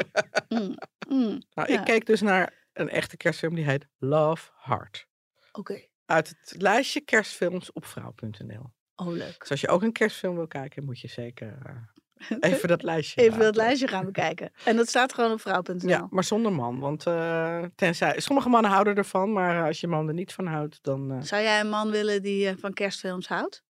Mm. 0.49 0.75
Mm. 1.09 1.43
Nou, 1.55 1.73
Ja. 1.73 1.79
ik 1.79 1.85
keek 1.85 2.07
dus 2.07 2.21
naar 2.21 2.53
een 2.73 2.89
echte 2.89 3.17
kerstfilm 3.17 3.55
die 3.55 3.65
heet 3.65 3.87
Love 3.99 4.51
Heart. 4.63 5.07
Oké. 5.53 5.89
Uit 6.11 6.29
het 6.29 6.63
lijstje 6.63 7.01
kerstfilms 7.01 7.73
op 7.73 7.85
vrouw.nl. 7.85 8.73
Oh, 8.97 9.09
leuk. 9.09 9.39
Dus 9.39 9.51
als 9.51 9.61
je 9.61 9.69
ook 9.69 9.83
een 9.83 9.93
kerstfilm 9.93 10.35
wil 10.35 10.47
kijken, 10.47 10.85
moet 10.85 11.01
je 11.01 11.09
zeker 11.09 11.59
eh, 11.65 12.37
even 12.53 12.69
dat 12.69 12.83
lijstje 12.83 13.21
Even 13.21 13.39
dat 13.39 13.57
lijstje 13.57 13.89
gaan 13.89 14.05
bekijken. 14.05 14.53
En 14.65 14.77
dat 14.77 14.89
staat 14.89 15.15
gewoon 15.15 15.33
op 15.33 15.41
vrouw.nl. 15.41 15.89
Ja, 15.89 16.07
maar 16.11 16.25
zonder 16.25 16.53
man. 16.53 16.79
Want 16.79 17.07
eh, 17.07 17.65
tenzij, 17.75 18.21
sommige 18.21 18.49
mannen 18.49 18.71
houden 18.71 18.97
ervan, 18.97 19.33
maar 19.33 19.57
eh, 19.57 19.65
als 19.65 19.81
je 19.81 19.87
man 19.87 20.09
er 20.09 20.15
niet 20.15 20.33
van 20.33 20.47
houdt, 20.47 20.79
dan 20.83 21.25
Zou 21.25 21.43
jij 21.43 21.61
een 21.61 21.69
man 21.69 21.91
willen 21.91 22.23
die 22.23 22.57
van 22.57 22.73
kerstfilms 22.73 23.29
houdt? 23.29 23.63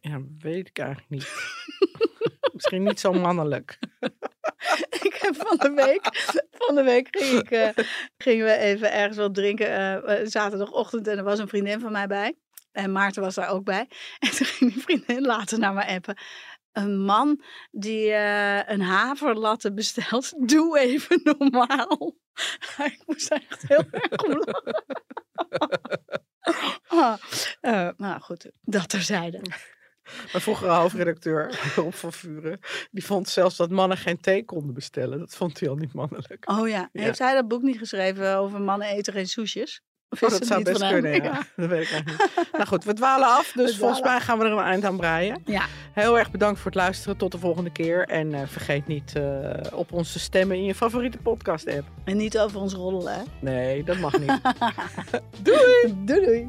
ja, 0.00 0.20
weet 0.38 0.68
ik 0.68 0.78
eigenlijk 0.78 1.10
niet. 1.10 1.28
Misschien 2.60 2.82
niet 2.82 3.00
zo 3.00 3.12
mannelijk. 3.12 3.78
ik 5.06 5.18
heb 5.20 5.36
van 5.36 5.56
de 5.56 5.72
week, 5.74 6.00
van 6.50 6.74
de 6.74 6.82
week 6.82 7.08
eh, 7.16 7.84
gingen 8.18 8.44
we 8.44 8.56
even 8.56 8.92
ergens 8.92 9.16
wat 9.16 9.34
drinken. 9.34 9.66
eh, 9.66 10.20
eh, 10.20 10.26
zaterdagochtend 10.26 11.06
en 11.06 11.18
er 11.18 11.24
was 11.24 11.38
een 11.38 11.48
vriendin 11.48 11.80
van 11.80 11.92
mij 11.92 12.06
bij. 12.06 12.34
En 12.72 12.92
Maarten 12.92 13.22
was 13.22 13.34
daar 13.34 13.48
ook 13.48 13.64
bij. 13.64 13.88
En 14.18 14.30
toen 14.30 14.46
ging 14.46 14.72
die 14.72 14.82
vriendin 14.82 15.20
later 15.20 15.58
naar 15.58 15.72
me 15.74 15.86
appen. 15.86 16.18
Een 16.72 16.98
man 16.98 17.42
die 17.70 18.12
eh, 18.12 18.68
een 18.68 18.80
haverlatte 18.80 19.72
bestelt, 19.72 20.32
doe 20.50 20.78
even 20.78 21.20
normaal. 21.22 22.16
ik 22.78 23.02
moest 23.06 23.30
echt 23.30 23.64
heel 23.68 23.84
erg 23.90 24.22
om 24.24 24.42
lachen. 24.44 24.84
Ah, 26.86 27.14
eh, 27.60 27.88
nou 27.96 28.20
goed, 28.20 28.50
dat 28.60 28.88
terzijde. 28.88 29.42
Mijn 30.32 30.42
vroegere 30.42 30.70
hoofdredacteur, 30.70 31.60
Rob 31.76 31.92
van 31.92 32.12
Vuren, 32.12 32.60
die 32.90 33.04
vond 33.04 33.28
zelfs 33.28 33.56
dat 33.56 33.70
mannen 33.70 33.98
geen 33.98 34.20
thee 34.20 34.44
konden 34.44 34.74
bestellen. 34.74 35.18
Dat 35.18 35.34
vond 35.34 35.60
hij 35.60 35.68
al 35.68 35.76
niet 35.76 35.92
mannelijk. 35.92 36.50
Oh 36.50 36.68
ja. 36.68 36.88
Ja. 36.92 37.02
Heeft 37.02 37.18
hij 37.18 37.34
dat 37.34 37.48
boek 37.48 37.62
niet 37.62 37.78
geschreven 37.78 38.36
over 38.36 38.60
mannen 38.60 38.88
eten 38.88 39.12
geen 39.12 39.28
soesjes? 39.28 39.82
Of 40.10 40.22
Oh, 40.22 40.30
dat 40.30 40.46
zou 40.46 40.62
best 40.62 40.88
kunnen, 40.88 41.22
ja. 41.22 41.42
Dat 41.56 41.68
weet 41.68 41.82
ik 41.82 41.90
eigenlijk 41.90 42.06
niet. 42.06 42.48
Nou 42.52 42.66
goed, 42.66 42.84
we 42.84 42.92
dwalen 42.92 43.28
af, 43.28 43.52
dus 43.52 43.72
We 43.72 43.78
volgens 43.78 44.00
mij 44.00 44.20
gaan 44.20 44.38
we 44.38 44.44
er 44.44 44.52
een 44.52 44.58
eind 44.58 44.84
aan 44.84 44.96
breien. 44.96 45.42
Ja. 45.44 45.64
Heel 45.92 46.18
erg 46.18 46.30
bedankt 46.30 46.60
voor 46.60 46.70
het 46.70 46.80
luisteren. 46.80 47.16
Tot 47.16 47.32
de 47.32 47.38
volgende 47.38 47.70
keer. 47.72 48.08
En 48.08 48.34
eh, 48.34 48.40
vergeet 48.46 48.86
niet 48.86 49.12
eh, 49.16 49.50
op 49.72 49.92
ons 49.92 50.12
te 50.12 50.18
stemmen 50.18 50.56
in 50.56 50.64
je 50.64 50.74
favoriete 50.74 51.18
podcast-app. 51.18 51.88
En 52.04 52.16
niet 52.16 52.38
over 52.38 52.60
ons 52.60 52.74
roddelen, 52.74 53.14
hè? 53.14 53.22
Nee, 53.40 53.84
dat 53.84 53.98
mag 53.98 54.18
niet. 54.18 54.40
doei 55.42 55.94
doei! 56.04 56.48